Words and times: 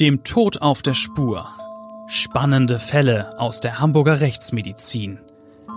Dem 0.00 0.22
Tod 0.22 0.62
auf 0.62 0.82
der 0.82 0.94
Spur. 0.94 1.48
Spannende 2.06 2.78
Fälle 2.78 3.36
aus 3.40 3.60
der 3.60 3.80
Hamburger 3.80 4.20
Rechtsmedizin. 4.20 5.18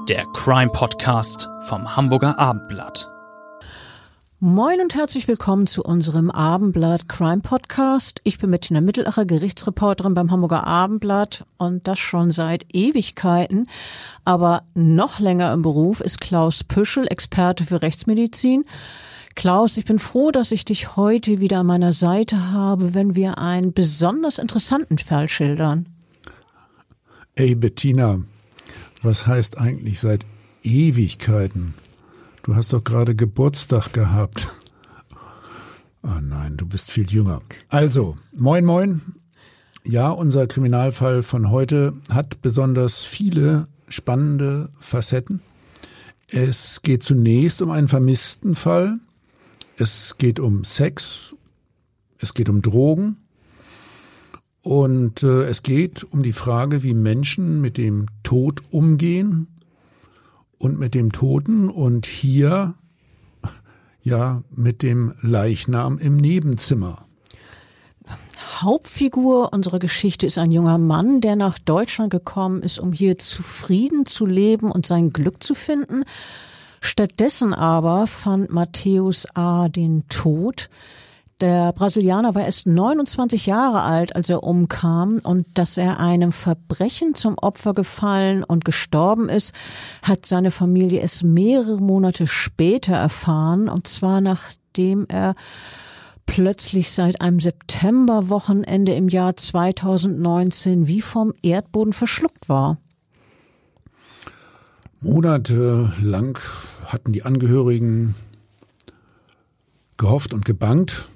Der 0.08 0.26
Crime 0.28 0.72
Podcast 0.72 1.50
vom 1.62 1.96
Hamburger 1.96 2.38
Abendblatt. 2.38 3.10
Moin 4.40 4.80
und 4.80 4.94
herzlich 4.94 5.28
willkommen 5.28 5.66
zu 5.66 5.82
unserem 5.82 6.30
Abendblatt 6.30 7.10
Crime 7.10 7.42
Podcast. 7.42 8.22
Ich 8.24 8.38
bin 8.38 8.52
Bettina 8.52 8.80
Mittelacher, 8.80 9.26
Gerichtsreporterin 9.26 10.14
beim 10.14 10.30
Hamburger 10.30 10.68
Abendblatt 10.68 11.44
und 11.58 11.88
das 11.88 11.98
schon 11.98 12.30
seit 12.30 12.66
Ewigkeiten. 12.76 13.68
Aber 14.24 14.66
noch 14.76 15.20
länger 15.20 15.52
im 15.52 15.64
Beruf 15.64 16.00
ist 16.00 16.22
Klaus 16.22 16.64
Püschel, 16.64 17.08
Experte 17.08 17.66
für 17.66 17.82
Rechtsmedizin. 17.82 18.66
Klaus, 19.36 19.78
ich 19.78 19.86
bin 19.86 20.00
froh, 20.00 20.32
dass 20.32 20.52
ich 20.52 20.66
dich 20.66 20.96
heute 20.96 21.40
wieder 21.40 21.60
an 21.60 21.68
meiner 21.68 21.92
Seite 21.92 22.52
habe, 22.52 22.94
wenn 22.94 23.16
wir 23.16 23.38
einen 23.38 23.74
besonders 23.74 24.40
interessanten 24.40 24.98
Fall 24.98 25.30
schildern. 25.30 25.88
Ey, 27.36 27.56
Bettina, 27.56 28.20
was 29.02 29.26
heißt 29.26 29.58
eigentlich 29.58 30.00
seit 30.00 30.26
Ewigkeiten? 30.64 31.74
Du 32.44 32.56
hast 32.56 32.74
doch 32.74 32.84
gerade 32.84 33.16
Geburtstag 33.16 33.94
gehabt. 33.94 34.48
Ah 36.04 36.16
oh 36.18 36.20
nein, 36.20 36.58
du 36.58 36.66
bist 36.66 36.90
viel 36.90 37.08
jünger. 37.08 37.44
Also, 37.70 38.16
moin, 38.36 38.66
moin. 38.66 39.02
Ja, 39.84 40.10
unser 40.10 40.48
Kriminalfall 40.48 41.22
von 41.22 41.52
heute 41.52 41.94
hat 42.10 42.42
besonders 42.42 43.04
viele 43.04 43.68
spannende 43.88 44.70
Facetten. 44.80 45.42
Es 46.28 46.82
geht 46.82 47.04
zunächst 47.04 47.62
um 47.62 47.70
einen 47.70 47.88
vermissten 47.88 48.56
Fall, 48.56 48.98
es 49.78 50.18
geht 50.18 50.40
um 50.40 50.64
Sex, 50.64 51.36
es 52.18 52.34
geht 52.34 52.50
um 52.50 52.62
Drogen 52.62 53.18
und 54.62 55.24
äh, 55.24 55.44
es 55.46 55.64
geht 55.64 56.04
um 56.04 56.24
die 56.24 56.34
Frage, 56.34 56.84
wie 56.84 56.94
Menschen 56.94 57.62
mit 57.62 57.78
dem 57.78 58.06
Tod 58.24 58.62
umgehen 58.70 59.48
und 60.58 60.78
mit 60.78 60.94
dem 60.94 61.12
Toten 61.12 61.70
und 61.70 62.06
hier 62.06 62.76
ja 64.04 64.44
mit 64.52 64.84
dem 64.84 65.14
Leichnam 65.22 65.98
im 65.98 66.18
Nebenzimmer. 66.18 67.06
Hauptfigur 68.62 69.52
unserer 69.54 69.80
Geschichte 69.80 70.28
ist 70.28 70.38
ein 70.38 70.52
junger 70.52 70.78
Mann, 70.78 71.22
der 71.22 71.36
nach 71.36 71.58
Deutschland 71.58 72.12
gekommen 72.12 72.62
ist, 72.62 72.80
um 72.80 72.94
hier 72.94 73.18
zufrieden 73.18 74.06
zu 74.06 74.28
leben 74.28 74.72
und 74.72 74.86
sein 74.86 75.12
Glück 75.12 75.42
zu 75.42 75.56
finden. 75.56 76.04
Stattdessen 76.82 77.54
aber 77.54 78.08
fand 78.08 78.52
Matthäus 78.52 79.28
A. 79.36 79.70
den 79.70 80.08
Tod. 80.10 80.70
Der 81.40 81.74
Brasilianer 81.74 82.36
war 82.36 82.44
erst 82.44 82.68
29 82.68 83.46
Jahre 83.46 83.82
alt, 83.82 84.16
als 84.16 84.30
er 84.30 84.44
umkam 84.44 85.20
und 85.24 85.46
dass 85.56 85.78
er 85.78 86.00
einem 86.00 86.32
Verbrechen 86.32 87.16
zum 87.16 87.36
Opfer 87.38 87.74
gefallen 87.74 88.44
und 88.44 88.66
gestorben 88.66 89.30
ist, 89.30 89.56
hat 90.04 90.26
seine 90.26 90.52
Familie 90.52 91.02
es 91.02 91.24
mehrere 91.24 91.80
Monate 91.80 92.28
später 92.28 92.94
erfahren 92.94 93.70
und 93.70 93.88
zwar 93.88 94.22
nachdem 94.22 95.06
er 95.08 95.36
plötzlich 96.28 96.92
seit 96.92 97.22
einem 97.22 97.40
Septemberwochenende 97.40 98.94
im 98.94 99.10
Jahr 99.10 99.36
2019 99.36 100.88
wie 100.88 101.02
vom 101.02 101.34
Erdboden 101.42 101.94
verschluckt 101.94 102.50
war. 102.50 102.78
Monatelang 105.04 106.38
hatten 106.86 107.12
die 107.12 107.24
Angehörigen 107.24 108.14
gehofft 109.98 110.32
und 110.32 110.46
gebangt. 110.46 111.10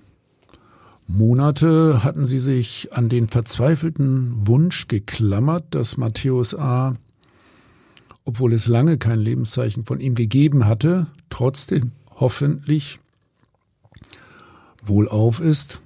Monate 1.05 2.03
hatten 2.03 2.25
sie 2.25 2.39
sich 2.39 2.93
an 2.93 3.09
den 3.09 3.27
verzweifelten 3.27 4.47
Wunsch 4.47 4.87
geklammert, 4.87 5.65
dass 5.75 5.97
Matthäus 5.97 6.55
A., 6.55 6.95
obwohl 8.23 8.53
es 8.53 8.67
lange 8.67 8.97
kein 8.97 9.19
Lebenszeichen 9.19 9.85
von 9.85 9.99
ihm 9.99 10.15
gegeben 10.15 10.65
hatte, 10.65 11.05
trotzdem 11.29 11.91
hoffentlich 12.15 12.99
wohlauf 14.83 15.39
ist. 15.39 15.81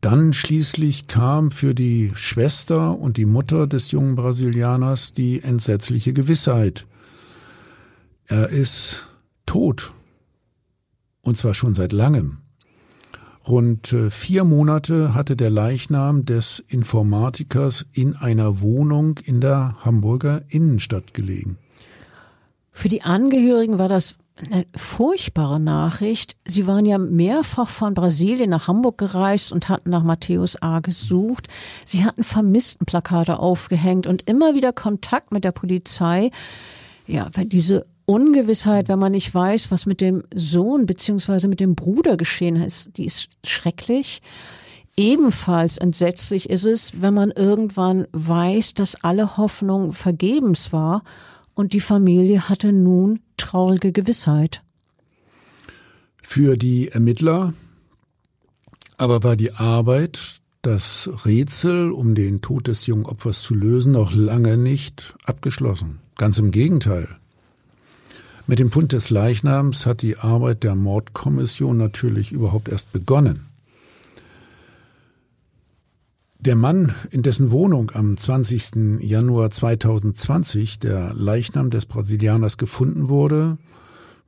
Dann 0.00 0.32
schließlich 0.32 1.06
kam 1.06 1.52
für 1.52 1.76
die 1.76 2.10
Schwester 2.14 2.98
und 2.98 3.16
die 3.16 3.24
Mutter 3.24 3.68
des 3.68 3.92
jungen 3.92 4.16
Brasilianers 4.16 5.12
die 5.12 5.44
entsetzliche 5.44 6.12
Gewissheit. 6.12 6.86
Er 8.28 8.48
ist 8.48 9.08
tot. 9.46 9.92
Und 11.22 11.36
zwar 11.36 11.54
schon 11.54 11.74
seit 11.74 11.92
langem. 11.92 12.38
Rund 13.46 13.92
äh, 13.92 14.10
vier 14.10 14.42
Monate 14.42 15.14
hatte 15.14 15.36
der 15.36 15.50
Leichnam 15.50 16.24
des 16.24 16.58
Informatikers 16.58 17.86
in 17.92 18.16
einer 18.16 18.60
Wohnung 18.60 19.18
in 19.22 19.40
der 19.40 19.76
Hamburger 19.84 20.42
Innenstadt 20.48 21.14
gelegen. 21.14 21.58
Für 22.72 22.88
die 22.88 23.02
Angehörigen 23.02 23.78
war 23.78 23.88
das 23.88 24.16
eine 24.50 24.66
furchtbare 24.74 25.60
Nachricht. 25.60 26.36
Sie 26.44 26.66
waren 26.66 26.84
ja 26.84 26.98
mehrfach 26.98 27.68
von 27.70 27.94
Brasilien 27.94 28.50
nach 28.50 28.68
Hamburg 28.68 28.98
gereist 28.98 29.52
und 29.52 29.68
hatten 29.68 29.90
nach 29.90 30.02
Matthäus 30.02 30.60
A. 30.60 30.80
gesucht. 30.80 31.46
Sie 31.84 32.04
hatten 32.04 32.24
Vermisstenplakate 32.24 33.38
aufgehängt 33.38 34.06
und 34.06 34.28
immer 34.28 34.54
wieder 34.54 34.72
Kontakt 34.72 35.32
mit 35.32 35.44
der 35.44 35.52
Polizei. 35.52 36.32
Ja, 37.06 37.30
weil 37.32 37.46
diese 37.46 37.86
Ungewissheit, 38.06 38.88
wenn 38.88 38.98
man 38.98 39.12
nicht 39.12 39.34
weiß, 39.34 39.70
was 39.70 39.84
mit 39.84 40.00
dem 40.00 40.22
Sohn 40.34 40.86
beziehungsweise 40.86 41.48
mit 41.48 41.60
dem 41.60 41.74
Bruder 41.74 42.16
geschehen 42.16 42.56
ist, 42.56 42.96
die 42.96 43.04
ist 43.04 43.30
schrecklich. 43.44 44.22
Ebenfalls 44.96 45.76
entsetzlich 45.76 46.48
ist 46.48 46.64
es, 46.64 47.02
wenn 47.02 47.12
man 47.12 47.30
irgendwann 47.30 48.06
weiß, 48.12 48.74
dass 48.74 49.02
alle 49.04 49.36
Hoffnung 49.36 49.92
vergebens 49.92 50.72
war 50.72 51.02
und 51.54 51.72
die 51.72 51.80
Familie 51.80 52.48
hatte 52.48 52.72
nun 52.72 53.20
traurige 53.36 53.92
Gewissheit. 53.92 54.62
Für 56.22 56.56
die 56.56 56.88
Ermittler 56.88 57.52
aber 58.98 59.22
war 59.22 59.36
die 59.36 59.52
Arbeit, 59.52 60.40
das 60.62 61.10
Rätsel 61.24 61.92
um 61.92 62.14
den 62.14 62.40
Tod 62.40 62.66
des 62.68 62.86
jungen 62.86 63.06
Opfers 63.06 63.42
zu 63.42 63.54
lösen, 63.54 63.92
noch 63.92 64.12
lange 64.12 64.56
nicht 64.56 65.14
abgeschlossen. 65.24 66.00
Ganz 66.16 66.38
im 66.38 66.50
Gegenteil. 66.50 67.08
Mit 68.48 68.60
dem 68.60 68.70
Fund 68.70 68.92
des 68.92 69.10
Leichnams 69.10 69.86
hat 69.86 70.02
die 70.02 70.18
Arbeit 70.18 70.62
der 70.62 70.76
Mordkommission 70.76 71.76
natürlich 71.76 72.30
überhaupt 72.30 72.68
erst 72.68 72.92
begonnen. 72.92 73.46
Der 76.38 76.54
Mann, 76.54 76.94
in 77.10 77.22
dessen 77.22 77.50
Wohnung 77.50 77.90
am 77.92 78.16
20. 78.16 79.00
Januar 79.00 79.50
2020 79.50 80.78
der 80.78 81.12
Leichnam 81.12 81.70
des 81.70 81.86
Brasilianers 81.86 82.56
gefunden 82.56 83.08
wurde, 83.08 83.58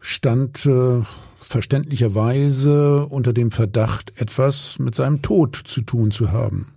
stand 0.00 0.66
äh, 0.66 1.00
verständlicherweise 1.38 3.06
unter 3.06 3.32
dem 3.32 3.52
Verdacht, 3.52 4.20
etwas 4.20 4.80
mit 4.80 4.96
seinem 4.96 5.22
Tod 5.22 5.54
zu 5.64 5.82
tun 5.82 6.10
zu 6.10 6.32
haben. 6.32 6.72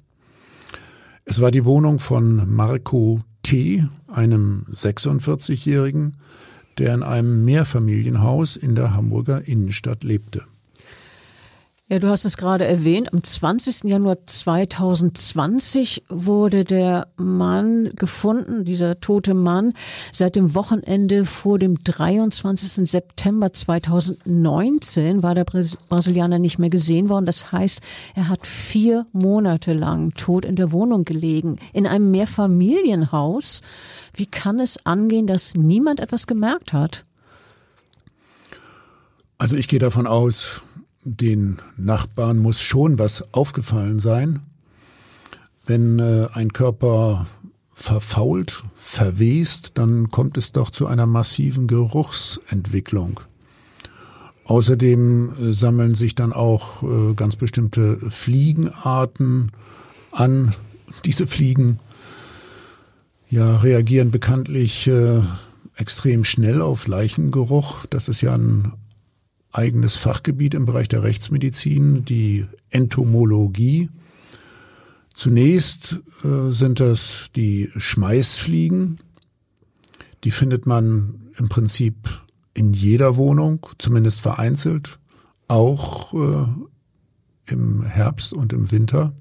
Es 1.25 1.41
war 1.41 1.49
die 1.49 1.65
Wohnung 1.65 1.97
von 1.97 2.53
Marco 2.53 3.21
T., 3.41 3.87
einem 4.07 4.67
46-Jährigen, 4.71 6.17
der 6.77 6.93
in 6.93 7.03
einem 7.03 7.45
Mehrfamilienhaus 7.45 8.55
in 8.55 8.75
der 8.75 8.93
Hamburger 8.93 9.47
Innenstadt 9.47 10.03
lebte. 10.03 10.43
Ja, 11.91 11.99
du 11.99 12.07
hast 12.07 12.23
es 12.23 12.37
gerade 12.37 12.63
erwähnt. 12.63 13.11
Am 13.11 13.21
20. 13.21 13.83
Januar 13.83 14.15
2020 14.25 16.03
wurde 16.07 16.63
der 16.63 17.07
Mann 17.17 17.91
gefunden, 17.97 18.63
dieser 18.63 19.01
tote 19.01 19.33
Mann. 19.33 19.73
Seit 20.13 20.37
dem 20.37 20.55
Wochenende 20.55 21.25
vor 21.25 21.59
dem 21.59 21.83
23. 21.83 22.89
September 22.89 23.51
2019 23.51 25.21
war 25.21 25.35
der 25.35 25.43
Brasilianer 25.43 26.39
nicht 26.39 26.59
mehr 26.59 26.69
gesehen 26.69 27.09
worden. 27.09 27.25
Das 27.25 27.51
heißt, 27.51 27.81
er 28.15 28.29
hat 28.29 28.47
vier 28.47 29.05
Monate 29.11 29.73
lang 29.73 30.13
tot 30.13 30.45
in 30.45 30.55
der 30.55 30.71
Wohnung 30.71 31.03
gelegen, 31.03 31.57
in 31.73 31.85
einem 31.85 32.09
Mehrfamilienhaus. 32.09 33.63
Wie 34.13 34.25
kann 34.25 34.59
es 34.59 34.85
angehen, 34.85 35.27
dass 35.27 35.55
niemand 35.55 35.99
etwas 35.99 36.27
gemerkt 36.27 36.73
hat? 36.73 37.05
Also 39.37 39.55
ich 39.55 39.67
gehe 39.67 39.79
davon 39.79 40.07
aus, 40.07 40.61
den 41.03 41.57
Nachbarn 41.77 42.37
muss 42.37 42.61
schon 42.61 42.99
was 42.99 43.33
aufgefallen 43.33 43.99
sein, 43.99 44.41
wenn 45.65 45.99
äh, 45.99 46.27
ein 46.33 46.53
Körper 46.53 47.25
verfault, 47.73 48.63
verwest, 48.75 49.71
dann 49.75 50.09
kommt 50.09 50.37
es 50.37 50.51
doch 50.51 50.69
zu 50.69 50.85
einer 50.85 51.07
massiven 51.07 51.67
Geruchsentwicklung. 51.67 53.21
Außerdem 54.45 55.31
äh, 55.49 55.53
sammeln 55.53 55.95
sich 55.95 56.13
dann 56.13 56.33
auch 56.33 56.83
äh, 56.83 57.13
ganz 57.15 57.35
bestimmte 57.35 57.97
Fliegenarten 58.09 59.51
an. 60.11 60.53
Diese 61.05 61.25
Fliegen 61.25 61.79
ja, 63.31 63.55
reagieren 63.55 64.11
bekanntlich 64.11 64.87
äh, 64.87 65.21
extrem 65.75 66.25
schnell 66.25 66.61
auf 66.61 66.87
Leichengeruch. 66.87 67.85
Das 67.87 68.09
ist 68.09 68.19
ja 68.21 68.35
ein 68.35 68.73
eigenes 69.53 69.95
Fachgebiet 69.95 70.53
im 70.53 70.65
Bereich 70.65 70.89
der 70.89 71.03
Rechtsmedizin, 71.03 72.03
die 72.03 72.45
Entomologie. 72.69 73.89
Zunächst 75.13 75.99
äh, 76.23 76.51
sind 76.51 76.81
das 76.81 77.29
die 77.35 77.69
Schmeißfliegen. 77.75 78.99
Die 80.25 80.31
findet 80.31 80.65
man 80.65 81.31
im 81.37 81.47
Prinzip 81.47 81.95
in 82.53 82.73
jeder 82.73 83.15
Wohnung, 83.15 83.65
zumindest 83.77 84.19
vereinzelt, 84.19 84.99
auch 85.47 86.13
äh, 86.13 86.47
im 87.45 87.83
Herbst 87.83 88.33
und 88.33 88.51
im 88.51 88.71
Winter. 88.71 89.13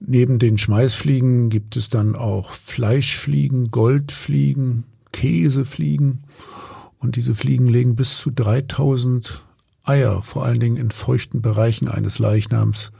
Neben 0.00 0.38
den 0.38 0.56
Schmeißfliegen 0.56 1.50
gibt 1.50 1.76
es 1.76 1.90
dann 1.90 2.16
auch 2.16 2.50
Fleischfliegen, 2.50 3.70
Goldfliegen, 3.70 4.84
Käsefliegen. 5.12 6.24
Und 6.98 7.16
diese 7.16 7.34
Fliegen 7.34 7.68
legen 7.68 7.96
bis 7.96 8.16
zu 8.16 8.30
3000 8.30 9.44
Eier, 9.84 10.22
vor 10.22 10.44
allen 10.44 10.60
Dingen 10.60 10.76
in 10.76 10.90
feuchten 10.90 11.42
Bereichen 11.42 11.88
eines 11.88 12.18
Leichnams, 12.18 12.92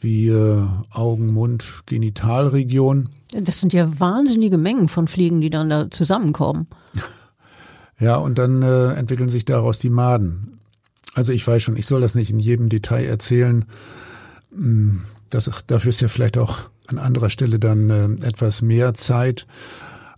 wie 0.00 0.28
äh, 0.28 0.66
Augen, 0.90 1.32
Mund, 1.32 1.82
Genitalregion. 1.86 3.08
Das 3.32 3.60
sind 3.60 3.72
ja 3.72 4.00
wahnsinnige 4.00 4.58
Mengen 4.58 4.88
von 4.88 5.08
Fliegen, 5.08 5.40
die 5.40 5.50
dann 5.50 5.70
da 5.70 5.90
zusammenkommen. 5.90 6.66
Ja, 8.00 8.16
und 8.16 8.36
dann 8.36 8.62
äh, 8.62 8.94
entwickeln 8.94 9.28
sich 9.28 9.44
daraus 9.44 9.78
die 9.78 9.90
Maden. 9.90 10.58
Also 11.14 11.30
ich 11.30 11.46
weiß 11.46 11.62
schon, 11.62 11.76
ich 11.76 11.86
soll 11.86 12.00
das 12.00 12.16
nicht 12.16 12.30
in 12.30 12.40
jedem 12.40 12.68
Detail 12.68 13.04
erzählen. 13.04 13.64
Das, 15.32 15.50
dafür 15.66 15.88
ist 15.88 16.02
ja 16.02 16.08
vielleicht 16.08 16.36
auch 16.36 16.68
an 16.88 16.98
anderer 16.98 17.30
Stelle 17.30 17.58
dann 17.58 17.90
äh, 17.90 18.26
etwas 18.26 18.60
mehr 18.60 18.92
Zeit. 18.94 19.46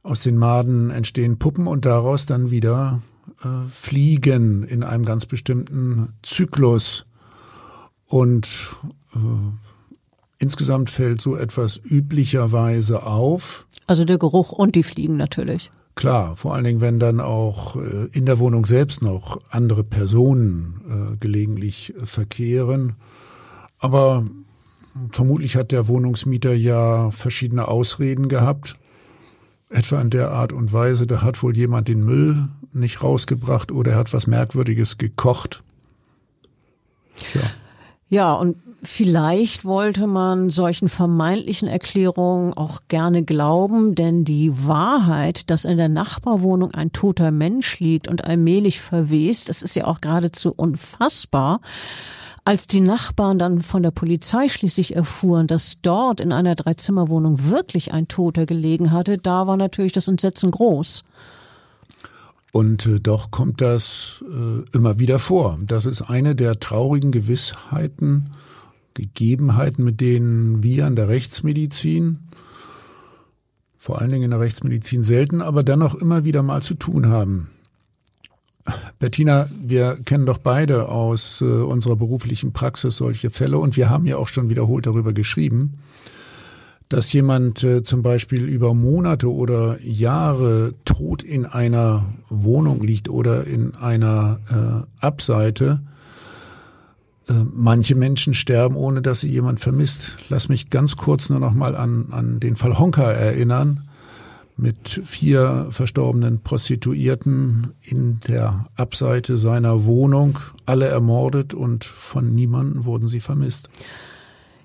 Aus 0.02 0.20
den 0.20 0.36
Maden 0.36 0.90
entstehen 0.90 1.38
Puppen 1.38 1.66
und 1.68 1.84
daraus 1.84 2.26
dann 2.26 2.50
wieder 2.50 3.00
äh, 3.42 3.68
Fliegen 3.70 4.64
in 4.64 4.82
einem 4.82 5.04
ganz 5.04 5.26
bestimmten 5.26 6.14
Zyklus. 6.22 7.06
Und 8.06 8.74
äh, 9.14 9.18
insgesamt 10.38 10.90
fällt 10.90 11.20
so 11.20 11.36
etwas 11.36 11.80
üblicherweise 11.82 13.04
auf. 13.06 13.66
Also 13.86 14.04
der 14.04 14.18
Geruch 14.18 14.50
und 14.50 14.74
die 14.74 14.82
Fliegen 14.82 15.16
natürlich. 15.16 15.70
Klar, 15.94 16.34
vor 16.34 16.54
allen 16.54 16.64
Dingen, 16.64 16.80
wenn 16.80 16.98
dann 16.98 17.20
auch 17.20 17.76
äh, 17.76 18.08
in 18.10 18.26
der 18.26 18.40
Wohnung 18.40 18.66
selbst 18.66 19.00
noch 19.00 19.38
andere 19.50 19.84
Personen 19.84 21.12
äh, 21.14 21.16
gelegentlich 21.18 21.94
äh, 21.94 22.04
verkehren. 22.04 22.94
Aber 23.78 24.24
vermutlich 25.12 25.56
hat 25.56 25.72
der 25.72 25.88
Wohnungsmieter 25.88 26.54
ja 26.54 27.10
verschiedene 27.10 27.68
Ausreden 27.68 28.28
gehabt. 28.28 28.76
Etwa 29.68 30.00
in 30.00 30.10
der 30.10 30.30
Art 30.30 30.52
und 30.52 30.72
Weise, 30.72 31.06
da 31.06 31.22
hat 31.22 31.42
wohl 31.42 31.56
jemand 31.56 31.88
den 31.88 32.04
Müll 32.04 32.48
nicht 32.72 33.02
rausgebracht 33.02 33.72
oder 33.72 33.92
er 33.92 33.98
hat 33.98 34.12
was 34.12 34.26
Merkwürdiges 34.26 34.98
gekocht. 34.98 35.62
Ja. 37.34 37.42
Ja, 38.10 38.34
und 38.34 38.56
vielleicht 38.82 39.64
wollte 39.64 40.06
man 40.06 40.50
solchen 40.50 40.88
vermeintlichen 40.88 41.68
Erklärungen 41.68 42.52
auch 42.52 42.82
gerne 42.88 43.24
glauben, 43.24 43.94
denn 43.94 44.24
die 44.24 44.66
Wahrheit, 44.66 45.50
dass 45.50 45.64
in 45.64 45.78
der 45.78 45.88
Nachbarwohnung 45.88 46.72
ein 46.72 46.92
toter 46.92 47.30
Mensch 47.30 47.80
liegt 47.80 48.06
und 48.06 48.24
allmählich 48.24 48.80
verwest, 48.80 49.48
das 49.48 49.62
ist 49.62 49.74
ja 49.74 49.86
auch 49.86 50.00
geradezu 50.00 50.52
unfassbar. 50.54 51.60
Als 52.46 52.66
die 52.66 52.80
Nachbarn 52.80 53.38
dann 53.38 53.62
von 53.62 53.82
der 53.82 53.90
Polizei 53.90 54.48
schließlich 54.48 54.94
erfuhren, 54.94 55.46
dass 55.46 55.80
dort 55.80 56.20
in 56.20 56.30
einer 56.30 56.54
Dreizimmerwohnung 56.54 57.50
wirklich 57.50 57.94
ein 57.94 58.06
Toter 58.06 58.44
gelegen 58.44 58.92
hatte, 58.92 59.16
da 59.16 59.46
war 59.46 59.56
natürlich 59.56 59.92
das 59.92 60.08
Entsetzen 60.08 60.50
groß. 60.50 61.04
Und 62.52 62.86
äh, 62.86 63.00
doch 63.00 63.30
kommt 63.30 63.62
das 63.62 64.22
äh, 64.30 64.76
immer 64.76 64.98
wieder 64.98 65.18
vor. 65.18 65.58
Das 65.66 65.86
ist 65.86 66.02
eine 66.02 66.36
der 66.36 66.60
traurigen 66.60 67.12
Gewissheiten, 67.12 68.30
Gegebenheiten, 68.92 69.82
mit 69.82 70.02
denen 70.02 70.62
wir 70.62 70.86
in 70.86 70.96
der 70.96 71.08
Rechtsmedizin, 71.08 72.20
vor 73.78 74.00
allen 74.00 74.10
Dingen 74.12 74.24
in 74.24 74.30
der 74.30 74.40
Rechtsmedizin 74.40 75.02
selten, 75.02 75.40
aber 75.40 75.62
dennoch 75.62 75.94
immer 75.94 76.24
wieder 76.24 76.42
mal 76.42 76.62
zu 76.62 76.74
tun 76.74 77.08
haben. 77.08 77.50
Bettina, 78.98 79.46
wir 79.60 79.98
kennen 80.04 80.24
doch 80.24 80.38
beide 80.38 80.88
aus 80.88 81.40
äh, 81.40 81.44
unserer 81.44 81.96
beruflichen 81.96 82.52
Praxis 82.52 82.96
solche 82.96 83.30
Fälle 83.30 83.58
und 83.58 83.76
wir 83.76 83.90
haben 83.90 84.06
ja 84.06 84.16
auch 84.16 84.28
schon 84.28 84.48
wiederholt 84.48 84.86
darüber 84.86 85.12
geschrieben, 85.12 85.74
dass 86.88 87.12
jemand 87.12 87.62
äh, 87.62 87.82
zum 87.82 88.02
Beispiel 88.02 88.44
über 88.44 88.72
Monate 88.72 89.30
oder 89.30 89.78
Jahre 89.82 90.74
tot 90.86 91.22
in 91.22 91.44
einer 91.44 92.06
Wohnung 92.30 92.82
liegt 92.82 93.10
oder 93.10 93.46
in 93.46 93.74
einer 93.74 94.40
äh, 94.48 95.04
Abseite. 95.04 95.82
Äh, 97.28 97.32
manche 97.52 97.94
Menschen 97.94 98.32
sterben, 98.32 98.76
ohne 98.76 99.02
dass 99.02 99.20
sie 99.20 99.30
jemand 99.30 99.60
vermisst. 99.60 100.16
Lass 100.30 100.48
mich 100.48 100.70
ganz 100.70 100.96
kurz 100.96 101.28
nur 101.28 101.40
noch 101.40 101.52
mal 101.52 101.76
an, 101.76 102.06
an 102.12 102.40
den 102.40 102.56
Fall 102.56 102.78
Honka 102.78 103.10
erinnern 103.10 103.83
mit 104.56 105.00
vier 105.04 105.66
verstorbenen 105.70 106.40
Prostituierten 106.40 107.72
in 107.82 108.20
der 108.28 108.66
Abseite 108.76 109.36
seiner 109.36 109.84
Wohnung, 109.84 110.38
alle 110.64 110.86
ermordet 110.86 111.54
und 111.54 111.84
von 111.84 112.34
niemandem 112.34 112.84
wurden 112.84 113.08
sie 113.08 113.20
vermisst. 113.20 113.68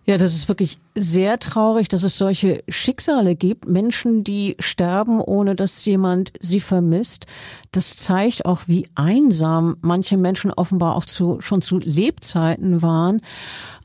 Ja, 0.09 0.17
das 0.17 0.33
ist 0.33 0.49
wirklich 0.49 0.79
sehr 0.95 1.37
traurig, 1.37 1.87
dass 1.87 2.01
es 2.01 2.17
solche 2.17 2.63
Schicksale 2.67 3.35
gibt, 3.35 3.67
Menschen, 3.67 4.23
die 4.23 4.55
sterben, 4.57 5.21
ohne 5.21 5.53
dass 5.53 5.85
jemand 5.85 6.33
sie 6.39 6.59
vermisst. 6.59 7.27
Das 7.71 7.95
zeigt 7.95 8.43
auch, 8.45 8.61
wie 8.65 8.87
einsam 8.95 9.77
manche 9.81 10.17
Menschen 10.17 10.51
offenbar 10.51 10.95
auch 10.95 11.05
zu, 11.05 11.41
schon 11.41 11.61
zu 11.61 11.77
Lebzeiten 11.77 12.81
waren. 12.81 13.21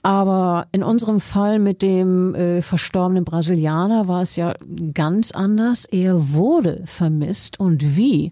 Aber 0.04 0.66
in 0.70 0.82
unserem 0.82 1.18
Fall 1.18 1.58
mit 1.58 1.80
dem 1.80 2.34
äh, 2.34 2.60
verstorbenen 2.60 3.24
Brasilianer 3.24 4.06
war 4.06 4.20
es 4.20 4.36
ja 4.36 4.52
ganz 4.92 5.30
anders. 5.30 5.86
Er 5.86 6.34
wurde 6.34 6.82
vermisst 6.84 7.58
und 7.58 7.96
wie? 7.96 8.30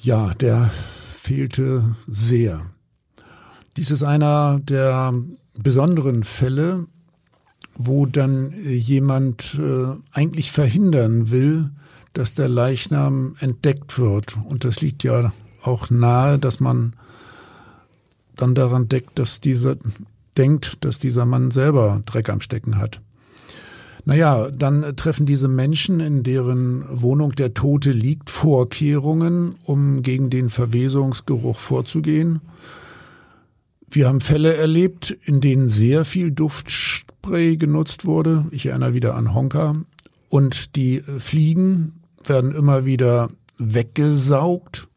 Ja, 0.00 0.32
der 0.34 0.70
fehlte 1.12 1.96
sehr. 2.06 2.66
Dies 3.76 3.90
ist 3.90 4.04
einer 4.04 4.60
der 4.60 5.12
besonderen 5.58 6.22
Fälle, 6.22 6.86
wo 7.74 8.06
dann 8.06 8.54
jemand 8.64 9.58
äh, 9.60 9.96
eigentlich 10.12 10.52
verhindern 10.52 11.32
will, 11.32 11.70
dass 12.12 12.36
der 12.36 12.48
Leichnam 12.48 13.34
entdeckt 13.40 13.98
wird. 13.98 14.38
Und 14.48 14.64
das 14.64 14.80
liegt 14.82 15.02
ja 15.02 15.32
auch 15.64 15.90
nahe, 15.90 16.38
dass 16.38 16.60
man 16.60 16.92
dann 18.40 18.54
daran 18.54 18.88
deckt, 18.88 19.18
dass 19.18 19.40
dieser 19.40 19.76
denkt, 20.36 20.84
dass 20.84 20.98
dieser 20.98 21.26
Mann 21.26 21.50
selber 21.50 22.02
Dreck 22.06 22.28
am 22.30 22.40
Stecken 22.40 22.78
hat. 22.78 23.00
Naja, 24.04 24.50
dann 24.50 24.96
treffen 24.96 25.26
diese 25.26 25.48
Menschen, 25.48 26.00
in 26.00 26.22
deren 26.22 26.84
Wohnung 26.88 27.32
der 27.32 27.52
Tote 27.52 27.90
liegt, 27.90 28.30
Vorkehrungen, 28.30 29.56
um 29.64 30.00
gegen 30.00 30.30
den 30.30 30.48
Verwesungsgeruch 30.48 31.56
vorzugehen. 31.56 32.40
Wir 33.90 34.08
haben 34.08 34.20
Fälle 34.20 34.54
erlebt, 34.54 35.10
in 35.10 35.42
denen 35.42 35.68
sehr 35.68 36.06
viel 36.06 36.30
Duftspray 36.30 37.58
genutzt 37.58 38.06
wurde. 38.06 38.46
Ich 38.50 38.66
erinnere 38.66 38.94
wieder 38.94 39.14
an 39.14 39.34
Honka. 39.34 39.76
Und 40.30 40.76
die 40.76 41.00
Fliegen 41.00 42.00
werden 42.24 42.54
immer 42.54 42.86
wieder 42.86 43.28
weggesaugt. 43.58 44.87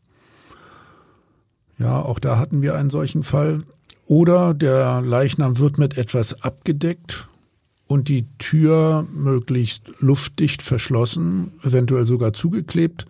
Ja, 1.82 2.02
auch 2.02 2.20
da 2.20 2.38
hatten 2.38 2.62
wir 2.62 2.76
einen 2.76 2.90
solchen 2.90 3.24
Fall. 3.24 3.64
Oder 4.06 4.54
der 4.54 5.02
Leichnam 5.02 5.58
wird 5.58 5.78
mit 5.78 5.98
etwas 5.98 6.44
abgedeckt 6.44 7.28
und 7.88 8.08
die 8.08 8.28
Tür 8.38 9.06
möglichst 9.14 9.92
luftdicht 10.00 10.62
verschlossen, 10.62 11.54
eventuell 11.64 12.06
sogar 12.06 12.34
zugeklebt. 12.34 13.08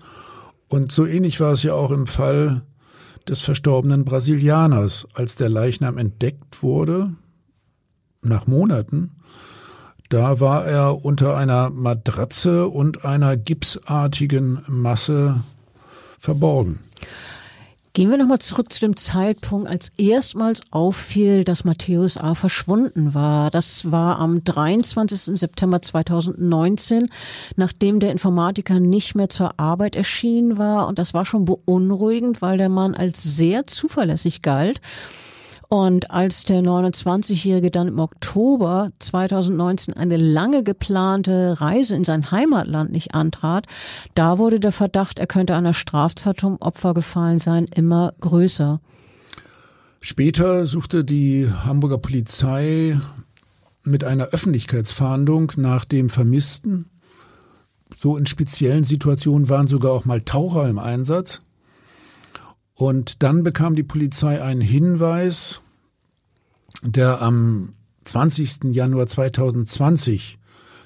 Und 0.67 0.91
so 0.91 1.05
ähnlich 1.05 1.39
war 1.39 1.51
es 1.51 1.63
ja 1.63 1.73
auch 1.73 1.91
im 1.91 2.07
Fall 2.07 2.61
des 3.27 3.41
verstorbenen 3.41 4.05
Brasilianers, 4.05 5.07
als 5.13 5.35
der 5.35 5.49
Leichnam 5.49 5.97
entdeckt 5.97 6.63
wurde, 6.63 7.13
nach 8.23 8.47
Monaten, 8.47 9.11
da 10.11 10.41
war 10.41 10.65
er 10.65 11.05
unter 11.05 11.37
einer 11.37 11.69
Matratze 11.69 12.67
und 12.67 13.05
einer 13.05 13.37
gipsartigen 13.37 14.61
Masse 14.67 15.41
verborgen. 16.19 16.79
Gehen 17.93 18.09
wir 18.09 18.17
nochmal 18.17 18.39
zurück 18.39 18.71
zu 18.71 18.79
dem 18.79 18.95
Zeitpunkt, 18.95 19.67
als 19.67 19.91
erstmals 19.97 20.61
auffiel, 20.71 21.43
dass 21.43 21.65
Matthäus 21.65 22.17
A. 22.17 22.35
verschwunden 22.35 23.13
war. 23.13 23.51
Das 23.51 23.91
war 23.91 24.17
am 24.17 24.45
23. 24.45 25.37
September 25.37 25.81
2019, 25.81 27.09
nachdem 27.57 27.99
der 27.99 28.11
Informatiker 28.11 28.79
nicht 28.79 29.15
mehr 29.15 29.27
zur 29.27 29.59
Arbeit 29.59 29.97
erschienen 29.97 30.57
war. 30.57 30.87
Und 30.87 30.99
das 30.99 31.13
war 31.13 31.25
schon 31.25 31.43
beunruhigend, 31.43 32.41
weil 32.41 32.57
der 32.57 32.69
Mann 32.69 32.95
als 32.95 33.23
sehr 33.23 33.67
zuverlässig 33.67 34.41
galt. 34.41 34.79
Und 35.73 36.11
als 36.11 36.43
der 36.43 36.61
29-Jährige 36.63 37.71
dann 37.71 37.87
im 37.87 37.99
Oktober 37.99 38.89
2019 38.99 39.93
eine 39.93 40.17
lange 40.17 40.63
geplante 40.63 41.61
Reise 41.61 41.95
in 41.95 42.03
sein 42.03 42.29
Heimatland 42.29 42.91
nicht 42.91 43.15
antrat, 43.15 43.67
da 44.13 44.37
wurde 44.37 44.59
der 44.59 44.73
Verdacht, 44.73 45.17
er 45.17 45.27
könnte 45.27 45.55
einer 45.55 45.73
Straftat 45.73 46.41
zum 46.41 46.57
Opfer 46.57 46.93
gefallen 46.93 47.37
sein, 47.37 47.67
immer 47.73 48.13
größer. 48.19 48.81
Später 50.01 50.65
suchte 50.65 51.05
die 51.05 51.49
Hamburger 51.49 51.99
Polizei 51.99 52.99
mit 53.85 54.03
einer 54.03 54.25
Öffentlichkeitsfahndung 54.25 55.53
nach 55.55 55.85
dem 55.85 56.09
Vermissten. 56.09 56.89
So 57.95 58.17
in 58.17 58.25
speziellen 58.25 58.83
Situationen 58.83 59.47
waren 59.47 59.67
sogar 59.67 59.93
auch 59.93 60.03
mal 60.03 60.21
Taucher 60.21 60.67
im 60.67 60.79
Einsatz. 60.79 61.41
Und 62.81 63.21
dann 63.21 63.43
bekam 63.43 63.75
die 63.75 63.83
Polizei 63.83 64.41
einen 64.41 64.59
Hinweis, 64.59 65.61
der 66.81 67.21
am 67.21 67.73
20. 68.05 68.71
Januar 68.71 69.05
2020 69.05 70.39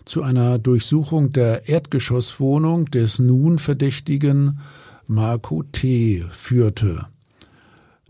zu 0.04 0.22
einer 0.22 0.60
Durchsuchung 0.60 1.32
der 1.32 1.70
Erdgeschosswohnung 1.70 2.84
des 2.88 3.20
nun 3.20 3.60
Verdächtigen 3.60 4.60
Marco 5.08 5.64
T. 5.64 6.26
führte. 6.32 7.08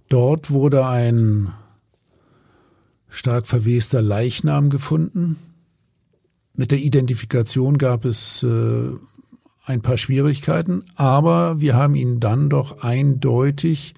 Dort 0.10 0.50
wurde 0.50 0.88
ein 0.88 1.54
stark 3.08 3.46
verwester 3.46 4.02
Leichnam 4.02 4.72
gefunden. 4.72 5.36
Mit 6.56 6.72
der 6.72 6.80
Identifikation 6.80 7.78
gab 7.78 8.04
es 8.04 8.42
äh, 8.42 8.90
ein 9.66 9.82
paar 9.82 9.98
Schwierigkeiten, 9.98 10.84
aber 10.96 11.60
wir 11.60 11.76
haben 11.76 11.96
ihn 11.96 12.20
dann 12.20 12.50
doch 12.50 12.84
eindeutig 12.84 13.96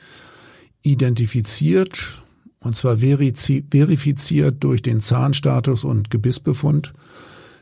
identifiziert, 0.82 2.22
und 2.60 2.76
zwar 2.76 2.98
verifiziert 2.98 4.64
durch 4.64 4.82
den 4.82 5.00
Zahnstatus 5.00 5.84
und 5.84 6.10
Gebissbefund. 6.10 6.94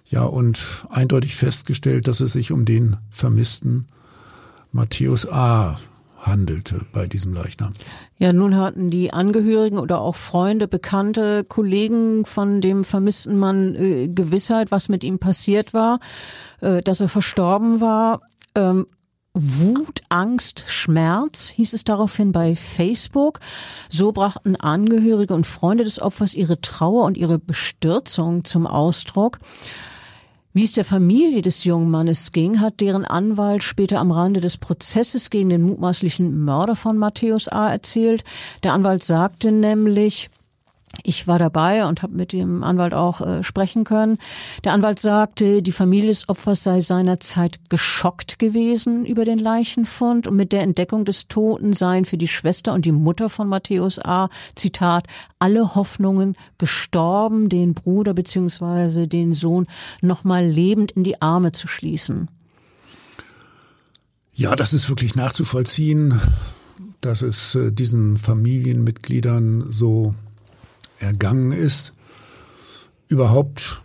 Ja, 0.07 0.23
und 0.23 0.85
eindeutig 0.89 1.35
festgestellt, 1.35 2.07
dass 2.07 2.19
es 2.19 2.33
sich 2.33 2.51
um 2.51 2.65
den 2.65 2.97
vermissten 3.09 3.87
Matthäus 4.71 5.27
A 5.27 5.79
handelte 6.25 6.81
bei 6.91 7.07
diesem 7.07 7.33
Leichnam. 7.33 7.73
Ja, 8.17 8.33
nun 8.33 8.55
hatten 8.55 8.89
die 8.89 9.13
Angehörigen 9.13 9.77
oder 9.77 10.01
auch 10.01 10.15
Freunde, 10.15 10.67
Bekannte, 10.67 11.43
Kollegen 11.43 12.25
von 12.25 12.61
dem 12.61 12.83
vermissten 12.83 13.37
Mann 13.37 13.75
äh, 13.75 14.07
Gewissheit, 14.07 14.71
was 14.71 14.89
mit 14.89 15.03
ihm 15.03 15.19
passiert 15.19 15.73
war, 15.73 15.99
äh, 16.61 16.81
dass 16.81 17.01
er 17.01 17.09
verstorben 17.09 17.81
war. 17.81 18.21
Ähm, 18.55 18.87
Wut, 19.37 20.01
Angst, 20.07 20.63
Schmerz 20.67 21.49
hieß 21.49 21.73
es 21.73 21.83
daraufhin 21.83 22.31
bei 22.31 22.55
Facebook. 22.55 23.41
So 23.89 24.13
brachten 24.13 24.55
Angehörige 24.55 25.33
und 25.33 25.45
Freunde 25.45 25.83
des 25.83 26.01
Opfers 26.01 26.33
ihre 26.33 26.61
Trauer 26.61 27.03
und 27.03 27.17
ihre 27.17 27.37
Bestürzung 27.37 28.45
zum 28.45 28.65
Ausdruck. 28.65 29.39
Wie 30.55 30.63
es 30.63 30.71
der 30.71 30.85
Familie 30.85 31.41
des 31.41 31.65
jungen 31.65 31.91
Mannes 31.91 32.31
ging, 32.31 32.61
hat 32.61 32.79
deren 32.79 33.03
Anwalt 33.03 33.61
später 33.61 33.99
am 33.99 34.13
Rande 34.13 34.39
des 34.39 34.55
Prozesses 34.55 35.29
gegen 35.29 35.49
den 35.49 35.63
mutmaßlichen 35.63 36.45
Mörder 36.45 36.77
von 36.77 36.97
Matthäus 36.97 37.49
A. 37.49 37.69
erzählt. 37.69 38.23
Der 38.63 38.71
Anwalt 38.71 39.03
sagte 39.03 39.51
nämlich, 39.51 40.29
ich 41.03 41.27
war 41.27 41.39
dabei 41.39 41.85
und 41.85 42.01
habe 42.01 42.15
mit 42.15 42.33
dem 42.33 42.63
Anwalt 42.63 42.93
auch 42.93 43.21
äh, 43.21 43.43
sprechen 43.43 43.83
können. 43.83 44.17
Der 44.63 44.73
Anwalt 44.73 44.99
sagte, 44.99 45.61
die 45.61 45.71
Familie 45.71 46.09
des 46.09 46.29
Opfers 46.29 46.63
sei 46.63 46.79
seinerzeit 46.79 47.59
geschockt 47.69 48.39
gewesen 48.39 49.05
über 49.05 49.25
den 49.25 49.39
Leichenfund 49.39 50.27
und 50.27 50.35
mit 50.35 50.51
der 50.51 50.61
Entdeckung 50.61 51.05
des 51.05 51.27
Toten 51.27 51.73
seien 51.73 52.05
für 52.05 52.17
die 52.17 52.27
Schwester 52.27 52.73
und 52.73 52.85
die 52.85 52.91
Mutter 52.91 53.29
von 53.29 53.47
Matthäus 53.47 53.99
A. 53.99 54.29
Zitat 54.55 55.07
alle 55.39 55.75
Hoffnungen 55.75 56.35
gestorben, 56.57 57.49
den 57.49 57.73
Bruder 57.73 58.13
beziehungsweise 58.13 59.07
den 59.07 59.33
Sohn 59.33 59.65
nochmal 60.01 60.45
lebend 60.45 60.91
in 60.91 61.03
die 61.03 61.21
Arme 61.21 61.51
zu 61.51 61.67
schließen. 61.67 62.29
Ja, 64.33 64.55
das 64.55 64.73
ist 64.73 64.89
wirklich 64.89 65.15
nachzuvollziehen, 65.15 66.19
dass 66.99 67.21
es 67.21 67.55
äh, 67.55 67.71
diesen 67.71 68.17
Familienmitgliedern 68.17 69.65
so 69.69 70.13
ergangen 71.05 71.51
ist. 71.51 71.93
Überhaupt 73.07 73.81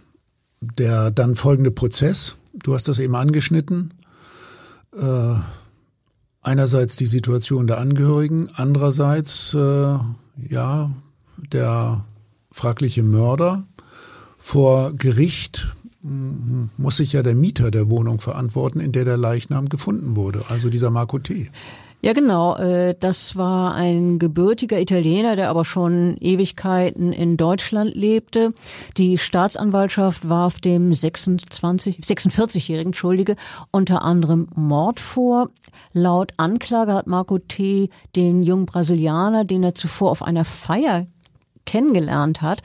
der 0.60 1.10
dann 1.10 1.36
folgende 1.36 1.70
Prozess, 1.70 2.36
du 2.52 2.74
hast 2.74 2.88
das 2.88 2.98
eben 2.98 3.14
angeschnitten, 3.14 3.94
äh, 4.94 5.34
einerseits 6.42 6.96
die 6.96 7.06
Situation 7.06 7.66
der 7.66 7.78
Angehörigen, 7.78 8.48
andererseits 8.54 9.54
äh, 9.54 9.98
ja 10.48 10.90
der 11.36 12.04
fragliche 12.50 13.02
Mörder 13.02 13.64
vor 14.38 14.92
Gericht 14.92 15.74
muss 16.02 16.96
sich 16.96 17.12
ja 17.12 17.22
der 17.22 17.34
Mieter 17.34 17.70
der 17.70 17.90
Wohnung 17.90 18.20
verantworten, 18.20 18.80
in 18.80 18.92
der 18.92 19.04
der 19.04 19.18
Leichnam 19.18 19.68
gefunden 19.68 20.16
wurde, 20.16 20.42
also 20.48 20.70
dieser 20.70 20.90
Marco 20.90 21.18
T. 21.18 21.50
Ja, 22.02 22.14
genau. 22.14 22.56
Äh, 22.56 22.94
das 22.98 23.36
war 23.36 23.74
ein 23.74 24.18
gebürtiger 24.18 24.80
Italiener, 24.80 25.36
der 25.36 25.50
aber 25.50 25.64
schon 25.66 26.16
Ewigkeiten 26.20 27.12
in 27.12 27.36
Deutschland 27.36 27.94
lebte. 27.94 28.54
Die 28.96 29.18
Staatsanwaltschaft 29.18 30.28
warf 30.28 30.60
dem 30.60 30.94
26, 30.94 31.98
46-Jährigen, 32.00 32.90
Entschuldige, 32.90 33.36
unter 33.70 34.02
anderem 34.02 34.48
Mord 34.54 34.98
vor. 34.98 35.50
Laut 35.92 36.32
Anklage 36.38 36.94
hat 36.94 37.06
Marco 37.06 37.38
T. 37.38 37.90
den 38.16 38.42
jungen 38.42 38.66
Brasilianer, 38.66 39.44
den 39.44 39.62
er 39.62 39.74
zuvor 39.74 40.10
auf 40.10 40.22
einer 40.22 40.46
Feier 40.46 41.06
kennengelernt 41.70 42.42
hat, 42.42 42.62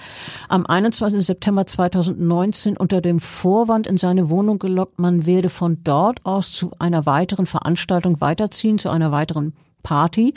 am 0.49 0.65
21. 0.65 1.23
September 1.23 1.67
2019 1.67 2.75
unter 2.75 3.01
dem 3.01 3.19
Vorwand 3.19 3.85
in 3.85 3.97
seine 3.97 4.31
Wohnung 4.31 4.57
gelockt, 4.57 4.97
man 4.97 5.27
werde 5.27 5.49
von 5.49 5.77
dort 5.83 6.25
aus 6.25 6.51
zu 6.51 6.71
einer 6.79 7.05
weiteren 7.05 7.45
Veranstaltung 7.45 8.19
weiterziehen, 8.19 8.79
zu 8.79 8.89
einer 8.89 9.11
weiteren 9.11 9.53
Party. 9.83 10.33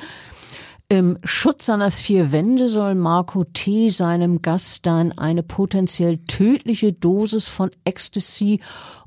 Im 0.91 1.19
Schutz 1.23 1.67
seiner 1.67 1.91
vier 1.91 2.33
Wände 2.33 2.67
soll 2.67 2.95
Marco 2.95 3.45
T. 3.45 3.91
seinem 3.91 4.41
Gast 4.41 4.87
dann 4.87 5.13
eine 5.13 5.43
potenziell 5.43 6.17
tödliche 6.17 6.95
Dosis 6.95 7.47
von 7.47 7.71
Ecstasy 7.85 8.61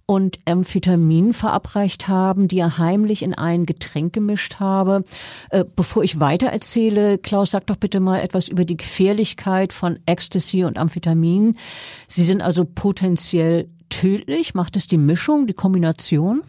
und 0.05 0.37
Amphetamin 0.45 1.33
verabreicht 1.33 2.07
haben, 2.07 2.47
die 2.47 2.59
er 2.59 2.77
heimlich 2.77 3.23
in 3.23 3.33
ein 3.33 3.65
Getränk 3.65 4.13
gemischt 4.13 4.59
habe. 4.59 5.05
Äh, 5.49 5.65
bevor 5.75 6.03
ich 6.03 6.19
weiter 6.19 6.49
erzähle, 6.49 7.17
Klaus, 7.17 7.49
sag 7.49 7.65
doch 7.65 7.77
bitte 7.77 7.99
mal 7.99 8.19
etwas 8.19 8.47
über 8.47 8.63
die 8.63 8.77
Gefährlichkeit 8.77 9.73
von 9.73 9.97
Ecstasy 10.05 10.63
und 10.65 10.77
Amphetamin. 10.77 11.57
Sie 12.05 12.25
sind 12.25 12.43
also 12.43 12.63
potenziell 12.63 13.69
tödlich. 13.89 14.53
Macht 14.53 14.75
es 14.75 14.85
die 14.85 14.99
Mischung, 14.99 15.47
die 15.47 15.53
Kombination? 15.53 16.43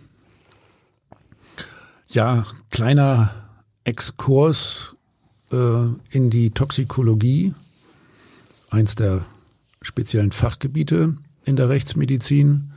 Ja, 2.08 2.44
kleiner 2.68 3.30
Exkurs 3.84 4.94
in 5.52 6.30
die 6.30 6.50
Toxikologie, 6.50 7.54
eins 8.70 8.94
der 8.94 9.24
speziellen 9.82 10.32
Fachgebiete 10.32 11.16
in 11.44 11.56
der 11.56 11.68
Rechtsmedizin. 11.68 12.72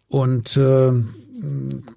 Und 0.07 0.57
äh, 0.57 0.91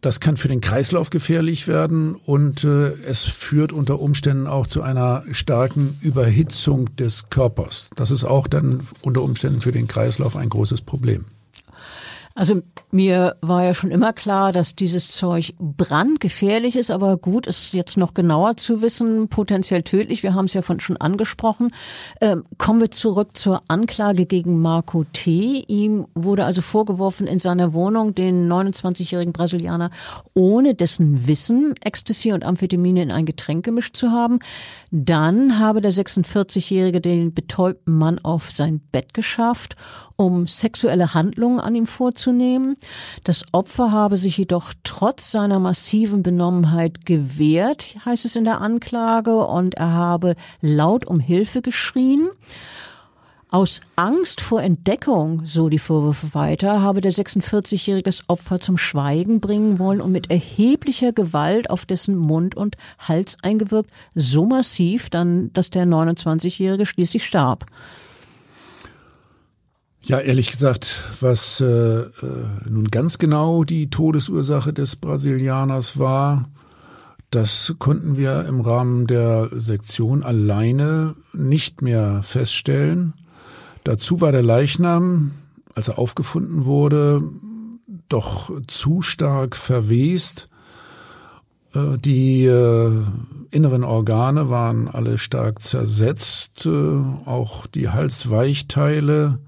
das 0.00 0.20
kann 0.20 0.36
für 0.36 0.48
den 0.48 0.60
Kreislauf 0.60 1.10
gefährlich 1.10 1.66
werden 1.68 2.14
und 2.14 2.64
äh, 2.64 2.92
es 3.06 3.24
führt 3.24 3.72
unter 3.72 4.00
Umständen 4.00 4.46
auch 4.46 4.66
zu 4.66 4.82
einer 4.82 5.24
starken 5.32 5.98
Überhitzung 6.00 6.94
des 6.96 7.30
Körpers. 7.30 7.90
Das 7.96 8.10
ist 8.10 8.24
auch 8.24 8.46
dann 8.46 8.80
unter 9.02 9.22
Umständen 9.22 9.60
für 9.60 9.72
den 9.72 9.88
Kreislauf 9.88 10.36
ein 10.36 10.48
großes 10.48 10.82
Problem. 10.82 11.24
Also 12.34 12.62
Mir 12.94 13.36
war 13.40 13.64
ja 13.64 13.72
schon 13.72 13.90
immer 13.90 14.12
klar, 14.12 14.52
dass 14.52 14.76
dieses 14.76 15.12
Zeug 15.12 15.54
brandgefährlich 15.58 16.76
ist, 16.76 16.90
aber 16.90 17.16
gut, 17.16 17.46
ist 17.46 17.72
jetzt 17.72 17.96
noch 17.96 18.12
genauer 18.12 18.58
zu 18.58 18.82
wissen, 18.82 19.28
potenziell 19.28 19.82
tödlich. 19.82 20.22
Wir 20.22 20.34
haben 20.34 20.44
es 20.44 20.52
ja 20.52 20.60
von 20.60 20.78
schon 20.78 20.98
angesprochen. 20.98 21.70
Ähm, 22.20 22.44
kommen 22.58 22.82
wir 22.82 22.90
zurück 22.90 23.34
zur 23.34 23.62
Anklage 23.68 24.26
gegen 24.26 24.60
Marco 24.60 25.04
T. 25.10 25.64
Ihm 25.68 26.06
wurde 26.14 26.44
also 26.44 26.60
vorgeworfen, 26.60 27.26
in 27.26 27.38
seiner 27.38 27.72
Wohnung 27.72 28.14
den 28.14 28.46
29-jährigen 28.46 29.32
Brasilianer 29.32 29.90
ohne 30.34 30.74
dessen 30.74 31.26
Wissen 31.26 31.74
Ecstasy 31.80 32.32
und 32.32 32.44
Amphetamine 32.44 33.02
in 33.04 33.10
ein 33.10 33.24
Getränk 33.24 33.64
gemischt 33.64 33.96
zu 33.96 34.10
haben. 34.10 34.40
Dann 34.90 35.58
habe 35.58 35.80
der 35.80 35.92
46-jährige 35.92 37.00
den 37.00 37.32
betäubten 37.32 37.96
Mann 37.96 38.18
auf 38.18 38.50
sein 38.50 38.82
Bett 38.92 39.14
geschafft, 39.14 39.76
um 40.22 40.46
sexuelle 40.46 41.14
Handlungen 41.14 41.60
an 41.60 41.74
ihm 41.74 41.86
vorzunehmen. 41.86 42.76
Das 43.24 43.44
Opfer 43.52 43.92
habe 43.92 44.16
sich 44.16 44.36
jedoch 44.36 44.72
trotz 44.84 45.30
seiner 45.30 45.58
massiven 45.58 46.22
Benommenheit 46.22 47.04
gewehrt, 47.04 47.96
heißt 48.04 48.24
es 48.24 48.36
in 48.36 48.44
der 48.44 48.60
Anklage, 48.60 49.46
und 49.46 49.74
er 49.74 49.92
habe 49.92 50.36
laut 50.60 51.04
um 51.06 51.20
Hilfe 51.20 51.62
geschrien. 51.62 52.28
Aus 53.52 53.82
Angst 53.96 54.40
vor 54.40 54.62
Entdeckung, 54.62 55.42
so 55.44 55.68
die 55.68 55.78
Vorwürfe 55.78 56.32
weiter, 56.32 56.80
habe 56.80 57.02
der 57.02 57.12
46-Jährige 57.12 58.04
das 58.04 58.26
Opfer 58.30 58.60
zum 58.60 58.78
Schweigen 58.78 59.40
bringen 59.40 59.78
wollen 59.78 60.00
und 60.00 60.10
mit 60.10 60.30
erheblicher 60.30 61.12
Gewalt 61.12 61.68
auf 61.68 61.84
dessen 61.84 62.16
Mund 62.16 62.54
und 62.54 62.78
Hals 62.98 63.36
eingewirkt, 63.42 63.90
so 64.14 64.46
massiv 64.46 65.10
dann, 65.10 65.52
dass 65.52 65.68
der 65.68 65.84
29-Jährige 65.84 66.86
schließlich 66.86 67.26
starb. 67.26 67.66
Ja, 70.04 70.18
ehrlich 70.18 70.50
gesagt, 70.50 71.00
was 71.20 71.60
äh, 71.60 72.00
äh, 72.00 72.08
nun 72.68 72.86
ganz 72.86 73.18
genau 73.18 73.62
die 73.62 73.88
Todesursache 73.88 74.72
des 74.72 74.96
Brasilianers 74.96 75.96
war, 75.96 76.48
das 77.30 77.76
konnten 77.78 78.16
wir 78.16 78.44
im 78.46 78.60
Rahmen 78.60 79.06
der 79.06 79.48
Sektion 79.52 80.24
alleine 80.24 81.14
nicht 81.32 81.82
mehr 81.82 82.20
feststellen. 82.24 83.14
Dazu 83.84 84.20
war 84.20 84.32
der 84.32 84.42
Leichnam, 84.42 85.32
als 85.72 85.86
er 85.86 86.00
aufgefunden 86.00 86.64
wurde, 86.64 87.22
doch 88.08 88.50
zu 88.66 89.02
stark 89.02 89.54
verwest. 89.54 90.48
Äh, 91.74 91.96
die 91.98 92.44
äh, 92.46 92.90
inneren 93.52 93.84
Organe 93.84 94.50
waren 94.50 94.88
alle 94.88 95.16
stark 95.18 95.62
zersetzt, 95.62 96.66
auch 96.66 97.68
die 97.68 97.88
Halsweichteile 97.88 99.38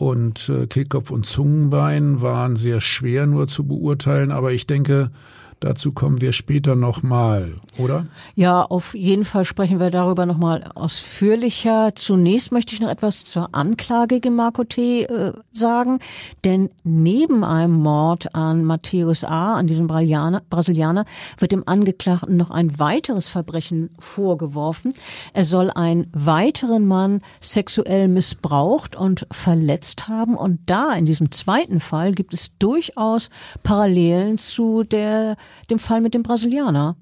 und 0.00 0.48
äh, 0.48 0.66
Kehlkopf 0.66 1.10
und 1.10 1.26
Zungenbein 1.26 2.22
waren 2.22 2.56
sehr 2.56 2.80
schwer 2.80 3.26
nur 3.26 3.48
zu 3.48 3.64
beurteilen, 3.64 4.32
aber 4.32 4.50
ich 4.52 4.66
denke, 4.66 5.10
Dazu 5.60 5.92
kommen 5.92 6.22
wir 6.22 6.32
später 6.32 6.74
nochmal, 6.74 7.56
oder? 7.76 8.06
Ja, 8.34 8.62
auf 8.62 8.94
jeden 8.94 9.26
Fall 9.26 9.44
sprechen 9.44 9.78
wir 9.78 9.90
darüber 9.90 10.24
nochmal 10.24 10.64
ausführlicher. 10.74 11.94
Zunächst 11.94 12.50
möchte 12.50 12.72
ich 12.72 12.80
noch 12.80 12.88
etwas 12.88 13.24
zur 13.24 13.54
Anklage 13.54 14.20
gegen 14.20 14.36
Marco 14.36 14.64
T. 14.64 15.02
Äh, 15.02 15.34
sagen, 15.52 15.98
denn 16.44 16.70
neben 16.82 17.44
einem 17.44 17.74
Mord 17.74 18.34
an 18.34 18.64
Matthäus 18.64 19.22
A., 19.22 19.56
an 19.56 19.66
diesem 19.66 19.86
Brasilianer, 19.86 20.40
Brasilianer, 20.48 21.04
wird 21.36 21.52
dem 21.52 21.64
Angeklagten 21.66 22.38
noch 22.38 22.50
ein 22.50 22.78
weiteres 22.78 23.28
Verbrechen 23.28 23.90
vorgeworfen. 23.98 24.94
Er 25.34 25.44
soll 25.44 25.70
einen 25.70 26.06
weiteren 26.14 26.86
Mann 26.86 27.20
sexuell 27.38 28.08
missbraucht 28.08 28.96
und 28.96 29.26
verletzt 29.30 30.08
haben 30.08 30.38
und 30.38 30.60
da 30.64 30.94
in 30.94 31.04
diesem 31.04 31.30
zweiten 31.30 31.80
Fall 31.80 32.12
gibt 32.12 32.32
es 32.32 32.56
durchaus 32.58 33.28
Parallelen 33.62 34.38
zu 34.38 34.84
der 34.84 35.36
dem 35.70 35.78
Fall 35.78 36.00
mit 36.00 36.14
dem 36.14 36.22
Brasilianer. 36.22 36.96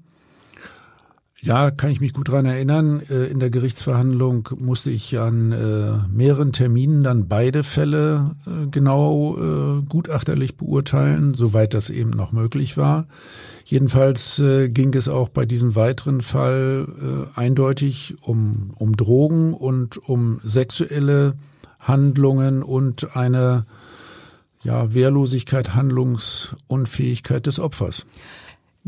Ja, 1.41 1.71
kann 1.71 1.89
ich 1.89 2.01
mich 2.01 2.11
gut 2.11 2.27
dran 2.27 2.45
erinnern. 2.45 3.01
Äh, 3.09 3.27
in 3.27 3.39
der 3.39 3.49
Gerichtsverhandlung 3.49 4.49
musste 4.57 4.89
ich 4.89 5.19
an 5.19 5.53
äh, 5.53 5.93
mehreren 6.11 6.51
Terminen 6.51 7.03
dann 7.03 7.29
beide 7.29 7.63
Fälle 7.63 8.35
äh, 8.45 8.67
genau 8.69 9.37
gutachterlich 9.87 10.57
beurteilen, 10.57 11.33
soweit 11.33 11.73
das 11.73 11.89
eben 11.89 12.09
noch 12.11 12.31
möglich 12.31 12.77
war. 12.77 13.07
Jedenfalls 13.65 14.41
ging 14.69 14.93
es 14.95 15.07
auch 15.07 15.29
bei 15.29 15.45
diesem 15.45 15.75
weiteren 15.75 16.21
Fall 16.21 17.29
eindeutig 17.35 18.15
um, 18.21 18.71
um 18.75 18.97
Drogen 18.97 19.53
und 19.53 19.97
um 19.97 20.41
sexuelle 20.43 21.35
Handlungen 21.79 22.63
und 22.63 23.15
eine 23.15 23.65
ja, 24.63 24.93
Wehrlosigkeit, 24.93 25.75
Handlungsunfähigkeit 25.75 27.45
des 27.45 27.59
Opfers. 27.59 28.05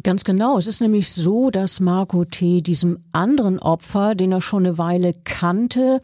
Ganz 0.02 0.24
genau. 0.24 0.58
Es 0.58 0.68
ist 0.68 0.80
nämlich 0.80 1.12
so, 1.12 1.50
dass 1.52 1.82
Marco 1.82 2.24
T. 2.24 2.62
diesem 2.62 3.00
anderen 3.12 3.60
Opfer, 3.60 4.16
den 4.16 4.32
er 4.32 4.40
schon 4.40 4.66
eine 4.66 4.78
Weile 4.78 5.14
kannte, 5.26 6.02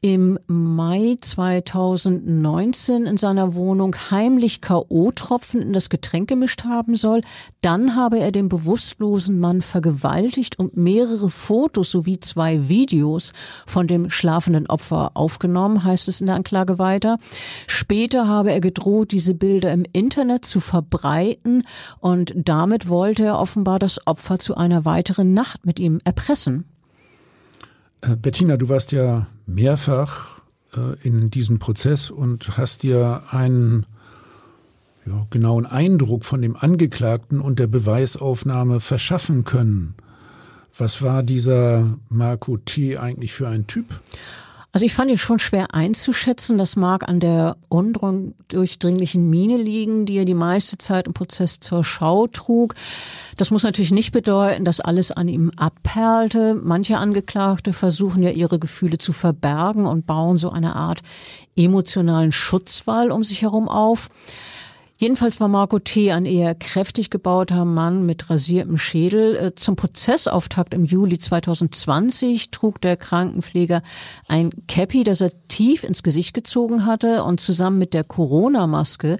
im 0.00 0.38
Mai 0.46 1.16
2019 1.20 3.06
in 3.06 3.16
seiner 3.16 3.56
Wohnung 3.56 3.96
heimlich 4.12 4.60
K.O.-Tropfen 4.60 5.60
in 5.60 5.72
das 5.72 5.88
Getränk 5.88 6.28
gemischt 6.28 6.64
haben 6.64 6.94
soll. 6.94 7.22
Dann 7.60 7.96
habe 7.96 8.20
er 8.20 8.30
den 8.30 8.48
bewusstlosen 8.48 9.40
Mann 9.40 9.62
vergewaltigt 9.62 10.56
und 10.58 10.76
mehrere 10.76 11.28
Fotos 11.28 11.90
sowie 11.90 12.20
zwei 12.20 12.68
Videos 12.68 13.32
von 13.66 13.88
dem 13.88 14.10
schlafenden 14.10 14.68
Opfer 14.68 15.10
aufgenommen, 15.14 15.82
heißt 15.82 16.06
es 16.06 16.20
in 16.20 16.26
der 16.26 16.36
Anklage 16.36 16.78
weiter. 16.78 17.18
Später 17.66 18.28
habe 18.28 18.52
er 18.52 18.60
gedroht, 18.60 19.10
diese 19.10 19.34
Bilder 19.34 19.72
im 19.72 19.84
Internet 19.92 20.44
zu 20.44 20.60
verbreiten 20.60 21.62
und 21.98 22.32
damit 22.36 22.88
wollte 22.88 23.23
er 23.24 23.38
offenbar 23.38 23.78
das 23.78 24.06
Opfer 24.06 24.38
zu 24.38 24.56
einer 24.56 24.84
weiteren 24.84 25.32
Nacht 25.32 25.66
mit 25.66 25.80
ihm 25.80 26.00
erpressen. 26.04 26.64
Äh, 28.00 28.16
Bettina, 28.16 28.56
du 28.56 28.68
warst 28.68 28.92
ja 28.92 29.26
mehrfach 29.46 30.40
äh, 30.74 30.96
in 31.02 31.30
diesem 31.30 31.58
Prozess 31.58 32.10
und 32.10 32.56
hast 32.56 32.82
dir 32.82 33.22
einen 33.30 33.86
ja, 35.06 35.26
genauen 35.30 35.66
Eindruck 35.66 36.24
von 36.24 36.40
dem 36.42 36.56
Angeklagten 36.56 37.40
und 37.40 37.58
der 37.58 37.66
Beweisaufnahme 37.66 38.80
verschaffen 38.80 39.44
können. 39.44 39.94
Was 40.76 41.02
war 41.02 41.22
dieser 41.22 41.98
Marco 42.08 42.56
T. 42.56 42.98
eigentlich 42.98 43.32
für 43.32 43.48
ein 43.48 43.66
Typ? 43.66 44.00
Also 44.74 44.86
ich 44.86 44.92
fand 44.92 45.08
ihn 45.08 45.18
schon 45.18 45.38
schwer 45.38 45.72
einzuschätzen. 45.72 46.58
Das 46.58 46.74
mag 46.74 47.08
an 47.08 47.20
der 47.20 47.56
undurchdringlichen 47.68 49.30
Miene 49.30 49.56
liegen, 49.56 50.04
die 50.04 50.16
er 50.16 50.24
die 50.24 50.34
meiste 50.34 50.78
Zeit 50.78 51.06
im 51.06 51.14
Prozess 51.14 51.60
zur 51.60 51.84
Schau 51.84 52.26
trug. 52.26 52.74
Das 53.36 53.52
muss 53.52 53.62
natürlich 53.62 53.92
nicht 53.92 54.10
bedeuten, 54.10 54.64
dass 54.64 54.80
alles 54.80 55.12
an 55.12 55.28
ihm 55.28 55.52
abperlte. 55.56 56.58
Manche 56.60 56.98
Angeklagte 56.98 57.72
versuchen 57.72 58.24
ja 58.24 58.30
ihre 58.30 58.58
Gefühle 58.58 58.98
zu 58.98 59.12
verbergen 59.12 59.86
und 59.86 60.06
bauen 60.06 60.38
so 60.38 60.50
eine 60.50 60.74
Art 60.74 61.02
emotionalen 61.54 62.32
Schutzwall 62.32 63.12
um 63.12 63.22
sich 63.22 63.42
herum 63.42 63.68
auf. 63.68 64.10
Jedenfalls 65.04 65.38
war 65.38 65.48
Marco 65.48 65.78
T. 65.80 66.12
ein 66.12 66.24
eher 66.24 66.54
kräftig 66.54 67.10
gebauter 67.10 67.66
Mann 67.66 68.06
mit 68.06 68.30
rasiertem 68.30 68.78
Schädel. 68.78 69.36
Äh, 69.36 69.54
zum 69.54 69.76
Prozessauftakt 69.76 70.72
im 70.72 70.86
Juli 70.86 71.18
2020 71.18 72.50
trug 72.50 72.80
der 72.80 72.96
Krankenpfleger 72.96 73.82
ein 74.28 74.48
Cappy, 74.66 75.04
das 75.04 75.20
er 75.20 75.30
tief 75.48 75.84
ins 75.84 76.02
Gesicht 76.02 76.32
gezogen 76.32 76.86
hatte 76.86 77.22
und 77.22 77.38
zusammen 77.38 77.78
mit 77.78 77.92
der 77.92 78.04
Corona-Maske, 78.04 79.18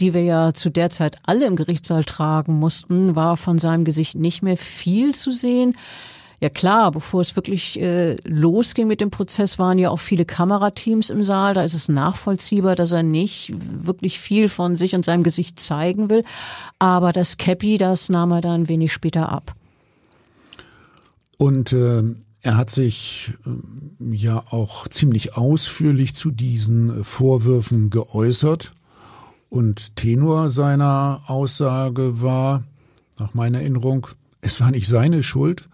die 0.00 0.12
wir 0.12 0.22
ja 0.22 0.52
zu 0.52 0.68
der 0.68 0.90
Zeit 0.90 1.16
alle 1.22 1.46
im 1.46 1.56
Gerichtssaal 1.56 2.04
tragen 2.04 2.58
mussten, 2.58 3.16
war 3.16 3.38
von 3.38 3.58
seinem 3.58 3.86
Gesicht 3.86 4.16
nicht 4.16 4.42
mehr 4.42 4.58
viel 4.58 5.14
zu 5.14 5.30
sehen. 5.30 5.72
Ja 6.42 6.50
klar, 6.50 6.90
bevor 6.90 7.20
es 7.20 7.36
wirklich 7.36 7.80
äh, 7.80 8.16
losging 8.24 8.88
mit 8.88 9.00
dem 9.00 9.10
Prozess, 9.10 9.60
waren 9.60 9.78
ja 9.78 9.90
auch 9.90 10.00
viele 10.00 10.24
Kamerateams 10.24 11.08
im 11.08 11.22
Saal. 11.22 11.54
Da 11.54 11.62
ist 11.62 11.72
es 11.72 11.88
nachvollziehbar, 11.88 12.74
dass 12.74 12.90
er 12.90 13.04
nicht 13.04 13.54
wirklich 13.56 14.18
viel 14.18 14.48
von 14.48 14.74
sich 14.74 14.96
und 14.96 15.04
seinem 15.04 15.22
Gesicht 15.22 15.60
zeigen 15.60 16.10
will. 16.10 16.24
Aber 16.80 17.12
das 17.12 17.36
Cappy, 17.36 17.78
das 17.78 18.08
nahm 18.08 18.32
er 18.32 18.40
dann 18.40 18.66
wenig 18.66 18.92
später 18.92 19.28
ab. 19.28 19.54
Und 21.36 21.72
äh, 21.72 22.02
er 22.40 22.56
hat 22.56 22.70
sich 22.70 23.34
äh, 23.46 24.16
ja 24.16 24.42
auch 24.50 24.88
ziemlich 24.88 25.36
ausführlich 25.36 26.16
zu 26.16 26.32
diesen 26.32 27.04
Vorwürfen 27.04 27.88
geäußert. 27.88 28.72
Und 29.48 29.94
Tenor 29.94 30.50
seiner 30.50 31.22
Aussage 31.28 32.20
war, 32.20 32.64
nach 33.16 33.32
meiner 33.32 33.60
Erinnerung, 33.60 34.08
es 34.40 34.60
war 34.60 34.72
nicht 34.72 34.88
seine 34.88 35.22
Schuld, 35.22 35.60
äh, 35.60 35.71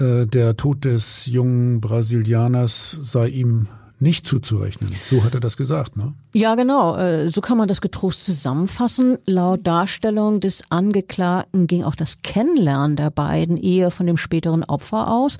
der 0.00 0.56
Tod 0.56 0.84
des 0.84 1.26
jungen 1.26 1.80
Brasilianers 1.80 2.96
sei 3.00 3.28
ihm 3.28 3.68
nicht 4.00 4.26
zuzurechnen. 4.26 4.90
So 5.10 5.22
hat 5.24 5.34
er 5.34 5.40
das 5.40 5.56
gesagt, 5.56 5.96
ne? 5.96 6.14
Ja, 6.32 6.54
genau. 6.54 6.96
Äh, 6.96 7.28
so 7.28 7.40
kann 7.42 7.58
man 7.58 7.68
das 7.68 7.82
getrost 7.82 8.24
zusammenfassen. 8.24 9.18
Laut 9.26 9.66
Darstellung 9.66 10.40
des 10.40 10.62
Angeklagten 10.70 11.66
ging 11.66 11.84
auch 11.84 11.94
das 11.94 12.22
Kennenlernen 12.22 12.96
der 12.96 13.10
beiden 13.10 13.58
eher 13.58 13.90
von 13.90 14.06
dem 14.06 14.16
späteren 14.16 14.64
Opfer 14.64 15.12
aus. 15.12 15.36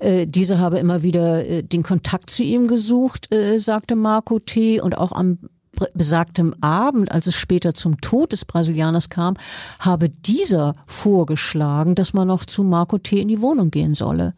Äh, 0.00 0.26
diese 0.26 0.58
habe 0.58 0.78
immer 0.78 1.02
wieder 1.02 1.62
den 1.62 1.82
Kontakt 1.82 2.28
zu 2.28 2.42
ihm 2.42 2.68
gesucht, 2.68 3.30
sagte 3.56 3.96
Marco 3.96 4.38
T. 4.38 4.80
Und 4.82 4.98
auch 4.98 5.12
am 5.12 5.38
besagtem 5.94 6.54
Abend, 6.60 7.12
als 7.12 7.26
es 7.26 7.34
später 7.34 7.74
zum 7.74 8.00
Tod 8.00 8.32
des 8.32 8.44
Brasilianers 8.44 9.08
kam, 9.08 9.34
habe 9.78 10.08
dieser 10.08 10.74
vorgeschlagen, 10.86 11.94
dass 11.94 12.12
man 12.12 12.28
noch 12.28 12.44
zu 12.44 12.62
Marco 12.62 12.98
T. 12.98 13.20
in 13.20 13.28
die 13.28 13.40
Wohnung 13.40 13.70
gehen 13.70 13.94
solle. 13.94 14.34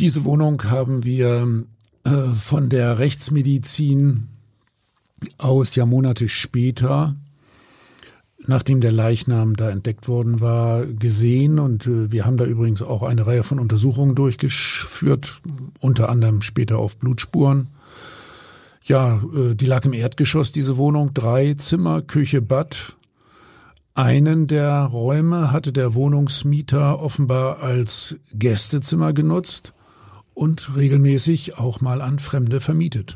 Diese 0.00 0.24
Wohnung 0.24 0.62
haben 0.64 1.04
wir 1.04 1.64
äh, 2.04 2.10
von 2.38 2.68
der 2.68 2.98
Rechtsmedizin 2.98 4.28
aus 5.38 5.74
ja 5.74 5.86
Monate 5.86 6.28
später 6.28 7.14
nachdem 8.46 8.80
der 8.80 8.92
Leichnam 8.92 9.56
da 9.56 9.70
entdeckt 9.70 10.08
worden 10.08 10.40
war, 10.40 10.86
gesehen. 10.86 11.58
Und 11.58 11.86
äh, 11.86 12.10
wir 12.12 12.24
haben 12.24 12.36
da 12.36 12.44
übrigens 12.44 12.82
auch 12.82 13.02
eine 13.02 13.26
Reihe 13.26 13.42
von 13.42 13.58
Untersuchungen 13.58 14.14
durchgeführt, 14.14 15.40
unter 15.80 16.08
anderem 16.08 16.42
später 16.42 16.78
auf 16.78 16.98
Blutspuren. 16.98 17.68
Ja, 18.84 19.22
äh, 19.34 19.54
die 19.54 19.66
lag 19.66 19.84
im 19.86 19.94
Erdgeschoss, 19.94 20.52
diese 20.52 20.76
Wohnung. 20.76 21.14
Drei 21.14 21.54
Zimmer, 21.54 22.02
Küche, 22.02 22.42
Bad. 22.42 22.96
Einen 23.94 24.46
der 24.46 24.84
Räume 24.84 25.52
hatte 25.52 25.72
der 25.72 25.94
Wohnungsmieter 25.94 27.00
offenbar 27.00 27.62
als 27.62 28.16
Gästezimmer 28.32 29.12
genutzt 29.12 29.72
und 30.34 30.76
regelmäßig 30.76 31.58
auch 31.58 31.80
mal 31.80 32.02
an 32.02 32.18
Fremde 32.18 32.60
vermietet. 32.60 33.14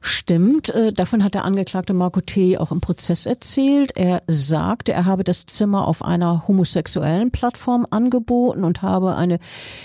Stimmt, 0.00 0.68
äh, 0.70 0.92
davon 0.92 1.22
hat 1.22 1.34
der 1.34 1.44
Angeklagte 1.44 1.94
Marco 1.94 2.20
T. 2.20 2.58
auch 2.58 2.72
im 2.72 2.80
Prozess 2.80 3.24
erzählt. 3.24 3.92
Er 3.96 4.22
sagte, 4.26 4.92
er 4.92 5.06
habe 5.06 5.24
das 5.24 5.46
Zimmer 5.46 5.86
auf 5.86 6.04
einer 6.04 6.46
homosexuellen 6.48 7.30
Plattform 7.30 7.86
angeboten 7.88 8.64
und 8.64 8.82
habe 8.82 9.14
eine 9.14 9.38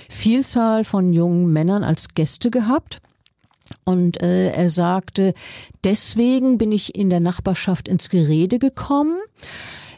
Vielzahl 0.10 0.84
von 0.84 1.13
jungen 1.13 1.54
Männern 1.54 1.84
als 1.84 2.10
Gäste 2.15 2.50
gehabt. 2.50 3.02
Und 3.86 4.21
äh, 4.21 4.51
er 4.51 4.69
sagte, 4.69 5.34
deswegen 5.84 6.58
bin 6.58 6.71
ich 6.71 6.95
in 6.95 7.10
der 7.10 7.19
Nachbarschaft 7.19 7.88
ins 7.88 8.10
Gerede 8.10 8.60
gekommen. 8.60 9.19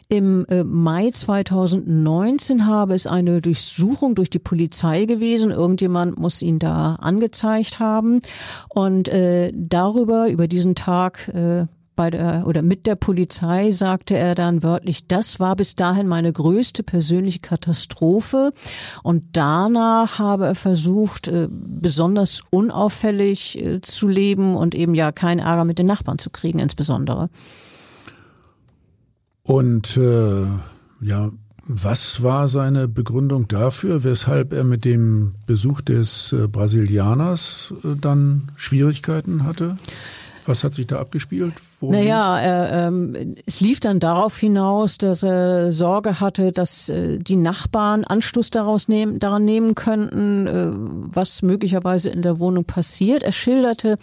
Im 0.08 0.44
äh, 0.50 0.62
Mai 0.62 1.10
2019 1.10 2.66
habe 2.66 2.92
es 2.92 3.06
eine 3.06 3.40
Durchsuchung 3.40 4.14
durch 4.14 4.28
die 4.28 4.38
Polizei 4.38 5.06
gewesen. 5.06 5.50
Irgendjemand 5.50 6.18
muss 6.18 6.42
ihn 6.42 6.58
da 6.58 6.96
angezeigt 6.96 7.78
haben. 7.78 8.20
Und 8.68 9.08
äh, 9.08 9.52
darüber, 9.54 10.28
über 10.28 10.48
diesen 10.48 10.74
Tag, 10.74 11.28
äh, 11.28 11.66
bei 12.02 12.10
der 12.10 12.42
oder 12.48 12.62
mit 12.62 12.88
der 12.88 12.96
Polizei 12.96 13.70
sagte 13.70 14.16
er 14.16 14.34
dann 14.34 14.64
wörtlich, 14.64 15.06
das 15.06 15.38
war 15.38 15.54
bis 15.54 15.76
dahin 15.76 16.08
meine 16.08 16.32
größte 16.32 16.82
persönliche 16.82 17.38
Katastrophe. 17.38 18.52
Und 19.04 19.22
danach 19.34 20.18
habe 20.18 20.46
er 20.46 20.56
versucht, 20.56 21.28
äh, 21.28 21.46
besonders 21.48 22.40
unauffällig 22.50 23.56
äh, 23.56 23.80
zu 23.82 24.08
leben 24.08 24.56
und 24.56 24.74
eben 24.74 24.96
ja 24.96 25.12
keinen 25.12 25.38
Ärger 25.38 25.64
mit 25.64 25.78
den 25.78 25.86
Nachbarn 25.86 26.18
zu 26.18 26.30
kriegen, 26.30 26.58
insbesondere. 26.58 27.30
Und 29.44 29.96
äh, 29.96 30.46
ja, 31.02 31.30
was 31.68 32.24
war 32.24 32.48
seine 32.48 32.88
Begründung 32.88 33.46
dafür, 33.46 34.02
weshalb 34.02 34.52
er 34.52 34.64
mit 34.64 34.84
dem 34.84 35.34
Besuch 35.46 35.80
des 35.82 36.32
äh, 36.32 36.48
Brasilianers 36.48 37.74
dann 37.84 38.50
Schwierigkeiten 38.56 39.44
hatte? 39.44 39.76
Was 40.44 40.64
hat 40.64 40.74
sich 40.74 40.86
da 40.86 40.98
abgespielt? 40.98 41.54
Worum 41.80 41.94
naja, 41.94 42.38
er, 42.38 42.88
ähm, 42.88 43.36
es 43.46 43.60
lief 43.60 43.80
dann 43.80 44.00
darauf 44.00 44.36
hinaus, 44.36 44.98
dass 44.98 45.22
er 45.22 45.72
Sorge 45.72 46.20
hatte, 46.20 46.52
dass 46.52 46.88
äh, 46.88 47.18
die 47.18 47.36
Nachbarn 47.36 48.04
Anschluss 48.04 48.50
daraus 48.50 48.88
nehmen, 48.88 49.18
daran 49.18 49.44
nehmen 49.44 49.74
könnten, 49.74 50.46
äh, 50.46 50.70
was 51.14 51.42
möglicherweise 51.42 52.10
in 52.10 52.22
der 52.22 52.40
Wohnung 52.40 52.64
passiert. 52.64 53.22
Er 53.22 53.32
schilderte, 53.32 53.98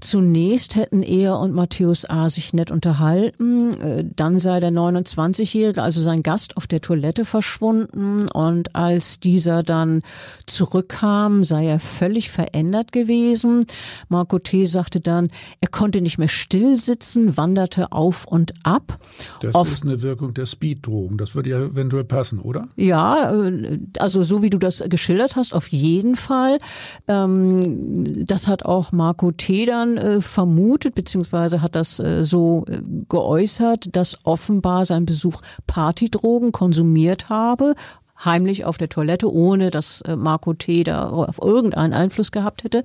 Zunächst 0.00 0.76
hätten 0.76 1.02
er 1.02 1.38
und 1.38 1.52
Matthäus 1.52 2.08
A. 2.08 2.28
sich 2.28 2.52
nett 2.52 2.70
unterhalten. 2.70 3.80
Äh, 3.80 4.04
dann 4.16 4.38
sei 4.38 4.58
der 4.60 4.70
29-Jährige, 4.70 5.82
also 5.82 6.00
sein 6.00 6.22
Gast, 6.22 6.56
auf 6.56 6.66
der 6.66 6.80
Toilette 6.80 7.24
verschwunden. 7.24 8.28
Und 8.28 8.74
als 8.74 9.20
dieser 9.20 9.62
dann 9.62 10.02
zurückkam, 10.46 11.44
sei 11.44 11.66
er 11.66 11.80
völlig 11.80 12.30
verändert 12.30 12.92
gewesen. 12.92 13.66
Marco 14.08 14.38
T. 14.38 14.64
sagte 14.64 15.00
dann, 15.00 15.28
er 15.60 15.68
konnte 15.68 16.00
nicht 16.00 16.18
mehr 16.18 16.28
still 16.28 16.76
sitzen, 16.76 17.36
wanderte 17.36 17.92
auf 17.92 18.26
und 18.26 18.54
ab. 18.62 18.98
Das 19.40 19.54
auf 19.54 19.72
ist 19.72 19.82
eine 19.82 20.00
Wirkung 20.02 20.32
der 20.34 20.46
Speeddrogen. 20.46 21.18
Das 21.18 21.34
würde 21.34 21.50
ja 21.50 21.58
eventuell 21.58 22.04
passen, 22.04 22.38
oder? 22.40 22.68
Ja, 22.76 23.32
äh, 23.32 23.78
also 23.98 24.22
so 24.22 24.42
wie 24.42 24.50
du 24.50 24.58
das 24.58 24.82
geschildert 24.88 25.36
hast, 25.36 25.52
auf 25.52 25.68
jeden 25.68 26.16
Fall. 26.16 26.58
Ähm, 27.06 28.24
das 28.24 28.46
hat 28.46 28.64
auch 28.64 28.92
Marco 28.92 29.30
T. 29.32 29.66
dann 29.66 29.89
dann 29.96 30.04
äh, 30.04 30.20
vermutet, 30.20 30.94
beziehungsweise 30.94 31.62
hat 31.62 31.74
das 31.74 32.00
äh, 32.00 32.24
so 32.24 32.64
äh, 32.68 32.80
geäußert, 33.08 33.94
dass 33.96 34.24
offenbar 34.24 34.84
sein 34.84 35.06
Besuch 35.06 35.42
Partydrogen 35.66 36.52
konsumiert 36.52 37.28
habe, 37.28 37.74
heimlich 38.22 38.66
auf 38.66 38.76
der 38.76 38.90
Toilette, 38.90 39.32
ohne 39.32 39.70
dass 39.70 40.02
äh, 40.02 40.16
Marco 40.16 40.52
T. 40.52 40.84
da 40.84 41.08
auf 41.08 41.40
irgendeinen 41.42 41.94
Einfluss 41.94 42.32
gehabt 42.32 42.64
hätte. 42.64 42.84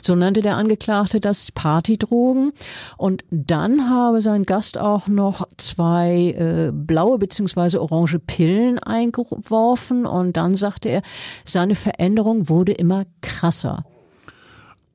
So 0.00 0.14
nannte 0.14 0.42
der 0.42 0.56
Angeklagte 0.56 1.20
das 1.20 1.50
Partydrogen. 1.52 2.52
Und 2.96 3.24
dann 3.30 3.90
habe 3.90 4.22
sein 4.22 4.44
Gast 4.44 4.78
auch 4.78 5.08
noch 5.08 5.48
zwei 5.56 6.34
äh, 6.38 6.72
blaue 6.72 7.18
beziehungsweise 7.18 7.82
orange 7.82 8.20
Pillen 8.20 8.78
eingeworfen. 8.78 10.06
Und 10.06 10.36
dann 10.36 10.54
sagte 10.54 10.88
er, 10.88 11.02
seine 11.44 11.74
Veränderung 11.74 12.48
wurde 12.48 12.72
immer 12.72 13.04
krasser. 13.22 13.84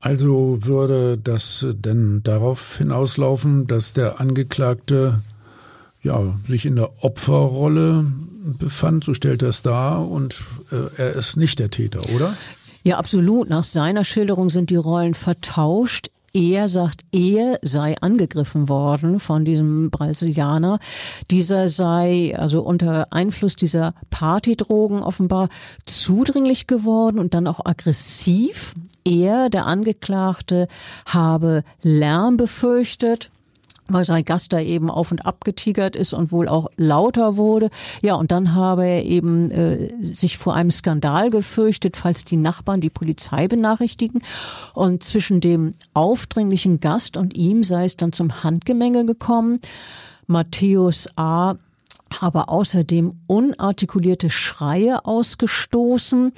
Also 0.02 0.58
würde 0.62 1.18
das 1.18 1.66
denn 1.72 2.22
darauf 2.24 2.78
hinauslaufen, 2.78 3.68
dass 3.68 3.94
der 3.94 4.20
Angeklagte 4.20 5.22
ja, 6.02 6.22
sich 6.48 6.66
in 6.66 6.76
der 6.76 7.04
Opferrolle 7.04 8.12
befand, 8.58 9.04
so 9.04 9.14
stellt 9.14 9.44
er 9.44 9.50
es 9.50 9.62
dar, 9.62 10.08
und 10.08 10.42
äh, 10.72 11.00
er 11.00 11.14
ist 11.14 11.38
nicht 11.38 11.60
der 11.60 11.70
Täter, 11.70 12.02
oder? 12.16 12.36
Ja, 12.84 12.98
absolut. 12.98 13.50
Nach 13.50 13.64
seiner 13.64 14.04
Schilderung 14.04 14.50
sind 14.50 14.72
die 14.72 14.76
Rollen 14.76 15.14
vertauscht. 15.14 16.10
Er 16.34 16.70
sagt, 16.70 17.02
er 17.12 17.60
sei 17.62 17.98
angegriffen 18.00 18.70
worden 18.70 19.20
von 19.20 19.46
diesem 19.46 19.92
Brasilianer. 19.92 20.80
Dieser 21.30 21.68
sei 21.68 22.34
also 22.38 22.62
unter 22.62 23.12
Einfluss 23.12 23.56
dieser 23.56 23.94
Partydrogen 24.10 25.04
offenbar 25.04 25.50
zudringlich 25.86 26.68
geworden 26.68 27.20
und 27.20 27.34
dann 27.34 27.48
auch 27.48 27.66
aggressiv. 27.66 28.74
Er, 29.04 29.50
der 29.50 29.66
Angeklagte, 29.66 30.68
habe 31.06 31.64
Lärm 31.82 32.38
befürchtet 32.38 33.32
weil 33.94 34.06
sein 34.06 34.26
Gast 34.26 34.54
da 34.54 34.60
eben 34.60 34.90
auf 34.90 35.12
und 35.12 35.26
ab 35.26 35.44
getigert 35.44 35.96
ist 35.96 36.14
und 36.14 36.32
wohl 36.32 36.48
auch 36.48 36.70
lauter 36.78 37.38
wurde. 37.38 37.70
Ja, 38.02 38.16
und 38.16 38.32
dann 38.32 38.54
habe 38.54 38.86
er 38.86 39.06
eben 39.06 39.52
äh, 39.52 39.90
sich 40.02 40.38
vor 40.38 40.56
einem 40.56 40.72
Skandal 40.72 41.30
gefürchtet, 41.30 41.98
falls 41.98 42.26
die 42.26 42.38
Nachbarn 42.38 42.82
die 42.82 42.90
Polizei 42.90 43.48
benachrichtigen. 43.48 44.22
Und 44.74 45.04
zwischen 45.04 45.42
dem 45.42 45.74
aufdringlichen 45.94 46.80
Gast 46.80 47.18
und 47.18 47.36
ihm 47.36 47.64
sei 47.64 47.86
es 47.86 47.98
dann 47.98 48.12
zum 48.12 48.44
Handgemenge 48.44 49.06
gekommen. 49.06 49.60
Matthäus 50.28 51.10
A 51.18 51.56
habe 52.20 52.50
außerdem 52.50 53.22
unartikulierte 53.28 54.30
Schreie 54.30 55.06
ausgestoßen 55.06 56.34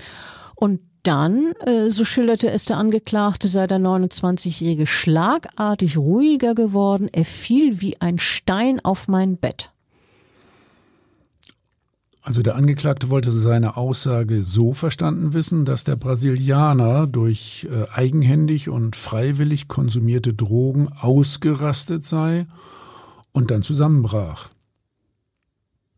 und 0.56 0.80
dann, 1.04 1.54
äh, 1.66 1.90
so 1.90 2.06
schilderte 2.06 2.50
es 2.50 2.66
der 2.66 2.78
Angeklagte, 2.78 3.48
sei 3.48 3.68
der 3.68 3.80
29-Jährige 3.80 4.88
schlagartig 4.88 5.98
ruhiger 5.98 6.56
geworden. 6.56 7.10
Er 7.12 7.26
fiel 7.26 7.82
wie 7.82 8.00
ein 8.02 8.20
Stein 8.20 8.80
auf 8.84 9.08
mein 9.08 9.38
Bett. 9.38 9.70
Also 12.26 12.42
der 12.42 12.56
Angeklagte 12.56 13.10
wollte 13.10 13.34
seine 13.34 13.76
Aussage 13.76 14.44
so 14.44 14.72
verstanden 14.72 15.34
wissen, 15.34 15.66
dass 15.66 15.84
der 15.84 15.98
Brasilianer 15.98 17.06
durch 17.06 17.68
äh, 17.70 17.86
eigenhändig 17.94 18.70
und 18.70 18.96
freiwillig 18.96 19.68
konsumierte 19.68 20.34
Drogen 20.34 20.88
ausgerastet 20.88 22.06
sei 22.06 22.48
und 23.34 23.52
dann 23.52 23.62
zusammenbrach. 23.62 24.50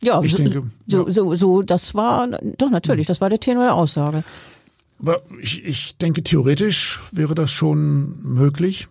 Ja, 0.02 0.20
ich 0.24 0.32
so, 0.32 0.38
denke, 0.38 0.64
so, 0.88 1.06
ja. 1.06 1.12
so, 1.12 1.36
so, 1.36 1.62
das 1.62 1.94
war, 1.94 2.28
doch 2.58 2.72
natürlich, 2.72 3.06
das 3.06 3.22
war 3.22 3.30
der 3.30 3.40
Tenor 3.40 3.66
der 3.66 3.76
Aussage. 3.76 4.24
Aber 5.00 5.22
ich, 5.40 5.66
ich 5.66 5.98
denke, 5.98 6.24
theoretisch 6.24 7.02
wäre 7.12 7.36
das 7.36 7.52
schon 7.52 8.22
möglich. 8.24 8.88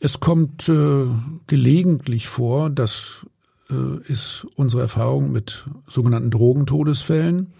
Es 0.00 0.20
kommt 0.20 0.68
äh, 0.68 1.06
gelegentlich 1.46 2.28
vor, 2.28 2.68
das 2.68 3.26
äh, 3.70 4.10
ist 4.10 4.46
unsere 4.56 4.82
Erfahrung 4.82 5.32
mit 5.32 5.64
sogenannten 5.88 6.30
Drogentodesfällen, 6.30 7.52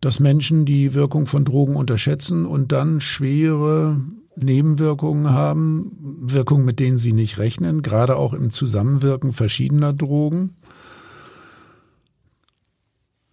dass 0.00 0.20
Menschen 0.20 0.64
die 0.64 0.94
Wirkung 0.94 1.26
von 1.26 1.44
Drogen 1.44 1.76
unterschätzen 1.76 2.46
und 2.46 2.72
dann 2.72 3.00
schwere 3.00 4.00
Nebenwirkungen 4.36 5.30
haben, 5.30 5.96
Wirkungen, 6.22 6.64
mit 6.64 6.80
denen 6.80 6.98
sie 6.98 7.12
nicht 7.12 7.38
rechnen, 7.38 7.82
gerade 7.82 8.16
auch 8.16 8.32
im 8.32 8.52
Zusammenwirken 8.52 9.32
verschiedener 9.32 9.92
Drogen. 9.92 10.56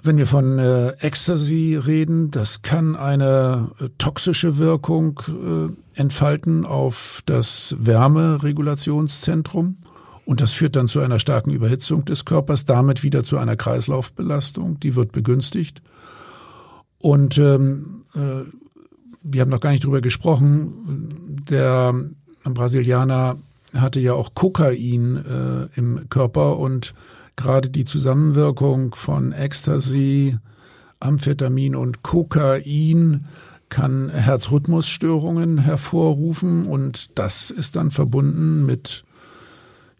Wenn 0.03 0.17
wir 0.17 0.27
von 0.27 0.59
äh, 0.59 0.91
Ecstasy 0.99 1.75
reden, 1.75 2.31
das 2.31 2.61
kann 2.61 2.95
eine 2.95 3.71
äh, 3.79 3.89
toxische 3.97 4.57
Wirkung 4.57 5.19
äh, 5.27 5.99
entfalten 5.99 6.65
auf 6.65 7.21
das 7.25 7.75
Wärmeregulationszentrum. 7.77 9.77
Und 10.25 10.41
das 10.41 10.53
führt 10.53 10.75
dann 10.75 10.87
zu 10.87 11.01
einer 11.01 11.19
starken 11.19 11.51
Überhitzung 11.51 12.05
des 12.05 12.25
Körpers, 12.25 12.65
damit 12.65 13.03
wieder 13.03 13.23
zu 13.23 13.37
einer 13.37 13.55
Kreislaufbelastung, 13.55 14.79
die 14.79 14.95
wird 14.95 15.11
begünstigt. 15.11 15.81
Und 16.99 17.37
ähm, 17.37 18.03
äh, 18.15 18.45
wir 19.23 19.41
haben 19.41 19.49
noch 19.49 19.59
gar 19.59 19.71
nicht 19.71 19.83
drüber 19.83 20.01
gesprochen, 20.01 21.41
der 21.49 21.93
Brasilianer 22.43 23.37
hatte 23.75 23.99
ja 23.99 24.13
auch 24.13 24.33
Kokain 24.33 25.17
äh, 25.17 25.67
im 25.77 26.09
Körper 26.09 26.57
und 26.57 26.93
gerade 27.35 27.69
die 27.69 27.85
Zusammenwirkung 27.85 28.95
von 28.95 29.31
Ecstasy, 29.31 30.37
Amphetamin 30.99 31.75
und 31.75 32.03
Kokain 32.03 33.25
kann 33.69 34.09
Herzrhythmusstörungen 34.09 35.57
hervorrufen 35.57 36.67
und 36.67 37.17
das 37.17 37.49
ist 37.51 37.75
dann 37.75 37.89
verbunden 37.89 38.65
mit 38.65 39.05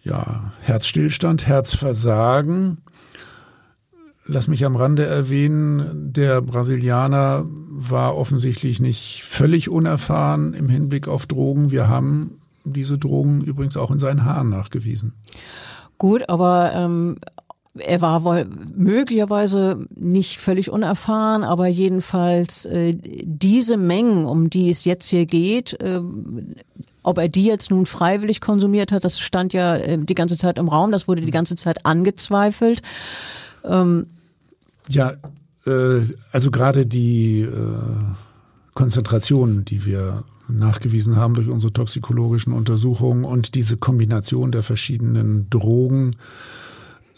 ja, 0.03 0.51
Herzstillstand, 0.61 1.47
Herzversagen. 1.47 2.79
Lass 4.25 4.47
mich 4.47 4.65
am 4.65 4.75
Rande 4.75 5.05
erwähnen, 5.05 6.13
der 6.13 6.41
Brasilianer 6.41 7.45
war 7.69 8.15
offensichtlich 8.15 8.79
nicht 8.79 9.23
völlig 9.25 9.69
unerfahren 9.69 10.53
im 10.53 10.69
Hinblick 10.69 11.07
auf 11.07 11.25
Drogen. 11.25 11.71
Wir 11.71 11.87
haben 11.87 12.39
diese 12.63 12.97
Drogen 12.97 13.41
übrigens 13.41 13.77
auch 13.77 13.89
in 13.89 13.99
seinen 13.99 14.25
Haaren 14.25 14.49
nachgewiesen. 14.49 15.13
Gut, 16.01 16.29
aber 16.29 16.71
ähm, 16.73 17.17
er 17.77 18.01
war 18.01 18.23
wohl 18.23 18.49
möglicherweise 18.73 19.85
nicht 19.93 20.39
völlig 20.39 20.71
unerfahren, 20.71 21.43
aber 21.43 21.67
jedenfalls 21.67 22.65
äh, 22.65 22.97
diese 22.99 23.77
Mengen, 23.77 24.25
um 24.25 24.49
die 24.49 24.71
es 24.71 24.83
jetzt 24.83 25.05
hier 25.05 25.27
geht, 25.27 25.79
äh, 25.79 26.01
ob 27.03 27.19
er 27.19 27.29
die 27.29 27.45
jetzt 27.45 27.69
nun 27.69 27.85
freiwillig 27.85 28.41
konsumiert 28.41 28.91
hat, 28.91 29.05
das 29.05 29.19
stand 29.19 29.53
ja 29.53 29.75
äh, 29.75 29.99
die 29.99 30.15
ganze 30.15 30.39
Zeit 30.39 30.57
im 30.57 30.69
Raum, 30.69 30.91
das 30.91 31.07
wurde 31.07 31.21
die 31.21 31.29
ganze 31.29 31.55
Zeit 31.55 31.85
angezweifelt. 31.85 32.81
Ähm, 33.63 34.07
ja, 34.89 35.13
äh, 35.67 36.01
also 36.31 36.49
gerade 36.49 36.87
die 36.87 37.41
äh, 37.41 37.51
Konzentrationen, 38.73 39.65
die 39.65 39.85
wir 39.85 40.23
nachgewiesen 40.57 41.15
haben 41.15 41.33
durch 41.33 41.47
unsere 41.47 41.73
toxikologischen 41.73 42.53
Untersuchungen 42.53 43.25
und 43.25 43.55
diese 43.55 43.77
Kombination 43.77 44.51
der 44.51 44.63
verschiedenen 44.63 45.49
Drogen 45.49 46.15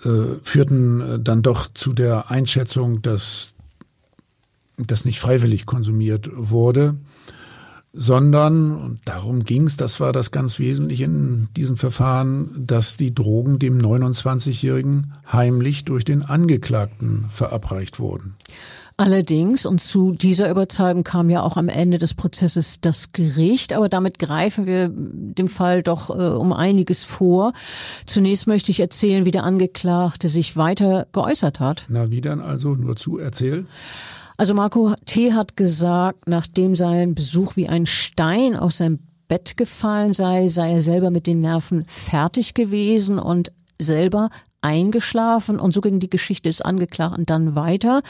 äh, 0.03 0.35
führten 0.41 1.01
äh, 1.01 1.19
dann 1.19 1.41
doch 1.41 1.67
zu 1.73 1.93
der 1.93 2.29
Einschätzung, 2.31 3.01
dass 3.01 3.53
das 4.77 5.05
nicht 5.05 5.19
freiwillig 5.19 5.65
konsumiert 5.65 6.29
wurde, 6.33 6.95
sondern, 7.93 8.75
und 8.75 8.99
darum 9.05 9.43
ging 9.43 9.67
es, 9.67 9.77
das 9.77 9.99
war 9.99 10.11
das 10.11 10.31
ganz 10.31 10.57
Wesentliche 10.57 11.03
in 11.03 11.47
diesem 11.55 11.77
Verfahren, 11.77 12.65
dass 12.65 12.97
die 12.97 13.13
Drogen 13.13 13.59
dem 13.59 13.77
29-Jährigen 13.77 15.13
heimlich 15.31 15.85
durch 15.85 16.03
den 16.03 16.23
Angeklagten 16.23 17.25
verabreicht 17.29 17.99
wurden. 17.99 18.35
Allerdings, 18.95 19.65
und 19.65 19.81
zu 19.81 20.11
dieser 20.11 20.49
Überzeugung 20.49 21.03
kam 21.03 21.29
ja 21.29 21.41
auch 21.41 21.57
am 21.57 21.67
Ende 21.67 21.97
des 21.97 22.13
Prozesses 22.13 22.79
das 22.79 23.11
Gericht, 23.11 23.73
aber 23.73 23.89
damit 23.89 24.19
greifen 24.19 24.67
wir 24.67 24.91
dem 24.93 25.47
Fall 25.47 25.81
doch 25.81 26.09
äh, 26.11 26.35
um 26.35 26.53
einiges 26.53 27.03
vor. 27.03 27.53
Zunächst 28.05 28.45
möchte 28.45 28.69
ich 28.69 28.79
erzählen, 28.79 29.25
wie 29.25 29.31
der 29.31 29.43
Angeklagte 29.43 30.27
sich 30.27 30.57
weiter 30.57 31.07
geäußert 31.11 31.59
hat. 31.59 31.85
Na, 31.89 32.11
wie 32.11 32.21
dann 32.21 32.39
also? 32.39 32.75
Nur 32.75 32.95
zu 32.95 33.17
erzählen? 33.17 33.67
Also 34.37 34.53
Marco 34.53 34.93
T. 35.05 35.33
hat 35.33 35.57
gesagt, 35.57 36.27
nachdem 36.27 36.75
sein 36.75 37.15
Besuch 37.15 37.55
wie 37.55 37.69
ein 37.69 37.85
Stein 37.85 38.55
aus 38.55 38.77
seinem 38.77 38.99
Bett 39.27 39.57
gefallen 39.57 40.13
sei, 40.13 40.47
sei 40.47 40.73
er 40.73 40.81
selber 40.81 41.09
mit 41.09 41.27
den 41.27 41.39
Nerven 41.39 41.85
fertig 41.87 42.53
gewesen 42.53 43.19
und 43.19 43.51
selber 43.79 44.29
eingeschlafen 44.63 45.59
und 45.59 45.73
so 45.73 45.81
ging 45.81 45.99
die 45.99 46.09
Geschichte 46.09 46.49
des 46.49 46.61
Angeklagten 46.61 47.25
dann 47.25 47.55
weiter. 47.55 48.01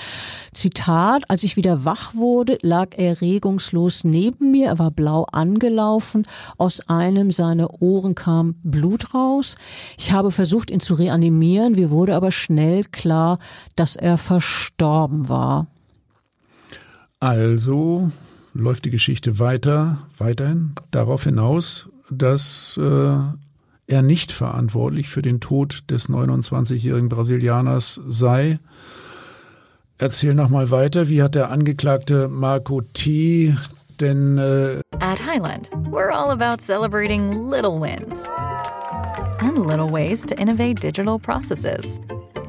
Zitat, 0.54 1.30
als 1.30 1.44
ich 1.44 1.56
wieder 1.56 1.86
wach 1.86 2.14
wurde, 2.16 2.58
lag 2.62 2.90
er 2.96 3.22
regungslos 3.22 4.04
neben 4.04 4.52
mir, 4.52 4.68
er 4.68 4.80
war 4.80 4.92
blau 4.92 5.26
angelaufen, 5.32 6.28
aus 6.58 6.80
einem 6.88 7.32
seiner 7.32 7.82
Ohren 7.82 8.16
kam 8.16 8.56
Blut 8.64 9.14
raus. 9.14 9.56
Ich 9.98 10.12
habe 10.12 10.32
versucht, 10.32 10.72
ihn 10.72 10.80
zu 10.80 10.94
reanimieren, 10.94 11.74
mir 11.74 11.92
wurde 11.92 12.16
aber 12.16 12.32
schnell 12.32 12.84
klar, 12.86 13.40
dass 13.76 13.96
er 13.96 14.18
verstorben 14.18 15.30
war. 15.30 15.68
Also 17.20 18.12
läuft 18.54 18.86
die 18.86 18.90
Geschichte 18.90 19.40
weiter, 19.40 20.00
weiterhin 20.18 20.74
darauf 20.92 21.24
hinaus, 21.24 21.90
dass 22.10 22.78
äh, 22.78 23.18
er 23.88 24.02
nicht 24.02 24.32
verantwortlich 24.32 25.10
für 25.10 25.22
den 25.22 25.40
Tod 25.40 25.90
des 25.90 26.10
29-jährigen 26.10 27.10
Brasilianers 27.10 28.02
sei. 28.08 28.60
Erzähl 29.98 30.34
noch 30.34 30.50
mal 30.50 30.72
weiter, 30.72 31.10
wie 31.10 31.22
hat 31.22 31.36
der 31.36 31.52
Angeklagte 31.52 32.28
Marco 32.28 32.82
T. 32.82 33.56
denn 34.00 34.38
äh 34.38 34.82
At 35.00 35.20
Highland, 35.26 35.70
we're 35.92 36.12
all 36.12 36.32
about 36.32 36.62
celebrating 36.62 37.50
little 37.50 37.80
wins 37.80 38.28
and 39.40 39.66
little 39.68 39.90
ways 39.90 40.26
to 40.26 40.36
innovate 40.36 40.80
digital 40.80 41.20
processes. 41.20 42.02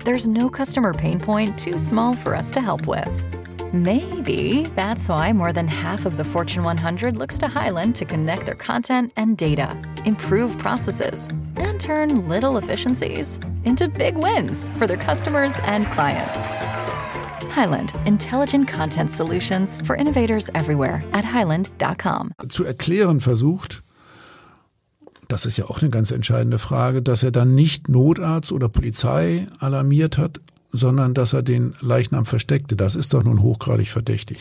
There's 0.04 0.26
no 0.26 0.48
customer 0.48 0.92
pain 0.92 1.18
point 1.18 1.58
too 1.58 1.78
small 1.78 2.14
for 2.14 2.34
us 2.34 2.50
to 2.52 2.60
help 2.60 2.86
with. 2.86 3.33
Maybe 3.74 4.68
that's 4.76 5.08
why 5.08 5.32
more 5.32 5.52
than 5.52 5.66
half 5.66 6.06
of 6.06 6.16
the 6.16 6.22
Fortune 6.22 6.62
100 6.62 7.16
looks 7.16 7.38
to 7.38 7.48
Highland 7.48 7.96
to 7.96 8.04
connect 8.04 8.46
their 8.46 8.54
content 8.54 9.12
and 9.16 9.36
data, 9.36 9.68
improve 10.04 10.56
processes, 10.58 11.28
and 11.56 11.80
turn 11.80 12.28
little 12.28 12.56
efficiencies 12.56 13.40
into 13.64 13.88
big 13.88 14.16
wins 14.16 14.70
for 14.78 14.86
their 14.86 14.96
customers 14.96 15.58
and 15.64 15.86
clients. 15.86 16.46
Highland, 17.50 17.92
intelligent 18.06 18.68
content 18.68 19.10
solutions 19.10 19.80
for 19.84 19.96
innovators 19.96 20.50
everywhere 20.54 21.02
at 21.12 21.24
highland.com. 21.24 22.30
Zu 22.48 22.64
erklären 22.64 23.18
versucht, 23.18 23.82
das 25.26 25.46
ist 25.46 25.56
ja 25.56 25.64
auch 25.64 25.80
eine 25.82 25.90
ganz 25.90 26.12
entscheidende 26.12 26.60
Frage, 26.60 27.02
dass 27.02 27.24
er 27.24 27.32
dann 27.32 27.56
nicht 27.56 27.88
Notarzt 27.88 28.52
oder 28.52 28.68
Polizei 28.68 29.48
alarmiert 29.58 30.16
hat, 30.16 30.38
sondern 30.74 31.14
dass 31.14 31.32
er 31.32 31.42
den 31.42 31.74
Leichnam 31.80 32.26
versteckte. 32.26 32.76
Das 32.76 32.96
ist 32.96 33.14
doch 33.14 33.22
nun 33.22 33.40
hochgradig 33.40 33.88
verdächtig. 33.88 34.38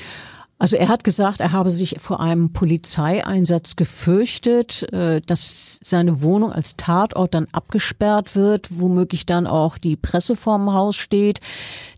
Also 0.59 0.75
er 0.75 0.87
hat 0.87 1.03
gesagt, 1.03 1.39
er 1.41 1.51
habe 1.51 1.69
sich 1.69 1.97
vor 1.99 2.19
einem 2.19 2.53
Polizeieinsatz 2.53 3.75
gefürchtet, 3.75 4.83
äh, 4.93 5.19
dass 5.21 5.79
seine 5.83 6.21
Wohnung 6.21 6.51
als 6.51 6.77
Tatort 6.77 7.33
dann 7.33 7.47
abgesperrt 7.51 8.35
wird, 8.35 8.69
womöglich 8.71 9.25
dann 9.25 9.45
auch 9.45 9.77
die 9.77 9.95
Presse 9.95 10.35
vorm 10.35 10.71
Haus 10.73 10.95
steht. 10.95 11.41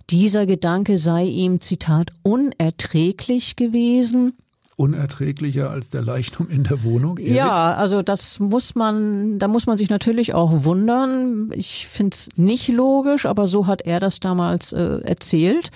Dieser 0.10 0.46
Gedanke 0.46 0.98
sei 0.98 1.26
ihm, 1.26 1.62
Zitat, 1.62 2.12
unerträglich 2.24 3.56
gewesen 3.56 4.34
unerträglicher 4.76 5.70
als 5.70 5.90
der 5.90 6.02
Leichnam 6.02 6.50
in 6.50 6.64
der 6.64 6.84
Wohnung? 6.84 7.18
Ehrlich? 7.18 7.36
Ja, 7.36 7.74
also 7.76 8.02
das 8.02 8.40
muss 8.40 8.76
man, 8.76 9.40
da 9.40 9.48
muss 9.48 9.68
man 9.68 9.78
sich 9.78 9.90
natürlich 9.90 10.34
auch 10.34 10.66
wundern. 10.66 11.52
Ich 11.54 11.88
finde 11.88 12.16
es 12.16 12.30
nicht 12.36 12.68
logisch, 12.68 13.26
aber 13.26 13.48
so 13.48 13.68
hat 13.68 13.82
er 13.84 14.00
das 14.00 14.20
damals 14.20 14.74
äh, 14.74 15.00
erzählt. 15.04 15.72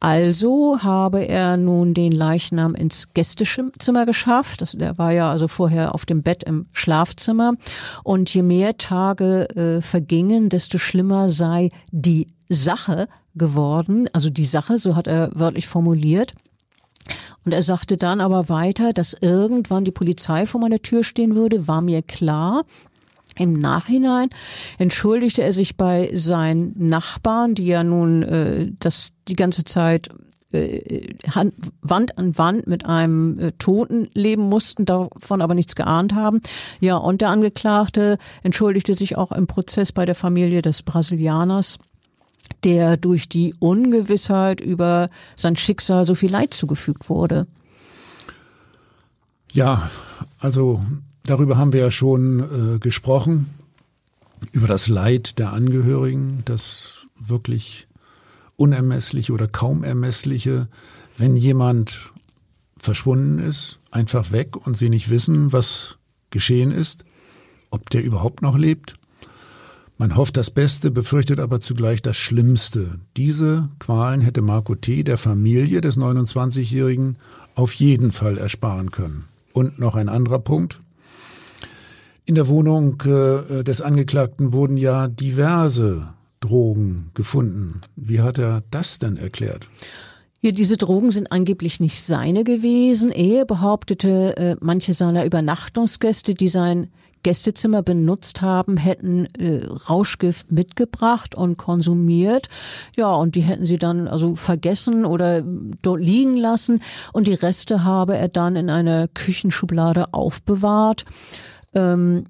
Also 0.00 0.82
habe 0.82 1.24
er 1.24 1.56
nun 1.56 1.94
den 1.94 2.12
Leichnam 2.12 2.74
ins 2.74 3.14
Gästezimmer 3.14 4.04
geschafft. 4.04 4.60
Das, 4.60 4.72
der 4.72 4.98
war 4.98 5.12
ja 5.12 5.30
also 5.30 5.48
vorher 5.48 5.94
auf 5.94 6.04
dem 6.04 6.22
Bett 6.22 6.44
im 6.44 6.66
Schlafzimmer. 6.74 7.54
Und 8.02 8.32
je 8.34 8.42
mehr 8.42 8.76
Tage 8.76 9.48
äh, 9.56 9.80
vergingen, 9.80 10.50
desto 10.50 10.76
schlimmer 10.76 11.30
sei 11.30 11.70
die 11.90 12.26
Sache 12.50 13.08
geworden. 13.34 14.06
Also 14.12 14.28
die 14.28 14.44
Sache, 14.44 14.76
so 14.76 14.94
hat 14.94 15.06
er 15.06 15.30
wörtlich 15.32 15.66
formuliert. 15.66 16.34
Und 17.44 17.52
er 17.52 17.62
sagte 17.62 17.96
dann 17.96 18.20
aber 18.20 18.48
weiter, 18.48 18.92
dass 18.92 19.14
irgendwann 19.20 19.84
die 19.84 19.90
Polizei 19.90 20.46
vor 20.46 20.60
meiner 20.60 20.80
Tür 20.80 21.04
stehen 21.04 21.34
würde, 21.34 21.68
war 21.68 21.80
mir 21.80 22.02
klar. 22.02 22.64
Im 23.36 23.54
Nachhinein 23.54 24.30
entschuldigte 24.78 25.42
er 25.42 25.52
sich 25.52 25.76
bei 25.76 26.10
seinen 26.14 26.88
Nachbarn, 26.88 27.54
die 27.56 27.66
ja 27.66 27.82
nun 27.82 28.22
äh, 28.22 28.70
das 28.78 29.10
die 29.26 29.34
ganze 29.34 29.64
Zeit 29.64 30.08
äh, 30.52 31.08
Hand, 31.28 31.54
Wand 31.82 32.16
an 32.16 32.38
Wand 32.38 32.68
mit 32.68 32.86
einem 32.86 33.38
äh, 33.40 33.52
Toten 33.58 34.08
leben 34.14 34.42
mussten, 34.48 34.84
davon 34.84 35.42
aber 35.42 35.54
nichts 35.54 35.74
geahnt 35.74 36.14
haben. 36.14 36.42
Ja, 36.80 36.96
und 36.96 37.20
der 37.22 37.30
Angeklagte 37.30 38.18
entschuldigte 38.44 38.94
sich 38.94 39.16
auch 39.18 39.32
im 39.32 39.48
Prozess 39.48 39.90
bei 39.90 40.04
der 40.04 40.14
Familie 40.14 40.62
des 40.62 40.84
Brasilianers 40.84 41.78
der 42.64 42.96
durch 42.96 43.28
die 43.28 43.54
Ungewissheit 43.58 44.60
über 44.60 45.10
sein 45.36 45.56
Schicksal 45.56 46.04
so 46.04 46.14
viel 46.14 46.30
Leid 46.30 46.54
zugefügt 46.54 47.08
wurde. 47.08 47.46
Ja, 49.52 49.88
also 50.38 50.82
darüber 51.24 51.56
haben 51.56 51.72
wir 51.72 51.80
ja 51.80 51.90
schon 51.90 52.74
äh, 52.74 52.78
gesprochen, 52.78 53.50
über 54.52 54.66
das 54.66 54.88
Leid 54.88 55.38
der 55.38 55.52
Angehörigen, 55.52 56.42
das 56.44 57.06
wirklich 57.18 57.86
unermessliche 58.56 59.32
oder 59.32 59.48
kaum 59.48 59.84
ermessliche, 59.84 60.68
wenn 61.16 61.36
jemand 61.36 62.12
verschwunden 62.76 63.38
ist, 63.38 63.78
einfach 63.90 64.32
weg 64.32 64.56
und 64.66 64.76
sie 64.76 64.90
nicht 64.90 65.08
wissen, 65.08 65.52
was 65.52 65.96
geschehen 66.30 66.70
ist, 66.70 67.04
ob 67.70 67.90
der 67.90 68.04
überhaupt 68.04 68.42
noch 68.42 68.58
lebt. 68.58 68.94
Man 69.96 70.16
hofft 70.16 70.36
das 70.36 70.50
Beste, 70.50 70.90
befürchtet 70.90 71.38
aber 71.38 71.60
zugleich 71.60 72.02
das 72.02 72.16
Schlimmste. 72.16 72.98
Diese 73.16 73.68
Qualen 73.78 74.20
hätte 74.20 74.42
Marco 74.42 74.74
T. 74.74 75.04
der 75.04 75.18
Familie 75.18 75.80
des 75.80 75.96
29-Jährigen 75.96 77.16
auf 77.54 77.72
jeden 77.74 78.10
Fall 78.10 78.36
ersparen 78.36 78.90
können. 78.90 79.24
Und 79.52 79.78
noch 79.78 79.94
ein 79.94 80.08
anderer 80.08 80.40
Punkt. 80.40 80.80
In 82.26 82.34
der 82.34 82.48
Wohnung 82.48 83.00
äh, 83.02 83.62
des 83.62 83.82
Angeklagten 83.82 84.52
wurden 84.52 84.76
ja 84.76 85.06
diverse 85.06 86.08
Drogen 86.40 87.10
gefunden. 87.14 87.82
Wie 87.94 88.20
hat 88.20 88.38
er 88.38 88.64
das 88.70 88.98
denn 88.98 89.16
erklärt? 89.16 89.68
Ja, 90.40 90.50
diese 90.50 90.76
Drogen 90.76 91.12
sind 91.12 91.30
angeblich 91.30 91.80
nicht 91.80 92.02
seine 92.02 92.44
gewesen. 92.44 93.10
Er 93.10 93.44
behauptete, 93.44 94.36
äh, 94.36 94.56
manche 94.60 94.92
seiner 94.92 95.24
Übernachtungsgäste, 95.24 96.34
die 96.34 96.48
sein 96.48 96.88
Gästezimmer 97.24 97.82
benutzt 97.82 98.40
haben, 98.40 98.76
hätten 98.76 99.26
äh, 99.34 99.66
Rauschgift 99.66 100.52
mitgebracht 100.52 101.34
und 101.34 101.56
konsumiert. 101.56 102.48
Ja, 102.96 103.12
und 103.12 103.34
die 103.34 103.40
hätten 103.40 103.64
sie 103.64 103.78
dann 103.78 104.06
also 104.06 104.36
vergessen 104.36 105.04
oder 105.04 105.42
dort 105.82 106.00
liegen 106.00 106.36
lassen. 106.36 106.80
Und 107.12 107.26
die 107.26 107.34
Reste 107.34 107.82
habe 107.82 108.16
er 108.16 108.28
dann 108.28 108.54
in 108.54 108.70
einer 108.70 109.08
Küchenschublade 109.08 110.14
aufbewahrt. 110.14 111.04
Ähm, 111.74 112.26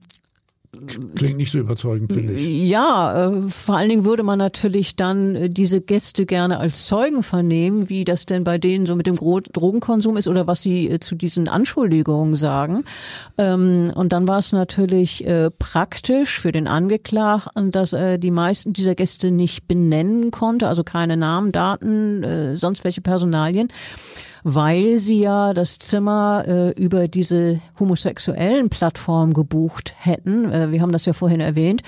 Klingt 0.86 1.36
nicht 1.36 1.52
so 1.52 1.58
überzeugend, 1.58 2.12
finde 2.12 2.34
ich. 2.34 2.68
Ja, 2.68 3.28
äh, 3.28 3.42
vor 3.48 3.76
allen 3.76 3.88
Dingen 3.88 4.04
würde 4.04 4.22
man 4.22 4.38
natürlich 4.38 4.96
dann 4.96 5.34
äh, 5.36 5.50
diese 5.50 5.80
Gäste 5.80 6.26
gerne 6.26 6.58
als 6.58 6.86
Zeugen 6.86 7.22
vernehmen, 7.22 7.88
wie 7.88 8.04
das 8.04 8.26
denn 8.26 8.44
bei 8.44 8.58
denen 8.58 8.86
so 8.86 8.96
mit 8.96 9.06
dem 9.06 9.16
Drogenkonsum 9.16 10.16
ist 10.16 10.28
oder 10.28 10.46
was 10.46 10.62
sie 10.62 10.88
äh, 10.88 11.00
zu 11.00 11.14
diesen 11.14 11.48
Anschuldigungen 11.48 12.36
sagen. 12.36 12.84
Ähm, 13.38 13.92
und 13.94 14.12
dann 14.12 14.28
war 14.28 14.38
es 14.38 14.52
natürlich 14.52 15.24
praktisch 15.58 16.38
für 16.38 16.52
den 16.52 16.68
Angeklagten, 16.68 17.70
dass 17.70 17.92
er 17.92 18.18
die 18.18 18.30
meisten 18.30 18.72
dieser 18.72 18.94
Gäste 18.94 19.30
nicht 19.30 19.66
benennen 19.66 20.30
konnte, 20.30 20.68
also 20.68 20.84
keine 20.84 21.16
Namen, 21.16 21.52
Daten, 21.52 22.56
sonst 22.56 22.84
welche 22.84 23.00
Personalien 23.00 23.68
weil 24.44 24.98
sie 24.98 25.20
ja 25.20 25.54
das 25.54 25.78
Zimmer 25.78 26.44
äh, 26.46 26.70
über 26.72 27.08
diese 27.08 27.60
homosexuellen 27.80 28.68
Plattform 28.68 29.32
gebucht 29.32 29.94
hätten. 29.96 30.52
Äh, 30.52 30.70
wir 30.70 30.82
haben 30.82 30.92
das 30.92 31.06
ja 31.06 31.14
vorhin 31.14 31.40
erwähnt. 31.40 31.82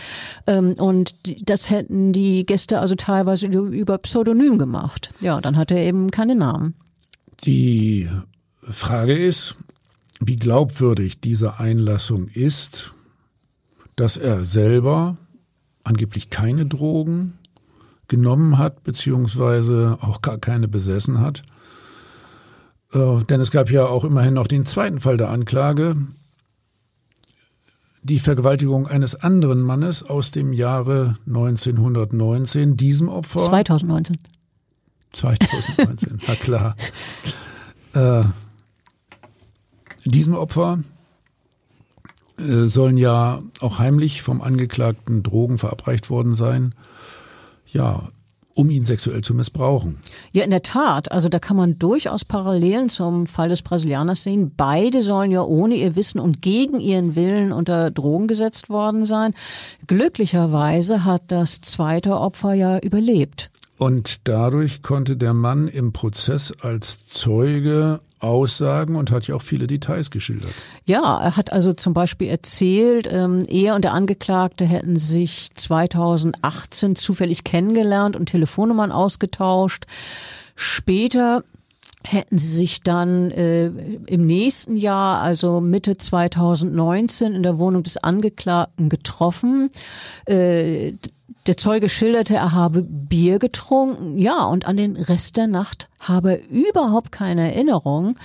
Ähm, 0.46 0.72
und 0.72 1.14
das 1.48 1.68
hätten 1.68 2.14
die 2.14 2.46
Gäste 2.46 2.80
also 2.80 2.94
teilweise 2.94 3.46
über 3.46 3.98
Pseudonym 3.98 4.58
gemacht. 4.58 5.12
Ja, 5.20 5.40
dann 5.40 5.56
hat 5.56 5.70
er 5.70 5.84
eben 5.84 6.10
keine 6.10 6.34
Namen. 6.34 6.74
Die 7.44 8.08
Frage 8.62 9.14
ist, 9.14 9.56
wie 10.20 10.36
glaubwürdig 10.36 11.20
diese 11.20 11.60
Einlassung 11.60 12.28
ist, 12.28 12.94
dass 13.96 14.16
er 14.16 14.44
selber 14.44 15.18
angeblich 15.84 16.30
keine 16.30 16.64
Drogen 16.64 17.34
genommen 18.08 18.56
hat, 18.56 18.82
beziehungsweise 18.82 19.98
auch 20.00 20.22
gar 20.22 20.38
keine 20.38 20.68
besessen 20.68 21.20
hat 21.20 21.42
äh, 22.92 23.24
denn 23.24 23.40
es 23.40 23.50
gab 23.50 23.70
ja 23.70 23.86
auch 23.86 24.04
immerhin 24.04 24.34
noch 24.34 24.46
den 24.46 24.66
zweiten 24.66 25.00
Fall 25.00 25.16
der 25.16 25.30
Anklage, 25.30 25.96
die 28.02 28.18
Vergewaltigung 28.20 28.86
eines 28.86 29.16
anderen 29.16 29.62
Mannes 29.62 30.04
aus 30.04 30.30
dem 30.30 30.52
Jahre 30.52 31.16
1919. 31.26 32.76
Diesem 32.76 33.08
Opfer. 33.08 33.40
2019. 33.40 34.16
2019, 35.12 36.20
na 36.26 36.34
klar. 36.34 36.76
Äh, 37.94 38.24
diesem 40.04 40.34
Opfer 40.34 40.80
äh, 42.38 42.66
sollen 42.66 42.96
ja 42.96 43.42
auch 43.60 43.78
heimlich 43.78 44.22
vom 44.22 44.40
Angeklagten 44.40 45.22
Drogen 45.22 45.58
verabreicht 45.58 46.10
worden 46.10 46.34
sein. 46.34 46.74
Ja, 47.66 48.08
um 48.56 48.70
ihn 48.70 48.84
sexuell 48.84 49.22
zu 49.22 49.34
missbrauchen. 49.34 49.98
Ja, 50.32 50.42
in 50.42 50.50
der 50.50 50.62
Tat. 50.62 51.12
Also 51.12 51.28
da 51.28 51.38
kann 51.38 51.56
man 51.56 51.78
durchaus 51.78 52.24
Parallelen 52.24 52.88
zum 52.88 53.26
Fall 53.26 53.50
des 53.50 53.62
Brasilianers 53.62 54.22
sehen. 54.22 54.52
Beide 54.56 55.02
sollen 55.02 55.30
ja 55.30 55.42
ohne 55.42 55.76
ihr 55.76 55.94
Wissen 55.94 56.18
und 56.18 56.40
gegen 56.40 56.80
ihren 56.80 57.14
Willen 57.14 57.52
unter 57.52 57.90
Drogen 57.90 58.26
gesetzt 58.26 58.70
worden 58.70 59.04
sein. 59.04 59.34
Glücklicherweise 59.86 61.04
hat 61.04 61.24
das 61.28 61.60
zweite 61.60 62.18
Opfer 62.18 62.54
ja 62.54 62.78
überlebt. 62.78 63.50
Und 63.76 64.26
dadurch 64.26 64.80
konnte 64.80 65.18
der 65.18 65.34
Mann 65.34 65.68
im 65.68 65.92
Prozess 65.92 66.50
als 66.62 67.06
Zeuge 67.08 68.00
Aussagen 68.26 68.96
und 68.96 69.10
hat 69.10 69.26
ja 69.26 69.34
auch 69.34 69.42
viele 69.42 69.66
Details 69.66 70.10
geschildert. 70.10 70.52
Ja, 70.84 71.20
er 71.20 71.36
hat 71.36 71.52
also 71.52 71.72
zum 71.72 71.94
Beispiel 71.94 72.28
erzählt, 72.28 73.08
ähm, 73.10 73.44
er 73.48 73.74
und 73.74 73.82
der 73.82 73.92
Angeklagte 73.92 74.64
hätten 74.64 74.96
sich 74.96 75.50
2018 75.54 76.96
zufällig 76.96 77.44
kennengelernt 77.44 78.16
und 78.16 78.26
Telefonnummern 78.26 78.92
ausgetauscht. 78.92 79.86
Später 80.54 81.42
hätten 82.06 82.38
sie 82.38 82.56
sich 82.56 82.82
dann 82.82 83.30
äh, 83.30 83.66
im 83.66 84.26
nächsten 84.26 84.76
Jahr, 84.76 85.22
also 85.22 85.60
Mitte 85.60 85.96
2019, 85.96 87.34
in 87.34 87.42
der 87.42 87.58
Wohnung 87.58 87.82
des 87.82 87.96
Angeklagten 87.96 88.88
getroffen. 88.88 89.70
Äh, 90.26 90.94
der 91.46 91.56
Zeuge 91.56 91.88
schilderte, 91.88 92.34
er 92.34 92.52
habe 92.52 92.82
Bier 92.82 93.38
getrunken, 93.38 94.18
ja, 94.18 94.44
und 94.44 94.66
an 94.66 94.76
den 94.76 94.96
Rest 94.96 95.36
der 95.36 95.46
Nacht 95.46 95.88
habe 96.00 96.32
er 96.32 96.48
überhaupt 96.48 97.12
keine 97.12 97.52
Erinnerung. 97.52 98.16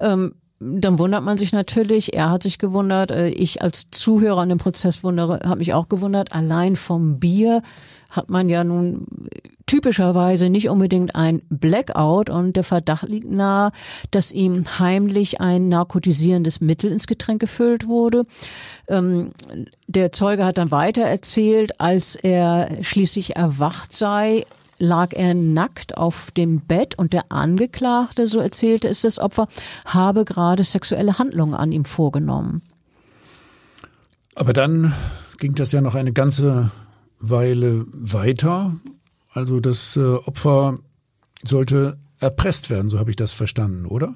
Ähm, 0.00 0.34
dann 0.64 0.98
wundert 0.98 1.24
man 1.24 1.38
sich 1.38 1.52
natürlich, 1.52 2.14
er 2.14 2.30
hat 2.30 2.42
sich 2.42 2.58
gewundert, 2.58 3.10
äh, 3.10 3.28
ich 3.28 3.62
als 3.62 3.90
Zuhörer 3.90 4.40
an 4.40 4.48
dem 4.48 4.58
Prozess 4.58 5.02
wundere, 5.02 5.40
habe 5.44 5.58
mich 5.58 5.74
auch 5.74 5.88
gewundert, 5.88 6.32
allein 6.32 6.76
vom 6.76 7.18
Bier 7.18 7.62
hat 8.10 8.28
man 8.28 8.48
ja 8.48 8.62
nun 8.62 9.06
typischerweise 9.66 10.50
nicht 10.50 10.68
unbedingt 10.68 11.14
ein 11.14 11.40
Blackout 11.48 12.28
und 12.28 12.56
der 12.56 12.64
Verdacht 12.64 13.08
liegt 13.08 13.30
nahe, 13.30 13.72
dass 14.10 14.30
ihm 14.30 14.78
heimlich 14.78 15.40
ein 15.40 15.68
narkotisierendes 15.68 16.60
Mittel 16.60 16.92
ins 16.92 17.06
Getränk 17.06 17.40
gefüllt 17.40 17.86
wurde. 17.86 18.24
Ähm, 18.88 19.32
der 19.86 20.12
Zeuge 20.12 20.44
hat 20.44 20.58
dann 20.58 20.70
weiter 20.70 21.02
erzählt, 21.02 21.80
als 21.80 22.16
er 22.16 22.82
schließlich 22.82 23.36
erwacht 23.36 23.94
sei, 23.94 24.44
lag 24.82 25.12
er 25.12 25.34
nackt 25.34 25.96
auf 25.96 26.30
dem 26.30 26.60
Bett 26.60 26.98
und 26.98 27.12
der 27.12 27.30
Angeklagte, 27.30 28.26
so 28.26 28.40
erzählte 28.40 28.88
es 28.88 29.02
das 29.02 29.18
Opfer, 29.18 29.48
habe 29.84 30.24
gerade 30.24 30.64
sexuelle 30.64 31.18
Handlungen 31.18 31.54
an 31.54 31.72
ihm 31.72 31.84
vorgenommen. 31.84 32.62
Aber 34.34 34.52
dann 34.52 34.92
ging 35.38 35.54
das 35.54 35.72
ja 35.72 35.80
noch 35.80 35.94
eine 35.94 36.12
ganze 36.12 36.70
Weile 37.18 37.86
weiter 37.92 38.74
also 39.32 39.60
das 39.60 39.96
äh, 39.96 40.00
Opfer 40.00 40.78
sollte 41.42 41.98
erpresst 42.18 42.70
werden, 42.70 42.90
so 42.90 42.98
habe 42.98 43.10
ich 43.10 43.16
das 43.16 43.32
verstanden, 43.32 43.86
oder? 43.86 44.14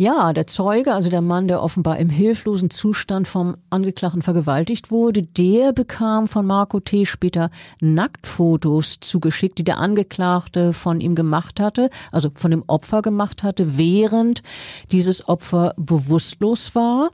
Ja, 0.00 0.32
der 0.32 0.46
Zeuge, 0.46 0.94
also 0.94 1.10
der 1.10 1.20
Mann, 1.20 1.46
der 1.46 1.62
offenbar 1.62 1.98
im 1.98 2.08
hilflosen 2.08 2.70
Zustand 2.70 3.28
vom 3.28 3.58
Angeklagten 3.68 4.22
vergewaltigt 4.22 4.90
wurde, 4.90 5.22
der 5.22 5.74
bekam 5.74 6.26
von 6.26 6.46
Marco 6.46 6.80
T. 6.80 7.04
später 7.04 7.50
Nacktfotos 7.82 9.00
zugeschickt, 9.00 9.58
die 9.58 9.62
der 9.64 9.76
Angeklagte 9.76 10.72
von 10.72 11.02
ihm 11.02 11.14
gemacht 11.14 11.60
hatte, 11.60 11.90
also 12.12 12.30
von 12.34 12.50
dem 12.50 12.64
Opfer 12.66 13.02
gemacht 13.02 13.42
hatte, 13.42 13.76
während 13.76 14.42
dieses 14.90 15.28
Opfer 15.28 15.74
bewusstlos 15.76 16.74
war 16.74 17.10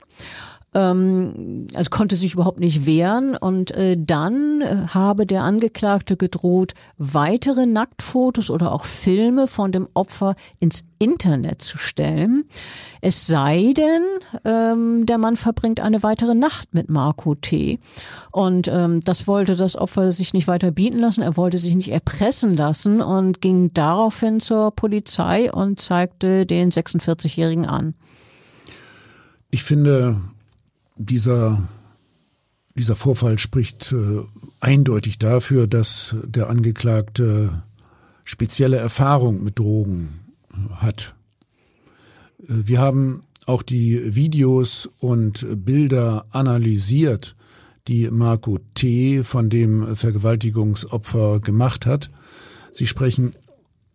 ähm, 0.76 1.66
also 1.72 1.88
konnte 1.88 2.16
sich 2.16 2.34
überhaupt 2.34 2.60
nicht 2.60 2.84
wehren 2.84 3.34
und 3.34 3.70
äh, 3.70 3.96
dann 3.98 4.60
äh, 4.60 4.88
habe 4.88 5.26
der 5.26 5.42
Angeklagte 5.42 6.18
gedroht, 6.18 6.74
weitere 6.98 7.64
Nacktfotos 7.64 8.50
oder 8.50 8.72
auch 8.72 8.84
Filme 8.84 9.46
von 9.46 9.72
dem 9.72 9.88
Opfer 9.94 10.36
ins 10.60 10.84
Internet 10.98 11.62
zu 11.62 11.78
stellen. 11.78 12.44
Es 13.00 13.26
sei 13.26 13.72
denn, 13.74 14.02
ähm, 14.44 15.06
der 15.06 15.16
Mann 15.16 15.36
verbringt 15.36 15.80
eine 15.80 16.02
weitere 16.02 16.34
Nacht 16.34 16.74
mit 16.74 16.90
Marco 16.90 17.34
T. 17.34 17.78
Und 18.30 18.68
ähm, 18.68 19.00
das 19.00 19.26
wollte 19.26 19.56
das 19.56 19.76
Opfer 19.76 20.12
sich 20.12 20.34
nicht 20.34 20.46
weiter 20.46 20.72
bieten 20.72 20.98
lassen. 20.98 21.22
Er 21.22 21.38
wollte 21.38 21.56
sich 21.56 21.74
nicht 21.74 21.90
erpressen 21.90 22.54
lassen 22.54 23.00
und 23.00 23.40
ging 23.40 23.72
daraufhin 23.72 24.40
zur 24.40 24.72
Polizei 24.72 25.50
und 25.50 25.80
zeigte 25.80 26.44
den 26.44 26.70
46-Jährigen 26.70 27.64
an. 27.64 27.94
Ich 29.50 29.64
finde, 29.64 30.20
dieser, 30.96 31.68
dieser 32.74 32.96
Vorfall 32.96 33.38
spricht 33.38 33.92
äh, 33.92 34.22
eindeutig 34.60 35.18
dafür, 35.18 35.66
dass 35.66 36.16
der 36.24 36.48
Angeklagte 36.48 37.62
spezielle 38.24 38.76
Erfahrung 38.76 39.42
mit 39.42 39.58
Drogen 39.58 40.20
hat. 40.76 41.14
Äh, 42.40 42.44
wir 42.48 42.80
haben 42.80 43.22
auch 43.46 43.62
die 43.62 44.14
Videos 44.14 44.88
und 44.98 45.46
Bilder 45.64 46.26
analysiert, 46.30 47.36
die 47.86 48.10
Marco 48.10 48.58
T. 48.74 49.22
von 49.22 49.48
dem 49.48 49.94
Vergewaltigungsopfer 49.94 51.38
gemacht 51.38 51.86
hat. 51.86 52.10
Sie 52.72 52.88
sprechen 52.88 53.30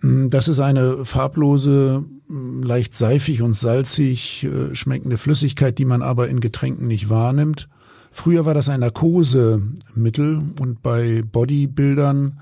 Mm, 0.00 0.30
das 0.30 0.48
ist 0.48 0.60
eine 0.60 1.04
farblose, 1.04 2.04
mm, 2.28 2.62
leicht 2.62 2.94
seifig 2.94 3.42
und 3.42 3.54
salzig 3.54 4.48
schmeckende 4.72 5.18
Flüssigkeit, 5.18 5.78
die 5.78 5.84
man 5.84 6.02
aber 6.02 6.28
in 6.28 6.40
Getränken 6.40 6.86
nicht 6.86 7.08
wahrnimmt. 7.08 7.68
Früher 8.10 8.46
war 8.46 8.54
das 8.54 8.70
ein 8.70 8.80
Narkosemittel 8.80 10.42
und 10.58 10.82
bei 10.82 11.22
Bodybuildern 11.22 12.40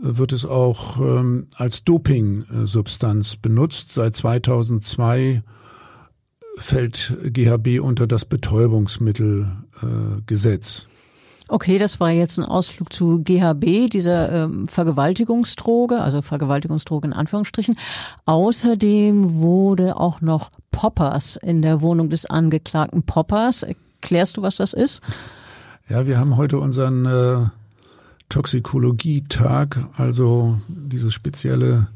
wird 0.00 0.32
es 0.32 0.46
auch 0.46 0.98
ähm, 1.00 1.48
als 1.56 1.84
Doping-Substanz 1.84 3.36
benutzt. 3.36 3.92
Seit 3.92 4.16
2002 4.16 5.42
fällt 6.58 7.16
GHB 7.24 7.80
unter 7.80 8.06
das 8.06 8.24
Betäubungsmittelgesetz. 8.24 10.86
Okay, 11.48 11.78
das 11.78 11.98
war 11.98 12.10
jetzt 12.10 12.38
ein 12.38 12.44
Ausflug 12.44 12.92
zu 12.92 13.24
GHB, 13.24 13.90
dieser 13.90 14.44
ähm, 14.44 14.68
Vergewaltigungsdroge, 14.68 16.00
also 16.00 16.22
Vergewaltigungsdroge 16.22 17.08
in 17.08 17.12
Anführungsstrichen. 17.12 17.76
Außerdem 18.24 19.34
wurde 19.34 19.96
auch 19.96 20.20
noch 20.20 20.50
Poppers 20.70 21.36
in 21.36 21.60
der 21.60 21.80
Wohnung 21.80 22.08
des 22.08 22.26
Angeklagten. 22.26 23.02
Poppers, 23.02 23.64
erklärst 23.64 24.36
du, 24.36 24.42
was 24.42 24.56
das 24.56 24.72
ist? 24.72 25.02
Ja, 25.88 26.06
wir 26.06 26.18
haben 26.18 26.36
heute 26.36 26.60
unseren 26.60 27.06
äh, 27.06 27.46
Toxikologietag, 28.28 29.88
also 29.96 30.60
dieses 30.68 31.12
spezielle 31.12 31.88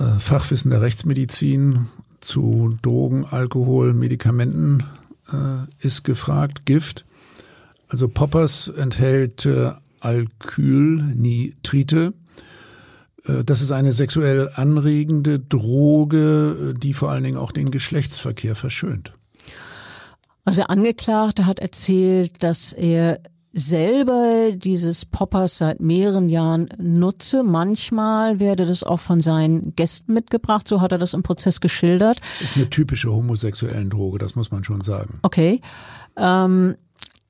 äh, 0.00 0.18
Fachwissen 0.18 0.72
der 0.72 0.82
Rechtsmedizin 0.82 1.86
zu 2.20 2.76
Drogen, 2.82 3.24
Alkohol, 3.24 3.94
Medikamenten 3.94 4.84
äh, 5.32 5.64
ist 5.78 6.04
gefragt, 6.04 6.66
Gift. 6.66 7.06
Also 7.88 8.08
Poppers 8.08 8.68
enthält 8.68 9.46
äh, 9.46 9.72
Alkylnitrite. 10.00 12.12
Äh, 13.24 13.44
das 13.44 13.62
ist 13.62 13.72
eine 13.72 13.92
sexuell 13.92 14.50
anregende 14.54 15.38
Droge, 15.38 16.74
die 16.76 16.92
vor 16.94 17.10
allen 17.10 17.24
Dingen 17.24 17.38
auch 17.38 17.52
den 17.52 17.70
Geschlechtsverkehr 17.70 18.56
verschönt. 18.56 19.12
Also 20.44 20.62
der 20.62 20.70
Angeklagte 20.70 21.46
hat 21.46 21.58
erzählt, 21.58 22.42
dass 22.42 22.72
er 22.72 23.20
selber 23.52 24.52
dieses 24.54 25.04
Poppers 25.04 25.58
seit 25.58 25.80
mehreren 25.80 26.28
Jahren 26.28 26.68
nutze. 26.78 27.42
Manchmal 27.42 28.38
werde 28.38 28.66
das 28.66 28.82
auch 28.82 29.00
von 29.00 29.20
seinen 29.20 29.74
Gästen 29.74 30.12
mitgebracht, 30.12 30.68
so 30.68 30.80
hat 30.80 30.92
er 30.92 30.98
das 30.98 31.14
im 31.14 31.22
Prozess 31.22 31.60
geschildert. 31.60 32.20
Ist 32.40 32.56
eine 32.56 32.70
typische 32.70 33.10
homosexuellen 33.10 33.90
Droge, 33.90 34.18
das 34.18 34.36
muss 34.36 34.50
man 34.50 34.64
schon 34.64 34.82
sagen. 34.82 35.18
Okay. 35.22 35.60
Ähm, 36.16 36.76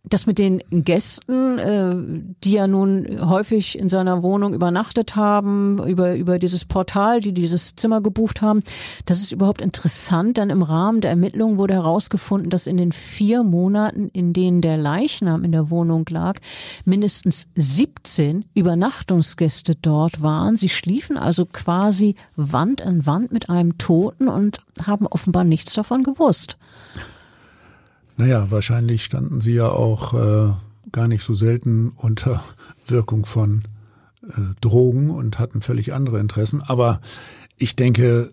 das 0.03 0.27
mit 0.27 0.39
den 0.39 0.63
Gästen, 0.71 1.59
äh, 1.59 1.95
die 2.43 2.53
ja 2.53 2.67
nun 2.67 3.29
häufig 3.29 3.79
in 3.79 3.91
seiner 3.91 4.23
Wohnung 4.23 4.55
übernachtet 4.55 5.15
haben, 5.15 5.79
über, 5.87 6.15
über 6.15 6.39
dieses 6.39 6.65
Portal, 6.65 7.21
die 7.21 7.33
dieses 7.33 7.75
Zimmer 7.77 8.01
gebucht 8.01 8.41
haben, 8.41 8.63
das 9.05 9.21
ist 9.21 9.33
überhaupt 9.33 9.61
interessant, 9.61 10.39
denn 10.39 10.49
im 10.49 10.63
Rahmen 10.63 11.03
der 11.03 11.11
Ermittlungen 11.11 11.59
wurde 11.59 11.75
herausgefunden, 11.75 12.49
dass 12.49 12.67
in 12.67 12.79
den 12.79 12.93
vier 12.93 13.43
Monaten, 13.43 14.09
in 14.09 14.33
denen 14.33 14.63
der 14.63 14.79
Leichnam 14.79 15.45
in 15.45 15.53
der 15.53 15.71
Wohnung 15.71 16.07
lag, 16.09 16.39
mindestens 16.87 17.49
17 17.57 18.47
Übernachtungsgäste 18.55 19.75
dort 19.75 20.23
waren. 20.23 20.57
Sie 20.57 20.71
schliefen 20.71 21.19
also 21.19 21.45
quasi 21.45 22.15
Wand 22.37 22.81
an 22.81 23.05
Wand 23.05 23.33
mit 23.33 23.51
einem 23.51 23.77
Toten 23.77 24.29
und 24.29 24.61
haben 24.87 25.07
offenbar 25.07 25.45
nichts 25.45 25.75
davon 25.75 26.03
gewusst. 26.05 26.57
Naja, 28.21 28.51
wahrscheinlich 28.51 29.03
standen 29.03 29.41
sie 29.41 29.55
ja 29.55 29.71
auch 29.71 30.13
äh, 30.13 30.53
gar 30.93 31.09
nicht 31.09 31.25
so 31.25 31.33
selten 31.33 31.89
unter 31.97 32.45
Wirkung 32.87 33.25
von 33.25 33.63
äh, 34.23 34.55
Drogen 34.61 35.09
und 35.09 35.39
hatten 35.39 35.63
völlig 35.63 35.95
andere 35.95 36.21
Interessen. 36.21 36.61
Aber 36.61 37.01
ich 37.57 37.77
denke, 37.77 38.31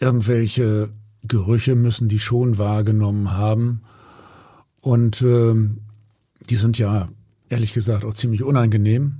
irgendwelche 0.00 0.88
Gerüche 1.24 1.74
müssen 1.74 2.08
die 2.08 2.20
schon 2.20 2.56
wahrgenommen 2.56 3.32
haben. 3.32 3.82
Und 4.80 5.20
äh, 5.20 5.54
die 6.48 6.56
sind 6.56 6.78
ja 6.78 7.10
ehrlich 7.50 7.74
gesagt 7.74 8.06
auch 8.06 8.14
ziemlich 8.14 8.42
unangenehm. 8.42 9.16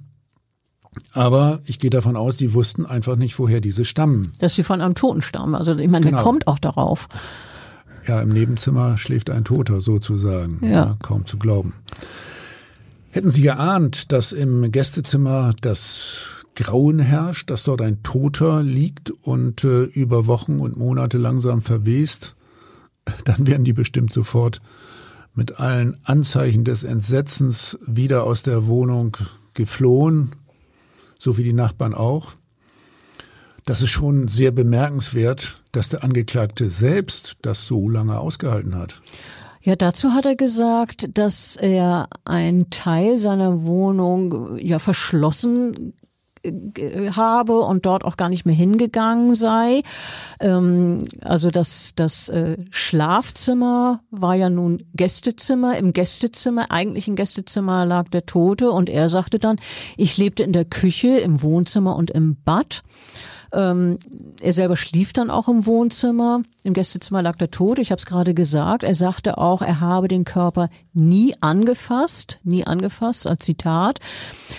Aber 1.13 1.61
ich 1.67 1.79
gehe 1.79 1.91
davon 1.91 2.17
aus, 2.17 2.39
die 2.39 2.55
wussten 2.55 2.87
einfach 2.87 3.17
nicht, 3.17 3.39
woher 3.39 3.61
diese 3.61 3.85
stammen. 3.85 4.33
Dass 4.39 4.55
sie 4.55 4.63
von 4.63 4.81
einem 4.81 4.95
Toten 4.95 5.21
stammen. 5.21 5.55
Also 5.55 5.77
ich 5.77 5.89
meine, 5.89 6.07
genau. 6.07 6.17
wer 6.17 6.25
kommt 6.25 6.47
auch 6.47 6.59
darauf? 6.59 7.09
Ja, 8.07 8.21
im 8.21 8.31
Nebenzimmer 8.31 8.99
schläft 8.99 9.31
ein 9.31 9.45
Toter 9.45 9.81
sozusagen. 9.81 10.59
Ja. 10.63 10.71
ja. 10.71 10.97
Kaum 11.03 11.27
zu 11.27 11.39
glauben. 11.39 11.75
Hätten 13.11 13.31
Sie 13.31 13.43
geahnt, 13.43 14.11
dass 14.13 14.33
im 14.33 14.73
Gästezimmer 14.73 15.53
das 15.61 16.45
Grauen 16.55 16.99
herrscht, 16.99 17.51
dass 17.51 17.65
dort 17.65 17.83
ein 17.83 18.03
Toter 18.03 18.63
liegt 18.63 19.11
und 19.11 19.65
äh, 19.65 19.85
über 19.85 20.27
Wochen 20.27 20.61
und 20.61 20.77
Monate 20.77 21.19
langsam 21.19 21.63
verwest, 21.63 22.35
dann 23.25 23.47
wären 23.47 23.65
die 23.65 23.73
bestimmt 23.73 24.13
sofort 24.13 24.61
mit 25.35 25.59
allen 25.61 25.97
Anzeichen 26.05 26.65
des 26.65 26.85
Entsetzens 26.85 27.79
wieder 27.87 28.25
aus 28.25 28.43
der 28.43 28.67
Wohnung 28.67 29.17
geflohen, 29.55 30.33
so 31.19 31.39
wie 31.39 31.45
die 31.45 31.53
Nachbarn 31.53 31.95
auch. 31.95 32.35
Das 33.65 33.83
ist 33.83 33.91
schon 33.91 34.29
sehr 34.29 34.51
bemerkenswert, 34.51 35.63
dass 35.71 35.89
der 35.89 36.03
Angeklagte 36.03 36.69
selbst 36.69 37.37
das 37.43 37.67
so 37.67 37.89
lange 37.89 38.19
ausgehalten 38.19 38.77
hat. 38.77 39.01
Ja, 39.61 39.77
dazu 39.77 40.13
hat 40.13 40.27
er 40.27 40.35
gesagt, 40.35 41.17
dass 41.17 41.57
er 41.57 42.09
einen 42.25 42.71
Teil 42.71 43.17
seiner 43.17 43.63
Wohnung 43.63 44.59
ja 44.59 44.81
verschlossen 44.81 45.95
habe 46.45 47.61
und 47.61 47.87
dort 47.87 48.05
auch 48.05 48.17
gar 48.17 48.29
nicht 48.29 48.47
mehr 48.47 48.55
hingegangen 48.55 49.35
sei. 49.35 49.83
Ähm, 50.41 50.99
also 51.23 51.51
das, 51.51 51.93
das 51.95 52.29
äh, 52.29 52.57
Schlafzimmer 52.71 54.01
war 54.11 54.35
ja 54.35 54.51
nun 54.51 54.83
Gästezimmer. 54.95 55.77
Im 55.77 55.93
Gästezimmer, 55.93 56.71
eigentlichen 56.71 57.15
Gästezimmer 57.15 57.85
lag 57.85 58.09
der 58.09 58.27
Tote 58.27 58.71
und 58.71 58.91
er 58.91 59.09
sagte 59.09 59.39
dann, 59.39 59.61
ich 59.97 60.17
lebte 60.19 60.43
in 60.43 60.53
der 60.53 60.65
Küche, 60.65 61.19
im 61.19 61.43
Wohnzimmer 61.43 61.95
und 61.95 62.11
im 62.11 62.37
Bad. 62.45 62.83
Ähm, 63.53 63.99
er 64.41 64.53
selber 64.53 64.77
schlief 64.77 65.13
dann 65.13 65.31
auch 65.31 65.49
im 65.49 65.67
Wohnzimmer. 65.67 66.43
Im 66.63 66.73
Gästezimmer 66.73 67.23
lag 67.23 67.37
der 67.37 67.51
tot. 67.51 67.79
Ich 67.79 67.91
habe 67.91 67.99
es 67.99 68.07
gerade 68.07 68.33
gesagt. 68.35 68.83
Er 68.83 68.95
sagte 68.95 69.37
auch, 69.37 69.61
er 69.61 69.81
habe 69.81 70.09
den 70.09 70.25
Körper 70.25 70.71
nie 70.95 71.35
angefasst, 71.41 72.41
nie 72.45 72.65
angefasst 72.65 73.27
als 73.27 73.45
Zitat. 73.45 74.01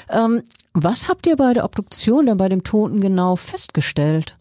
Ähm, 0.10 0.44
was 0.74 1.10
habt 1.10 1.26
ihr 1.26 1.36
bei 1.36 1.54
der 1.54 1.66
Obduktion 1.66 2.28
dann 2.28 2.38
bei 2.38 2.50
dem 2.50 2.64
Toten 2.64 3.02
genau 3.02 3.36
festgestellt? 3.36 4.38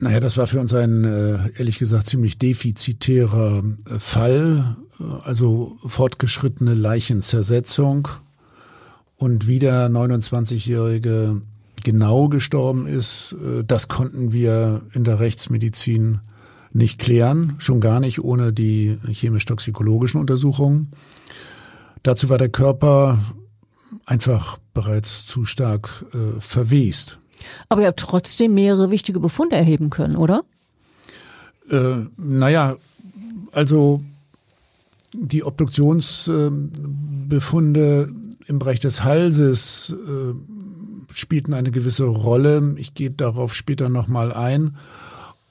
Naja, 0.00 0.18
das 0.18 0.36
war 0.38 0.46
für 0.46 0.60
uns 0.60 0.72
ein, 0.72 1.04
äh, 1.04 1.50
ehrlich 1.58 1.78
gesagt, 1.78 2.08
ziemlich 2.08 2.38
defizitärer 2.38 3.62
äh, 3.88 3.98
Fall. 3.98 4.76
Also 5.22 5.76
fortgeschrittene 5.86 6.74
Leichenzersetzung. 6.74 8.08
Und 9.16 9.46
wie 9.46 9.58
der 9.58 9.88
29-jährige 9.90 11.42
genau 11.84 12.28
gestorben 12.28 12.86
ist, 12.86 13.32
äh, 13.32 13.64
das 13.64 13.88
konnten 13.88 14.32
wir 14.32 14.82
in 14.92 15.04
der 15.04 15.20
Rechtsmedizin 15.20 16.20
nicht 16.72 16.98
klären, 16.98 17.54
schon 17.58 17.80
gar 17.80 18.00
nicht 18.00 18.22
ohne 18.22 18.52
die 18.52 18.98
chemisch-toxikologischen 19.10 20.20
Untersuchungen. 20.20 20.90
Dazu 22.02 22.28
war 22.28 22.38
der 22.38 22.48
Körper 22.48 23.18
einfach 24.06 24.58
bereits 24.72 25.26
zu 25.26 25.44
stark 25.44 26.06
äh, 26.12 26.40
verwest. 26.40 27.18
Aber 27.68 27.82
ihr 27.82 27.88
habt 27.88 28.00
trotzdem 28.00 28.54
mehrere 28.54 28.90
wichtige 28.90 29.20
Befunde 29.20 29.56
erheben 29.56 29.90
können, 29.90 30.16
oder? 30.16 30.44
Äh, 31.70 32.06
naja, 32.16 32.76
also 33.52 34.02
die 35.12 35.44
Obduktionsbefunde 35.44 38.12
im 38.46 38.58
Bereich 38.58 38.80
des 38.80 39.04
Halses 39.04 39.94
äh, 40.06 40.32
spielten 41.14 41.54
eine 41.54 41.70
gewisse 41.70 42.04
Rolle. 42.04 42.74
Ich 42.76 42.94
gehe 42.94 43.10
darauf 43.10 43.54
später 43.54 43.88
nochmal 43.88 44.32
ein. 44.32 44.76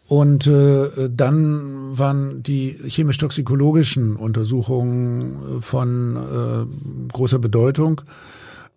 Und 0.08 0.48
äh, 0.48 1.10
dann 1.10 1.98
waren 1.98 2.42
die 2.42 2.76
chemisch-toxikologischen 2.88 4.16
Untersuchungen 4.16 5.62
von 5.62 6.16
äh, 6.16 7.12
großer 7.14 7.38
Bedeutung. 7.38 8.02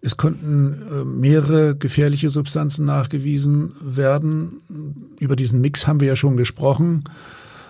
Es 0.02 0.16
konnten 0.16 0.74
äh, 0.74 1.04
mehrere 1.04 1.76
gefährliche 1.76 2.28
Substanzen 2.28 2.84
nachgewiesen 2.84 3.72
werden. 3.80 4.60
Über 5.20 5.36
diesen 5.36 5.60
Mix 5.60 5.86
haben 5.86 6.00
wir 6.00 6.08
ja 6.08 6.16
schon 6.16 6.36
gesprochen. 6.36 7.04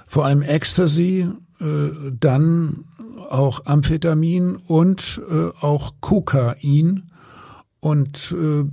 Vor 0.08 0.24
allem 0.24 0.42
Ecstasy, 0.42 1.28
äh, 1.60 1.90
dann 2.18 2.84
auch 3.30 3.66
Amphetamin 3.66 4.56
und 4.56 5.20
äh, 5.30 5.50
auch 5.60 5.94
Kokain. 6.00 7.04
Und 7.80 8.34
äh, 8.38 8.64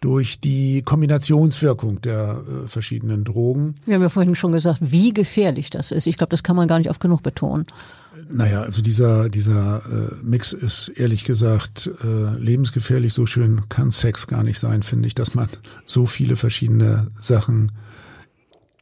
durch 0.00 0.40
die 0.40 0.82
Kombinationswirkung 0.82 2.00
der 2.00 2.42
äh, 2.64 2.68
verschiedenen 2.68 3.24
Drogen. 3.24 3.74
Wir 3.84 3.96
haben 3.96 4.02
ja 4.02 4.08
vorhin 4.08 4.34
schon 4.34 4.52
gesagt, 4.52 4.78
wie 4.80 5.12
gefährlich 5.12 5.70
das 5.70 5.92
ist. 5.92 6.06
Ich 6.06 6.16
glaube, 6.16 6.30
das 6.30 6.42
kann 6.42 6.56
man 6.56 6.68
gar 6.68 6.78
nicht 6.78 6.88
oft 6.88 7.00
genug 7.00 7.22
betonen. 7.22 7.66
Naja, 8.28 8.62
also 8.62 8.82
dieser, 8.82 9.28
dieser 9.28 9.82
äh, 9.86 10.14
Mix 10.22 10.52
ist 10.52 10.88
ehrlich 10.88 11.24
gesagt 11.24 11.90
äh, 12.02 12.38
lebensgefährlich. 12.38 13.12
So 13.12 13.26
schön 13.26 13.68
kann 13.68 13.90
Sex 13.90 14.26
gar 14.26 14.42
nicht 14.42 14.58
sein, 14.58 14.82
finde 14.82 15.06
ich, 15.06 15.14
dass 15.14 15.34
man 15.34 15.48
so 15.84 16.06
viele 16.06 16.36
verschiedene 16.36 17.08
Sachen 17.18 17.72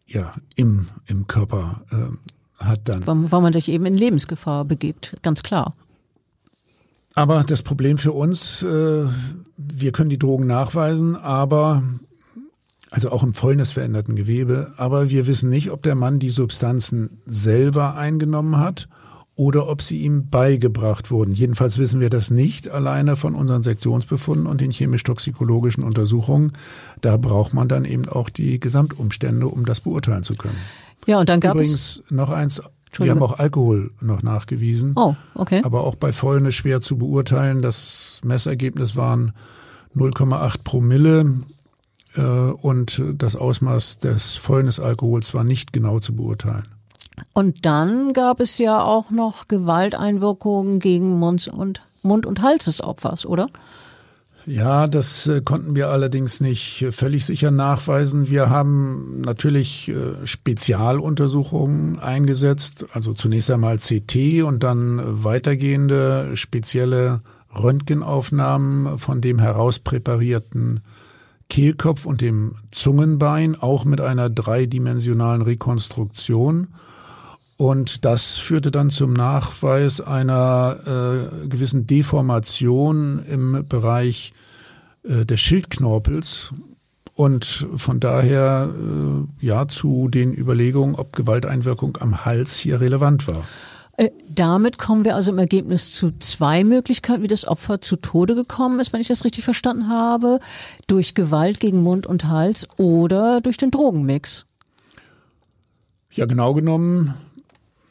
ja, 0.08 0.34
im, 0.56 0.88
im 1.06 1.26
Körper 1.26 1.82
äh, 1.90 2.64
hat 2.64 2.88
dann. 2.88 3.06
Weil 3.06 3.40
man 3.40 3.52
sich 3.52 3.68
eben 3.68 3.86
in 3.86 3.94
Lebensgefahr 3.94 4.64
begibt, 4.64 5.16
ganz 5.22 5.42
klar. 5.42 5.74
Aber 7.14 7.44
das 7.44 7.62
Problem 7.62 7.98
für 7.98 8.12
uns, 8.12 8.62
äh, 8.62 9.06
wir 9.56 9.92
können 9.92 10.10
die 10.10 10.18
Drogen 10.18 10.46
nachweisen, 10.46 11.16
aber 11.16 11.82
also 12.90 13.10
auch 13.10 13.22
im 13.22 13.34
fäulnisveränderten 13.34 14.16
Gewebe, 14.16 14.72
aber 14.76 15.10
wir 15.10 15.26
wissen 15.26 15.50
nicht, 15.50 15.70
ob 15.70 15.82
der 15.82 15.94
Mann 15.94 16.20
die 16.20 16.30
Substanzen 16.30 17.18
selber 17.26 17.96
eingenommen 17.96 18.58
hat 18.58 18.88
oder 19.38 19.68
ob 19.68 19.82
sie 19.82 19.98
ihm 19.98 20.30
beigebracht 20.30 21.12
wurden. 21.12 21.32
Jedenfalls 21.32 21.78
wissen 21.78 22.00
wir 22.00 22.10
das 22.10 22.32
nicht 22.32 22.68
alleine 22.68 23.14
von 23.14 23.36
unseren 23.36 23.62
Sektionsbefunden 23.62 24.48
und 24.48 24.60
den 24.60 24.72
chemisch-toxikologischen 24.72 25.84
Untersuchungen. 25.84 26.54
Da 27.02 27.16
braucht 27.16 27.54
man 27.54 27.68
dann 27.68 27.84
eben 27.84 28.08
auch 28.08 28.30
die 28.30 28.58
Gesamtumstände, 28.58 29.46
um 29.46 29.64
das 29.64 29.80
beurteilen 29.80 30.24
zu 30.24 30.34
können. 30.34 30.56
Ja, 31.06 31.20
und 31.20 31.28
dann 31.28 31.38
gab 31.38 31.54
Übrigens 31.54 32.02
es 32.04 32.10
noch 32.10 32.30
eins. 32.30 32.60
Wir 32.98 33.12
haben 33.12 33.22
auch 33.22 33.38
Alkohol 33.38 33.92
noch 34.00 34.24
nachgewiesen. 34.24 34.94
Oh, 34.96 35.14
okay. 35.36 35.62
Aber 35.62 35.84
auch 35.84 35.94
bei 35.94 36.12
Fäulnis 36.12 36.56
schwer 36.56 36.80
zu 36.80 36.98
beurteilen. 36.98 37.62
Das 37.62 38.20
Messergebnis 38.24 38.96
waren 38.96 39.34
0,8 39.94 40.64
Promille 40.64 41.42
äh, 42.16 42.22
und 42.22 43.00
das 43.14 43.36
Ausmaß 43.36 44.00
des 44.00 44.34
Fäulnisalkohols 44.34 45.32
war 45.32 45.44
nicht 45.44 45.72
genau 45.72 46.00
zu 46.00 46.16
beurteilen. 46.16 46.66
Und 47.32 47.64
dann 47.66 48.12
gab 48.12 48.40
es 48.40 48.58
ja 48.58 48.82
auch 48.82 49.10
noch 49.10 49.48
Gewalteinwirkungen 49.48 50.78
gegen 50.78 51.18
Mund- 51.18 51.48
und, 51.48 51.82
Mund 52.02 52.26
und 52.26 52.42
Hals 52.42 52.66
des 52.66 52.82
Opfers, 52.82 53.26
oder? 53.26 53.48
Ja, 54.46 54.86
das 54.86 55.26
äh, 55.26 55.42
konnten 55.42 55.76
wir 55.76 55.88
allerdings 55.88 56.40
nicht 56.40 56.86
völlig 56.90 57.26
sicher 57.26 57.50
nachweisen. 57.50 58.30
Wir 58.30 58.48
haben 58.48 59.20
natürlich 59.20 59.90
äh, 59.90 60.26
Spezialuntersuchungen 60.26 61.98
eingesetzt, 61.98 62.86
also 62.94 63.12
zunächst 63.12 63.50
einmal 63.50 63.76
CT 63.76 64.42
und 64.44 64.62
dann 64.62 65.02
weitergehende 65.22 66.34
spezielle 66.34 67.20
Röntgenaufnahmen 67.54 68.96
von 68.96 69.20
dem 69.20 69.38
herauspräparierten 69.38 70.80
Kehlkopf 71.50 72.06
und 72.06 72.22
dem 72.22 72.54
Zungenbein, 72.70 73.54
auch 73.54 73.84
mit 73.84 74.00
einer 74.00 74.30
dreidimensionalen 74.30 75.42
Rekonstruktion. 75.42 76.68
Und 77.58 78.04
das 78.04 78.36
führte 78.36 78.70
dann 78.70 78.88
zum 78.88 79.12
Nachweis 79.12 80.00
einer 80.00 80.78
äh, 80.86 81.48
gewissen 81.48 81.88
Deformation 81.88 83.24
im 83.28 83.64
Bereich 83.68 84.32
äh, 85.02 85.26
des 85.26 85.40
Schildknorpels 85.40 86.54
und 87.14 87.66
von 87.76 87.98
daher 87.98 88.70
äh, 88.72 89.44
ja 89.44 89.66
zu 89.66 90.06
den 90.06 90.32
Überlegungen, 90.32 90.94
ob 90.94 91.16
Gewalteinwirkung 91.16 91.98
am 91.98 92.24
Hals 92.24 92.56
hier 92.56 92.80
relevant 92.80 93.26
war. 93.26 93.42
Äh, 93.96 94.10
damit 94.32 94.78
kommen 94.78 95.04
wir 95.04 95.16
also 95.16 95.32
im 95.32 95.38
Ergebnis 95.38 95.90
zu 95.90 96.16
zwei 96.16 96.62
Möglichkeiten, 96.62 97.24
wie 97.24 97.28
das 97.28 97.44
Opfer 97.44 97.80
zu 97.80 97.96
Tode 97.96 98.36
gekommen 98.36 98.78
ist, 98.78 98.92
wenn 98.92 99.00
ich 99.00 99.08
das 99.08 99.24
richtig 99.24 99.42
verstanden 99.42 99.88
habe. 99.88 100.38
Durch 100.86 101.16
Gewalt 101.16 101.58
gegen 101.58 101.82
Mund 101.82 102.06
und 102.06 102.26
Hals 102.26 102.68
oder 102.76 103.40
durch 103.40 103.56
den 103.56 103.72
Drogenmix. 103.72 104.46
Ja, 106.12 106.26
genau 106.26 106.54
genommen 106.54 107.14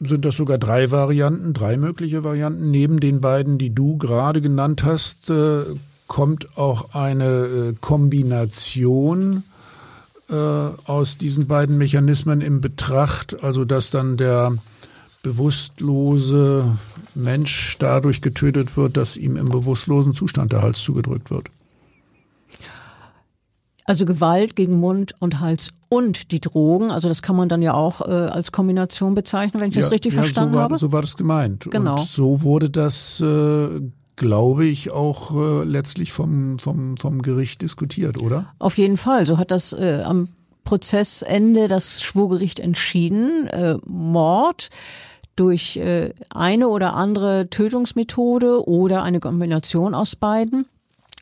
sind 0.00 0.24
das 0.24 0.36
sogar 0.36 0.58
drei 0.58 0.90
Varianten, 0.90 1.52
drei 1.52 1.76
mögliche 1.76 2.24
Varianten. 2.24 2.70
Neben 2.70 3.00
den 3.00 3.20
beiden, 3.20 3.58
die 3.58 3.74
du 3.74 3.96
gerade 3.96 4.40
genannt 4.40 4.84
hast, 4.84 5.30
äh, 5.30 5.64
kommt 6.06 6.56
auch 6.56 6.94
eine 6.94 7.24
äh, 7.24 7.74
Kombination 7.80 9.42
äh, 10.28 10.34
aus 10.34 11.18
diesen 11.18 11.46
beiden 11.46 11.78
Mechanismen 11.78 12.40
in 12.40 12.60
Betracht, 12.60 13.42
also 13.42 13.64
dass 13.64 13.90
dann 13.90 14.16
der 14.16 14.56
bewusstlose 15.22 16.76
Mensch 17.14 17.76
dadurch 17.78 18.22
getötet 18.22 18.76
wird, 18.76 18.96
dass 18.96 19.16
ihm 19.16 19.36
im 19.36 19.48
bewusstlosen 19.50 20.14
Zustand 20.14 20.52
der 20.52 20.62
Hals 20.62 20.80
zugedrückt 20.80 21.30
wird. 21.30 21.48
Also 23.88 24.04
Gewalt 24.04 24.54
gegen 24.54 24.80
Mund 24.80 25.14
und 25.18 25.40
Hals 25.40 25.70
und 25.88 26.30
die 26.30 26.40
Drogen, 26.40 26.90
also 26.90 27.08
das 27.08 27.22
kann 27.22 27.36
man 27.36 27.48
dann 27.48 27.62
ja 27.62 27.72
auch 27.72 28.02
äh, 28.02 28.10
als 28.10 28.52
Kombination 28.52 29.14
bezeichnen, 29.14 29.62
wenn 29.62 29.70
ich 29.70 29.76
ja, 29.76 29.80
das 29.80 29.90
richtig 29.90 30.12
ja, 30.12 30.20
verstanden 30.20 30.52
so 30.52 30.56
war, 30.56 30.64
habe. 30.64 30.78
So 30.78 30.92
war 30.92 31.00
das 31.00 31.16
gemeint. 31.16 31.66
Genau. 31.70 31.92
Und 31.92 32.00
so 32.06 32.42
wurde 32.42 32.68
das, 32.68 33.18
äh, 33.22 33.80
glaube 34.16 34.66
ich, 34.66 34.90
auch 34.90 35.34
äh, 35.34 35.64
letztlich 35.64 36.12
vom, 36.12 36.58
vom, 36.58 36.98
vom 36.98 37.22
Gericht 37.22 37.62
diskutiert, 37.62 38.20
oder? 38.20 38.48
Auf 38.58 38.76
jeden 38.76 38.98
Fall. 38.98 39.24
So 39.24 39.38
hat 39.38 39.50
das 39.50 39.72
äh, 39.72 40.02
am 40.04 40.28
Prozessende 40.64 41.66
das 41.66 42.02
Schwurgericht 42.02 42.60
entschieden. 42.60 43.46
Äh, 43.46 43.78
Mord 43.86 44.68
durch 45.34 45.78
äh, 45.78 46.12
eine 46.28 46.68
oder 46.68 46.92
andere 46.92 47.48
Tötungsmethode 47.48 48.68
oder 48.68 49.02
eine 49.02 49.20
Kombination 49.20 49.94
aus 49.94 50.14
beiden. 50.14 50.66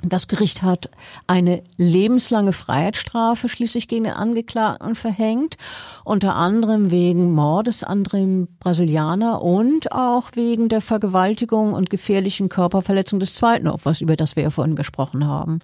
Das 0.02 0.28
Gericht 0.28 0.62
hat 0.62 0.90
eine 1.26 1.62
lebenslange 1.78 2.52
Freiheitsstrafe 2.52 3.48
schließlich 3.48 3.88
gegen 3.88 4.04
den 4.04 4.12
Angeklagten 4.12 4.94
verhängt, 4.94 5.56
unter 6.04 6.34
anderem 6.34 6.90
wegen 6.90 7.32
Mordes 7.32 7.82
an 7.82 8.04
dem 8.04 8.46
Brasilianer 8.60 9.40
und 9.40 9.92
auch 9.92 10.30
wegen 10.34 10.68
der 10.68 10.82
Vergewaltigung 10.82 11.72
und 11.72 11.88
gefährlichen 11.88 12.50
Körperverletzung 12.50 13.20
des 13.20 13.34
zweiten 13.34 13.68
Opfers, 13.68 14.02
über 14.02 14.16
das 14.16 14.36
wir 14.36 14.42
ja 14.42 14.50
vorhin 14.50 14.76
gesprochen 14.76 15.26
haben. 15.26 15.60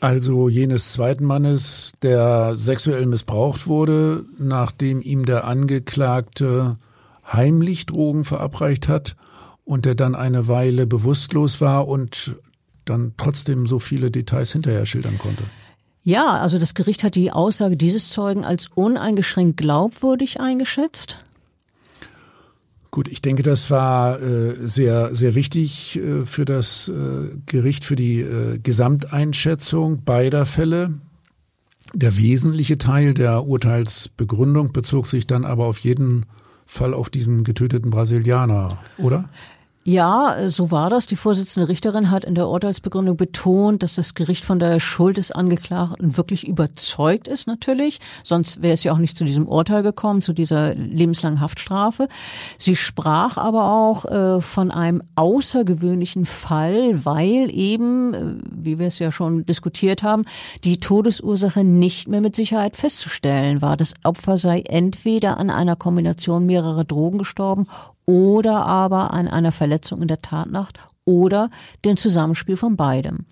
Also 0.00 0.48
jenes 0.48 0.92
zweiten 0.92 1.24
Mannes, 1.24 1.92
der 2.02 2.56
sexuell 2.56 3.04
missbraucht 3.04 3.66
wurde, 3.66 4.24
nachdem 4.38 5.02
ihm 5.02 5.26
der 5.26 5.44
Angeklagte 5.44 6.78
heimlich 7.30 7.86
Drogen 7.86 8.24
verabreicht 8.24 8.88
hat 8.88 9.16
und 9.64 9.84
der 9.84 9.94
dann 9.94 10.14
eine 10.14 10.48
Weile 10.48 10.86
bewusstlos 10.86 11.60
war 11.60 11.88
und 11.88 12.36
dann 12.86 13.12
trotzdem 13.16 13.66
so 13.66 13.78
viele 13.78 14.10
Details 14.10 14.52
hinterher 14.52 14.86
schildern 14.86 15.18
konnte. 15.18 15.44
Ja, 16.02 16.38
also 16.38 16.58
das 16.58 16.74
Gericht 16.74 17.02
hat 17.02 17.16
die 17.16 17.32
Aussage 17.32 17.76
dieses 17.76 18.10
Zeugen 18.10 18.44
als 18.44 18.68
uneingeschränkt 18.74 19.56
glaubwürdig 19.56 20.40
eingeschätzt. 20.40 21.18
Gut, 22.92 23.08
ich 23.08 23.20
denke, 23.20 23.42
das 23.42 23.70
war 23.70 24.22
äh, 24.22 24.54
sehr, 24.66 25.14
sehr 25.14 25.34
wichtig 25.34 25.96
äh, 25.96 26.24
für 26.24 26.44
das 26.44 26.88
äh, 26.88 27.36
Gericht, 27.44 27.84
für 27.84 27.96
die 27.96 28.20
äh, 28.20 28.58
Gesamteinschätzung 28.58 30.04
beider 30.04 30.46
Fälle. 30.46 30.94
Der 31.92 32.16
wesentliche 32.16 32.78
Teil 32.78 33.12
der 33.12 33.44
Urteilsbegründung 33.44 34.72
bezog 34.72 35.06
sich 35.06 35.26
dann 35.26 35.44
aber 35.44 35.66
auf 35.66 35.78
jeden 35.78 36.26
Fall 36.66 36.94
auf 36.94 37.10
diesen 37.10 37.44
getöteten 37.44 37.90
Brasilianer, 37.90 38.78
oder? 38.98 39.28
Ja, 39.88 40.50
so 40.50 40.72
war 40.72 40.90
das. 40.90 41.06
Die 41.06 41.14
Vorsitzende 41.14 41.68
Richterin 41.68 42.10
hat 42.10 42.24
in 42.24 42.34
der 42.34 42.48
Urteilsbegründung 42.48 43.16
betont, 43.16 43.84
dass 43.84 43.94
das 43.94 44.14
Gericht 44.14 44.44
von 44.44 44.58
der 44.58 44.80
Schuld 44.80 45.16
des 45.16 45.30
Angeklagten 45.30 46.16
wirklich 46.16 46.48
überzeugt 46.48 47.28
ist, 47.28 47.46
natürlich. 47.46 48.00
Sonst 48.24 48.62
wäre 48.62 48.74
es 48.74 48.82
ja 48.82 48.92
auch 48.92 48.98
nicht 48.98 49.16
zu 49.16 49.24
diesem 49.24 49.46
Urteil 49.46 49.84
gekommen, 49.84 50.22
zu 50.22 50.32
dieser 50.32 50.74
lebenslangen 50.74 51.40
Haftstrafe. 51.40 52.08
Sie 52.58 52.74
sprach 52.74 53.36
aber 53.36 53.70
auch 53.70 54.06
äh, 54.06 54.40
von 54.40 54.72
einem 54.72 55.04
außergewöhnlichen 55.14 56.26
Fall, 56.26 57.04
weil 57.04 57.56
eben, 57.56 58.12
äh, 58.12 58.34
wie 58.50 58.80
wir 58.80 58.88
es 58.88 58.98
ja 58.98 59.12
schon 59.12 59.46
diskutiert 59.46 60.02
haben, 60.02 60.24
die 60.64 60.80
Todesursache 60.80 61.62
nicht 61.62 62.08
mehr 62.08 62.20
mit 62.20 62.34
Sicherheit 62.34 62.76
festzustellen 62.76 63.62
war. 63.62 63.76
Das 63.76 63.94
Opfer 64.02 64.36
sei 64.36 64.62
entweder 64.62 65.38
an 65.38 65.48
einer 65.48 65.76
Kombination 65.76 66.44
mehrerer 66.44 66.82
Drogen 66.82 67.18
gestorben 67.18 67.68
oder 68.06 68.64
aber 68.64 69.12
an 69.12 69.28
einer 69.28 69.52
Verletzung 69.52 70.02
in 70.02 70.08
der 70.08 70.22
Tatnacht 70.22 70.78
oder 71.04 71.50
dem 71.84 71.96
Zusammenspiel 71.96 72.56
von 72.56 72.76
beidem. 72.76 73.26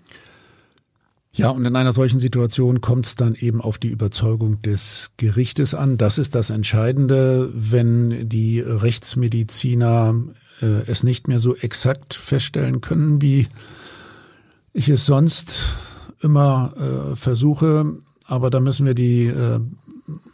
Ja, 1.33 1.49
und 1.49 1.65
in 1.65 1.75
einer 1.75 1.91
solchen 1.91 2.17
Situation 2.17 2.79
kommt 2.79 3.07
es 3.07 3.15
dann 3.15 3.35
eben 3.35 3.59
auf 3.59 3.77
die 3.77 3.89
Überzeugung 3.89 4.61
des 4.61 5.11
Gerichtes 5.17 5.73
an. 5.73 5.97
Das 5.97 6.17
ist 6.17 6.33
das 6.33 6.49
Entscheidende, 6.49 7.51
wenn 7.53 8.29
die 8.29 8.61
Rechtsmediziner 8.61 10.15
äh, 10.61 10.65
es 10.87 11.03
nicht 11.03 11.27
mehr 11.27 11.39
so 11.39 11.53
exakt 11.53 12.13
feststellen 12.13 12.79
können, 12.79 13.21
wie 13.21 13.47
ich 14.71 14.87
es 14.87 15.05
sonst 15.05 15.59
immer 16.21 16.73
äh, 16.77 17.15
versuche. 17.17 17.97
Aber 18.25 18.49
da 18.49 18.61
müssen 18.61 18.85
wir 18.85 18.95
die 18.95 19.25
äh, 19.25 19.59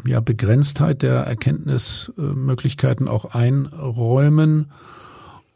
ja, 0.06 0.20
Begrenztheit 0.20 1.02
der 1.02 1.22
Erkenntnismöglichkeiten 1.22 3.08
auch 3.08 3.34
einräumen. 3.34 4.72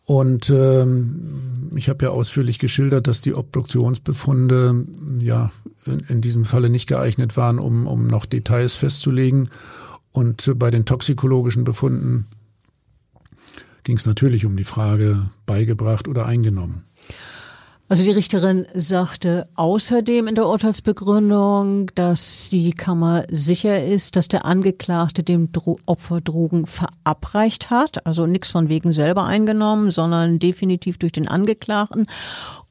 Und 0.05 0.51
ähm, 0.51 1.71
ich 1.75 1.89
habe 1.89 2.05
ja 2.05 2.11
ausführlich 2.11 2.59
geschildert, 2.59 3.07
dass 3.07 3.21
die 3.21 3.33
Obduktionsbefunde 3.33 4.85
ja 5.19 5.51
in, 5.85 5.99
in, 6.01 6.21
diesem 6.21 6.45
Falle 6.45 6.69
nicht 6.69 6.87
geeignet 6.87 7.35
waren, 7.37 7.57
um, 7.59 7.87
um 7.87 8.07
noch 8.07 8.25
Details 8.25 8.75
festzulegen. 8.75 9.49
Und 10.11 10.53
bei 10.57 10.71
den 10.71 10.85
toxikologischen 10.85 11.63
Befunden 11.63 12.27
ging 13.83 13.97
es 13.97 14.05
natürlich 14.05 14.45
um 14.45 14.55
die 14.55 14.63
Frage 14.63 15.29
beigebracht 15.45 16.07
oder 16.07 16.25
eingenommen. 16.25 16.84
Also 17.87 18.03
die 18.03 18.11
Richterin 18.11 18.65
sagte 18.73 19.47
außerdem 19.53 20.25
in 20.27 20.33
der 20.33 20.47
Urteilsbegründung, 20.47 21.91
dass 21.93 22.49
die 22.49 22.71
Kammer 22.71 23.25
sicher 23.29 23.83
ist, 23.83 24.15
dass 24.15 24.27
der 24.27 24.43
Angeklagte 24.43 25.21
dem 25.21 25.51
Dro 25.51 25.77
Opfer 25.85 26.19
Drogen 26.19 26.65
verabreicht 26.65 27.69
hat. 27.69 28.03
Also 28.07 28.25
nichts 28.25 28.49
von 28.49 28.69
wegen 28.69 28.91
selber 28.91 29.25
eingenommen, 29.25 29.91
sondern 29.91 30.39
definitiv 30.39 30.97
durch 30.97 31.11
den 31.11 31.27
Angeklagten. 31.27 32.07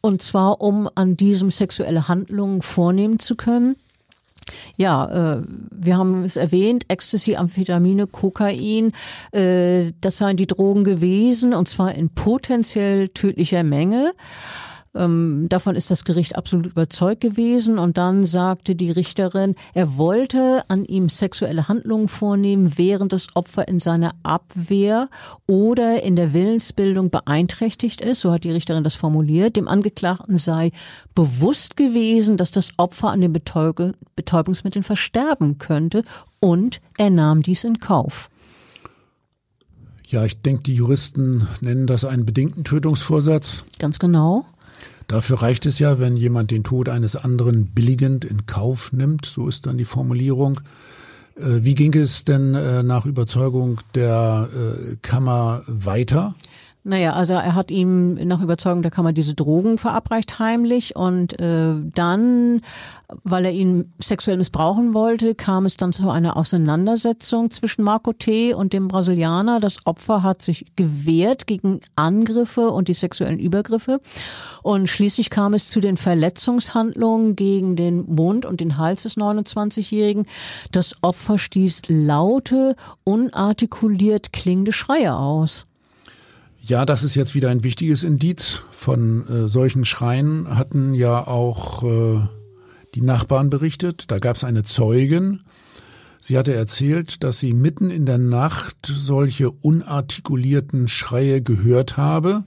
Und 0.01 0.21
zwar, 0.21 0.61
um 0.61 0.91
an 0.97 1.17
diesem 1.17 1.53
sexuelle 1.53 2.09
Handlungen 2.09 2.61
vornehmen 2.61 3.21
zu 3.21 3.37
können. 3.37 3.77
Ja, 4.77 5.37
äh, 5.37 5.43
wir 5.71 5.97
haben 5.97 6.25
es 6.25 6.35
erwähnt, 6.35 6.87
Ecstasy, 6.89 7.37
Amphetamine, 7.37 8.09
Kokain, 8.09 8.93
äh, 9.31 9.93
das 10.01 10.19
seien 10.19 10.37
die 10.37 10.49
Drogen 10.49 10.83
gewesen, 10.83 11.55
und 11.55 11.69
zwar 11.69 11.95
in 11.95 12.11
potenziell 12.11 13.09
tödlicher 13.11 13.63
Menge. 13.63 14.13
Ähm, 14.95 15.47
davon 15.49 15.77
ist 15.77 15.91
das 15.91 16.05
Gericht 16.05 16.37
absolut 16.37 16.67
überzeugt 16.67 17.21
gewesen. 17.21 17.79
Und 17.79 17.99
dann 17.99 18.25
sagte 18.25 18.75
die 18.75 18.91
Richterin, 18.91 19.55
er 19.73 19.97
wollte 19.97 20.65
an 20.69 20.85
ihm 20.85 21.09
sexuelle 21.09 21.69
Handlungen 21.69 22.09
vornehmen, 22.09 22.73
während 22.77 23.13
das 23.13 23.35
Opfer 23.35 23.67
in 23.69 23.81
seiner 23.81 24.15
Abwehr 24.23 25.09
oder 25.47 26.03
in 26.03 26.17
der 26.17 26.33
Willensbildung 26.33 27.11
beeinträchtigt 27.11 28.01
ist. 28.01 28.21
So 28.21 28.33
hat 28.33 28.45
die 28.45 28.53
Richterin 28.53 28.85
das 28.85 28.95
formuliert. 28.95 29.57
Dem 29.57 29.69
Angeklagten 29.69 30.37
sei 30.37 30.71
bewusst 31.15 31.77
gewesen, 31.77 32.37
dass 32.37 32.51
das 32.51 32.71
Opfer 32.77 33.11
an 33.11 33.21
den 33.21 33.33
Betäubungsmitteln 33.33 34.83
versterben 34.83 35.59
könnte 35.59 36.05
und 36.41 36.81
er 36.99 37.11
nahm 37.11 37.43
dies 37.43 37.65
in 37.65 37.79
Kauf. 37.79 38.29
Ja, 40.07 40.25
ich 40.25 40.43
denke, 40.43 40.63
die 40.63 40.75
Juristen 40.75 41.49
nennen 41.61 41.87
das 41.87 42.05
einen 42.05 42.27
bedingten 42.27 42.63
Tötungsvorsatz. 42.63 43.65
Ganz 43.79 43.99
genau. 43.99 44.45
Dafür 45.07 45.43
reicht 45.43 45.67
es 45.67 45.79
ja, 45.79 45.99
wenn 45.99 46.17
jemand 46.17 46.51
den 46.51 46.65
Tod 46.65 46.89
eines 46.89 47.17
anderen 47.17 47.67
billigend 47.67 48.25
in 48.25 48.47
Kauf 48.47 48.93
nimmt, 48.93 49.27
so 49.27 49.49
ist 49.49 49.67
dann 49.67 49.79
die 49.79 49.85
Formulierung. 49.85 50.61
Äh, 51.37 51.65
wie 51.65 51.75
ging 51.75 51.95
es 51.95 52.25
denn 52.25 52.55
äh, 52.55 52.83
nach 52.83 53.07
Überzeugung 53.07 53.81
der 53.95 54.49
äh, 54.53 54.97
Kammer 55.03 55.63
weiter? 55.67 56.35
Naja, 56.87 57.15
also 57.15 57.33
er 57.33 57.55
hat 57.55 57.71
ihm 57.71 58.13
nach 58.13 58.43
Überzeugung 58.43 58.83
der 58.83 58.91
Kammer 58.91 59.15
diese 59.15 59.33
Drogen 59.33 59.79
verabreicht 59.79 60.39
heimlich 60.39 60.95
und 60.95 61.41
äh, 61.41 61.77
dann, 61.83 62.61
weil 63.23 63.47
er 63.47 63.53
ihn 63.53 63.95
sexuell 63.99 64.37
missbrauchen 64.37 64.93
wollte, 64.93 65.35
kam 65.35 65.65
es 65.65 65.79
dann 65.79 65.95
zu 65.95 66.11
einer 66.11 66.37
Auseinandersetzung 66.37 67.51
zwischen 67.51 67.85
Marco 67.85 68.13
T. 68.13 68.53
und 68.53 68.75
dem 68.75 68.89
Brasilianer. 68.89 69.61
Das 69.61 69.79
Opfer 69.87 70.23
hat 70.23 70.43
sich 70.43 70.67
gewehrt 70.77 71.47
gegen 71.47 71.81
Angriffe 71.97 72.69
und 72.69 72.89
die 72.89 72.95
sexuellen 72.95 73.39
Übergriffe 73.39 73.99
und 74.63 74.87
schließlich 74.87 75.31
kam 75.31 75.55
es 75.55 75.71
zu 75.71 75.81
den 75.81 75.97
Verletzungshandlungen 75.97 77.35
gegen 77.35 77.77
den 77.77 78.15
Mund 78.15 78.45
und 78.45 78.61
den 78.61 78.77
Hals 78.77 79.05
des 79.05 79.17
29-Jährigen. 79.17 80.27
Das 80.71 80.97
Opfer 81.01 81.39
stieß 81.39 81.81
laute, 81.89 82.77
unartikuliert 83.05 84.35
klingende 84.35 84.73
Schreie 84.73 85.17
aus. 85.17 85.67
Ja, 86.67 86.87
das 86.87 87.03
ist 87.03 87.15
jetzt 87.15 87.35
wieder 87.35 87.51
ein 87.51 87.63
wichtiges 87.63 88.05
Indiz. 88.05 88.63
Von 88.71 89.29
äh, 89.29 89.49
solchen 89.51 89.85
Schreien 89.85 90.57
hatten 90.57 90.95
ja 90.95 91.27
auch 91.27 91.83
äh, 91.83 92.27
die 92.95 93.03
Nachbarn 93.03 93.51
berichtet. 93.51 94.11
Da 94.11 94.19
gab 94.19 94.37
es 94.37 94.45
eine 94.45 94.63
Zeugin. 94.63 95.43
Sie 96.23 96.39
hatte 96.39 96.55
erzählt, 96.55 97.23
dass 97.23 97.39
sie 97.39 97.53
mitten 97.53 97.91
in 97.91 98.07
der 98.07 98.17
Nacht 98.17 98.87
solche 98.87 99.51
unartikulierten 99.51 100.89
Schreie 100.89 101.43
gehört 101.43 101.99
habe 101.99 102.45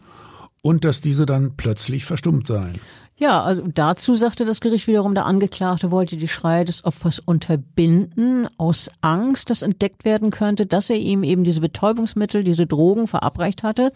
und 0.63 0.83
dass 0.83 0.99
diese 0.99 1.27
dann 1.27 1.55
plötzlich 1.55 2.03
verstummt 2.03 2.47
seien. 2.47 2.79
Ja, 3.19 3.41
also 3.41 3.63
dazu 3.73 4.13
sagte 4.13 4.45
das 4.45 4.61
Gericht 4.61 4.85
wiederum, 4.85 5.15
der 5.15 5.25
Angeklagte 5.25 5.89
wollte 5.89 6.17
die 6.17 6.27
Schreie 6.27 6.65
des 6.65 6.85
Opfers 6.85 7.17
unterbinden, 7.17 8.47
aus 8.59 8.91
Angst, 9.01 9.49
dass 9.49 9.63
entdeckt 9.63 10.05
werden 10.05 10.29
könnte, 10.29 10.67
dass 10.67 10.91
er 10.91 10.97
ihm 10.97 11.23
eben 11.23 11.43
diese 11.43 11.61
Betäubungsmittel, 11.61 12.43
diese 12.43 12.67
Drogen 12.67 13.07
verabreicht 13.07 13.63
hatte, 13.63 13.91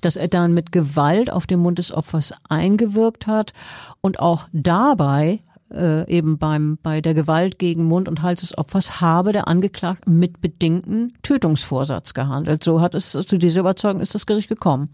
dass 0.00 0.16
er 0.16 0.26
dann 0.26 0.54
mit 0.54 0.72
Gewalt 0.72 1.30
auf 1.30 1.46
den 1.46 1.60
Mund 1.60 1.78
des 1.78 1.92
Opfers 1.92 2.34
eingewirkt 2.48 3.28
hat 3.28 3.52
und 4.00 4.18
auch 4.18 4.48
dabei 4.52 5.38
äh, 5.72 6.08
eben 6.10 6.38
beim 6.38 6.76
bei 6.82 7.00
der 7.00 7.14
Gewalt 7.14 7.60
gegen 7.60 7.84
Mund 7.84 8.08
und 8.08 8.22
Hals 8.22 8.40
des 8.40 8.58
Opfers 8.58 9.00
habe 9.00 9.32
der 9.32 9.46
Angeklagte 9.46 10.10
mit 10.10 10.40
bedingten 10.40 11.14
Tötungsvorsatz 11.22 12.12
gehandelt. 12.12 12.64
So 12.64 12.80
hat 12.80 12.96
es 12.96 13.12
zu 13.12 13.38
dieser 13.38 13.60
Überzeugung 13.60 14.00
ist 14.00 14.16
das 14.16 14.26
Gericht 14.26 14.48
gekommen. 14.48 14.90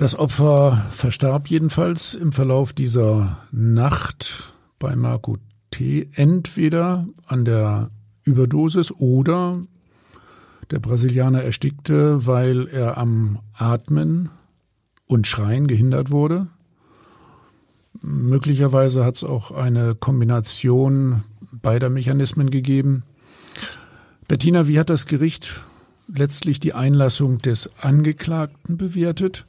Das 0.00 0.18
Opfer 0.18 0.86
verstarb 0.92 1.48
jedenfalls 1.48 2.14
im 2.14 2.32
Verlauf 2.32 2.72
dieser 2.72 3.36
Nacht 3.52 4.54
bei 4.78 4.96
Marco 4.96 5.36
T. 5.70 6.08
entweder 6.14 7.06
an 7.26 7.44
der 7.44 7.90
Überdosis 8.24 8.92
oder 8.92 9.60
der 10.70 10.78
Brasilianer 10.78 11.42
erstickte, 11.42 12.26
weil 12.26 12.66
er 12.68 12.96
am 12.96 13.40
Atmen 13.52 14.30
und 15.04 15.26
Schreien 15.26 15.66
gehindert 15.66 16.10
wurde. 16.10 16.46
Möglicherweise 18.00 19.04
hat 19.04 19.16
es 19.16 19.24
auch 19.24 19.50
eine 19.50 19.94
Kombination 19.94 21.24
beider 21.52 21.90
Mechanismen 21.90 22.48
gegeben. 22.48 23.02
Bettina, 24.28 24.66
wie 24.66 24.78
hat 24.78 24.88
das 24.88 25.04
Gericht 25.04 25.60
letztlich 26.08 26.58
die 26.58 26.72
Einlassung 26.72 27.42
des 27.42 27.68
Angeklagten 27.82 28.78
bewertet? 28.78 29.44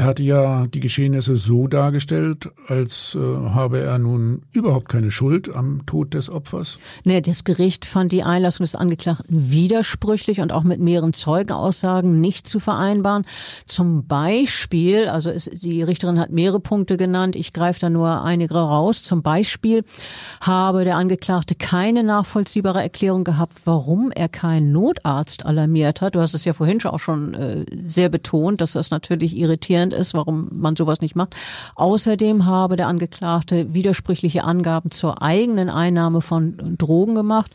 Er 0.00 0.06
hatte 0.06 0.22
ja 0.22 0.66
die 0.66 0.80
Geschehnisse 0.80 1.36
so 1.36 1.68
dargestellt, 1.68 2.48
als 2.68 3.14
äh, 3.14 3.18
habe 3.50 3.80
er 3.80 3.98
nun 3.98 4.44
überhaupt 4.50 4.88
keine 4.88 5.10
Schuld 5.10 5.54
am 5.54 5.84
Tod 5.84 6.14
des 6.14 6.30
Opfers. 6.30 6.78
Nee, 7.04 7.20
das 7.20 7.44
Gericht 7.44 7.84
fand 7.84 8.10
die 8.10 8.22
Einlassung 8.22 8.64
des 8.64 8.74
Angeklagten 8.74 9.50
widersprüchlich 9.50 10.40
und 10.40 10.52
auch 10.52 10.64
mit 10.64 10.80
mehreren 10.80 11.12
Zeugenaussagen 11.12 12.18
nicht 12.18 12.46
zu 12.46 12.60
vereinbaren. 12.60 13.26
Zum 13.66 14.06
Beispiel, 14.06 15.06
also 15.06 15.28
es, 15.28 15.44
die 15.44 15.82
Richterin 15.82 16.18
hat 16.18 16.30
mehrere 16.30 16.60
Punkte 16.60 16.96
genannt, 16.96 17.36
ich 17.36 17.52
greife 17.52 17.80
da 17.80 17.90
nur 17.90 18.24
einige 18.24 18.54
raus. 18.54 19.02
Zum 19.02 19.20
Beispiel 19.20 19.84
habe 20.40 20.84
der 20.84 20.96
Angeklagte 20.96 21.56
keine 21.56 22.04
nachvollziehbare 22.04 22.80
Erklärung 22.80 23.24
gehabt, 23.24 23.58
warum 23.66 24.10
er 24.12 24.30
keinen 24.30 24.72
Notarzt 24.72 25.44
alarmiert 25.44 26.00
hat. 26.00 26.14
Du 26.14 26.22
hast 26.22 26.32
es 26.32 26.46
ja 26.46 26.54
vorhin 26.54 26.82
auch 26.86 27.00
schon 27.00 27.34
äh, 27.34 27.66
sehr 27.84 28.08
betont, 28.08 28.62
dass 28.62 28.72
das 28.72 28.90
natürlich 28.90 29.36
irritierend 29.36 29.89
frustrierend 29.90 29.94
ist, 29.94 30.14
warum 30.14 30.48
man 30.52 30.76
sowas 30.76 31.00
nicht 31.00 31.16
macht. 31.16 31.36
Außerdem 31.74 32.46
habe 32.46 32.76
der 32.76 32.88
Angeklagte 32.88 33.74
widersprüchliche 33.74 34.44
Angaben 34.44 34.90
zur 34.90 35.22
eigenen 35.22 35.68
Einnahme 35.70 36.20
von 36.20 36.76
Drogen 36.78 37.14
gemacht. 37.14 37.50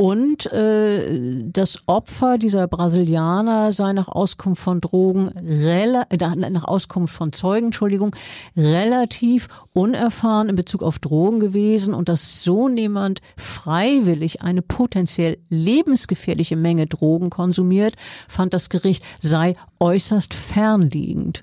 Und 0.00 0.46
äh, 0.52 1.42
das 1.50 1.80
Opfer 1.88 2.38
dieser 2.38 2.68
Brasilianer 2.68 3.72
sei 3.72 3.92
nach 3.92 4.06
Auskunft 4.06 4.62
von 4.62 4.80
Drogen, 4.80 5.34
äh, 5.36 6.06
nach 6.50 6.68
Auskunft 6.68 7.12
von 7.12 7.32
Zeugen, 7.32 7.66
Entschuldigung, 7.66 8.14
relativ 8.56 9.48
unerfahren 9.72 10.50
in 10.50 10.54
Bezug 10.54 10.84
auf 10.84 11.00
Drogen 11.00 11.40
gewesen 11.40 11.94
und 11.94 12.08
dass 12.08 12.44
so 12.44 12.68
niemand 12.68 13.22
freiwillig 13.36 14.40
eine 14.40 14.62
potenziell 14.62 15.38
lebensgefährliche 15.48 16.54
Menge 16.54 16.86
Drogen 16.86 17.28
konsumiert, 17.28 17.94
fand 18.28 18.54
das 18.54 18.70
Gericht 18.70 19.02
sei 19.18 19.56
äußerst 19.80 20.34
fernliegend. 20.34 21.42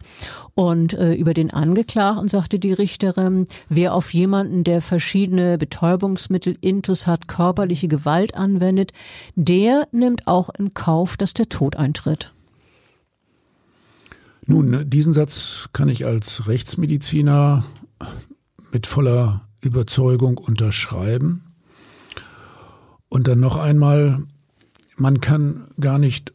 Und 0.53 0.93
äh, 0.93 1.13
über 1.13 1.33
den 1.33 1.51
Angeklagten 1.51 2.27
sagte 2.27 2.59
die 2.59 2.73
Richterin, 2.73 3.47
wer 3.69 3.93
auf 3.93 4.13
jemanden, 4.13 4.63
der 4.63 4.81
verschiedene 4.81 5.57
Betäubungsmittel 5.57 6.57
intus 6.61 7.07
hat, 7.07 7.27
körperliche 7.27 7.87
Gewalt 7.87 8.35
anwendet, 8.35 8.91
der 9.35 9.87
nimmt 9.91 10.27
auch 10.27 10.49
in 10.57 10.73
Kauf, 10.73 11.17
dass 11.17 11.33
der 11.33 11.49
Tod 11.49 11.75
eintritt. 11.75 12.33
Nun, 14.47 14.89
diesen 14.89 15.13
Satz 15.13 15.69
kann 15.73 15.89
ich 15.89 16.05
als 16.05 16.47
Rechtsmediziner 16.47 17.65
mit 18.71 18.85
voller 18.85 19.41
Überzeugung 19.61 20.37
unterschreiben. 20.37 21.43
Und 23.09 23.27
dann 23.27 23.39
noch 23.39 23.55
einmal, 23.55 24.23
man 24.97 25.21
kann 25.21 25.67
gar 25.79 25.97
nicht 25.97 26.33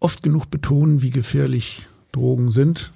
oft 0.00 0.22
genug 0.22 0.50
betonen, 0.50 1.02
wie 1.02 1.10
gefährlich 1.10 1.86
Drogen 2.12 2.50
sind. 2.50 2.92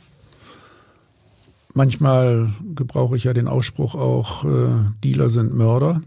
Manchmal 1.73 2.51
gebrauche 2.75 3.17
ich 3.17 3.25
ja 3.25 3.33
den 3.33 3.49
Ausspruch 3.49 3.95
auch, 3.95 4.45
äh, 4.45 4.71
Dealer 5.05 5.31
sind 5.31 5.55
Mörder. 5.55 6.03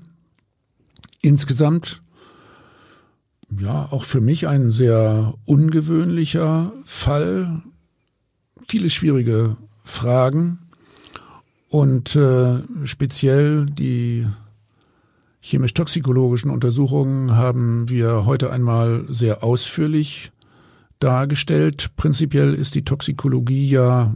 Insgesamt, 1.21 2.01
ja, 3.59 3.87
auch 3.91 4.03
für 4.03 4.19
mich 4.19 4.47
ein 4.47 4.71
sehr 4.71 5.35
ungewöhnlicher 5.45 6.73
Fall. 6.83 7.61
Viele 8.67 8.89
schwierige 8.89 9.55
Fragen 9.85 10.59
und 11.69 12.15
äh, 12.15 12.59
speziell 12.83 13.65
die 13.65 14.27
chemisch-toxikologischen 15.41 16.51
Untersuchungen 16.51 17.35
haben 17.35 17.89
wir 17.89 18.25
heute 18.25 18.51
einmal 18.51 19.05
sehr 19.09 19.43
ausführlich 19.43 20.32
dargestellt. 20.99 21.91
Prinzipiell 21.95 22.53
ist 22.53 22.75
die 22.75 22.85
Toxikologie 22.85 23.69
ja 23.69 24.15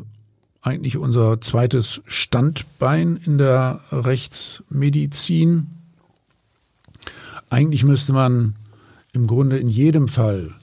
eigentlich 0.61 0.97
unser 0.97 1.39
zweites 1.41 2.01
Standbein 2.05 3.19
in 3.25 3.37
der 3.37 3.81
Rechtsmedizin. 3.91 5.67
Eigentlich 7.49 7.83
müsste 7.83 8.13
man 8.13 8.55
im 9.13 9.27
Grunde 9.27 9.57
in 9.57 9.69
jedem 9.69 10.07
Fall, 10.07 10.53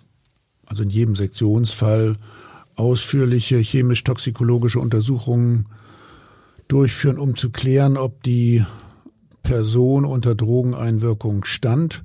also 0.67 0.83
in 0.83 0.91
jedem 0.91 1.17
Sektionsfall, 1.17 2.17
ausführliche 2.77 3.59
chemisch-toxikologische 3.59 4.81
Untersuchungen 4.81 5.67
durchführen, 6.69 7.19
um 7.19 7.37
zu 7.37 7.51
klären, 7.51 7.97
ob 7.97 8.23
die 8.23 8.65
Person 9.43 10.05
unter 10.05 10.35
Drogeneinwirkung 10.35 11.45
stand, 11.45 12.03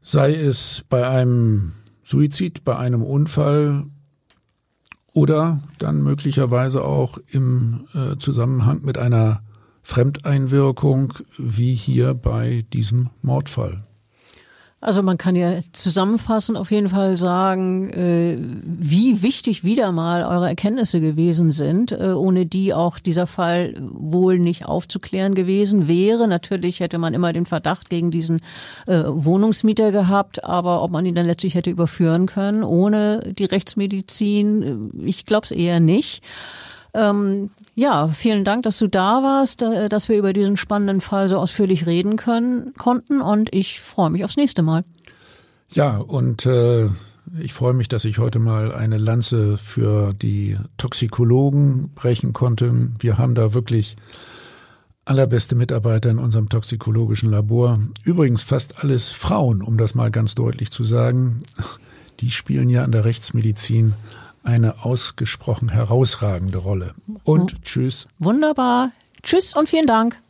sei 0.00 0.34
es 0.34 0.84
bei 0.88 1.06
einem 1.06 1.74
Suizid, 2.08 2.64
bei 2.64 2.74
einem 2.74 3.02
Unfall 3.02 3.84
oder 5.12 5.62
dann 5.78 6.02
möglicherweise 6.02 6.82
auch 6.82 7.18
im 7.26 7.86
äh, 7.92 8.16
Zusammenhang 8.16 8.80
mit 8.82 8.96
einer 8.96 9.42
Fremdeinwirkung, 9.82 11.12
wie 11.36 11.74
hier 11.74 12.14
bei 12.14 12.64
diesem 12.72 13.10
Mordfall. 13.20 13.82
Also 14.80 15.02
man 15.02 15.18
kann 15.18 15.34
ja 15.34 15.58
zusammenfassend 15.72 16.56
auf 16.56 16.70
jeden 16.70 16.88
Fall 16.88 17.16
sagen, 17.16 17.90
äh, 17.90 18.38
wie 18.62 19.22
wichtig 19.22 19.64
wieder 19.64 19.90
mal 19.90 20.22
eure 20.22 20.46
Erkenntnisse 20.46 21.00
gewesen 21.00 21.50
sind, 21.50 21.90
äh, 21.90 22.12
ohne 22.12 22.46
die 22.46 22.72
auch 22.72 23.00
dieser 23.00 23.26
Fall 23.26 23.74
wohl 23.80 24.38
nicht 24.38 24.66
aufzuklären 24.66 25.34
gewesen 25.34 25.88
wäre. 25.88 26.28
Natürlich 26.28 26.78
hätte 26.78 26.98
man 26.98 27.12
immer 27.12 27.32
den 27.32 27.44
Verdacht 27.44 27.90
gegen 27.90 28.12
diesen 28.12 28.40
äh, 28.86 29.02
Wohnungsmieter 29.04 29.90
gehabt, 29.90 30.44
aber 30.44 30.80
ob 30.84 30.92
man 30.92 31.04
ihn 31.06 31.16
dann 31.16 31.26
letztlich 31.26 31.56
hätte 31.56 31.70
überführen 31.70 32.26
können 32.26 32.62
ohne 32.62 33.32
die 33.36 33.46
Rechtsmedizin, 33.46 34.92
ich 35.04 35.26
glaube 35.26 35.44
es 35.44 35.50
eher 35.50 35.80
nicht. 35.80 36.22
Ähm, 36.94 37.50
ja, 37.74 38.08
vielen 38.08 38.44
Dank, 38.44 38.62
dass 38.62 38.78
du 38.78 38.88
da 38.88 39.22
warst, 39.22 39.62
äh, 39.62 39.88
dass 39.88 40.08
wir 40.08 40.16
über 40.16 40.32
diesen 40.32 40.56
spannenden 40.56 41.00
Fall 41.00 41.28
so 41.28 41.36
ausführlich 41.38 41.86
reden 41.86 42.16
können, 42.16 42.74
konnten 42.74 43.20
und 43.20 43.54
ich 43.54 43.80
freue 43.80 44.10
mich 44.10 44.24
aufs 44.24 44.36
nächste 44.36 44.62
Mal. 44.62 44.84
Ja, 45.70 45.98
und 45.98 46.46
äh, 46.46 46.88
ich 47.38 47.52
freue 47.52 47.74
mich, 47.74 47.88
dass 47.88 48.04
ich 48.04 48.18
heute 48.18 48.38
mal 48.38 48.72
eine 48.72 48.98
Lanze 48.98 49.58
für 49.58 50.14
die 50.14 50.56
Toxikologen 50.78 51.90
brechen 51.94 52.32
konnte. 52.32 52.90
Wir 52.98 53.18
haben 53.18 53.34
da 53.34 53.52
wirklich 53.52 53.96
allerbeste 55.04 55.54
Mitarbeiter 55.54 56.10
in 56.10 56.18
unserem 56.18 56.48
toxikologischen 56.48 57.30
Labor. 57.30 57.80
Übrigens 58.04 58.42
fast 58.42 58.82
alles 58.82 59.10
Frauen, 59.10 59.62
um 59.62 59.78
das 59.78 59.94
mal 59.94 60.10
ganz 60.10 60.34
deutlich 60.34 60.70
zu 60.70 60.84
sagen. 60.84 61.42
Die 62.20 62.30
spielen 62.30 62.68
ja 62.68 62.82
an 62.82 62.92
der 62.92 63.04
Rechtsmedizin 63.04 63.94
eine 64.48 64.82
ausgesprochen 64.82 65.68
herausragende 65.68 66.56
Rolle. 66.56 66.94
Und 67.22 67.54
oh. 67.54 67.58
tschüss. 67.62 68.08
Wunderbar. 68.18 68.92
Tschüss 69.22 69.54
und 69.54 69.68
vielen 69.68 69.86
Dank. 69.86 70.20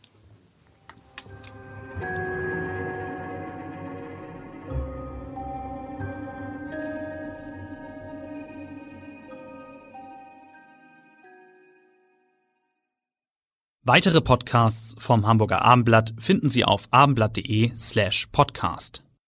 Weitere 13.83 14.21
Podcasts 14.21 15.01
vom 15.01 15.25
Hamburger 15.25 15.63
Abendblatt 15.63 16.13
finden 16.19 16.49
Sie 16.49 16.65
auf 16.65 16.89
abendblatt.de 16.91 17.71
slash 17.77 18.27
podcast. 18.31 19.03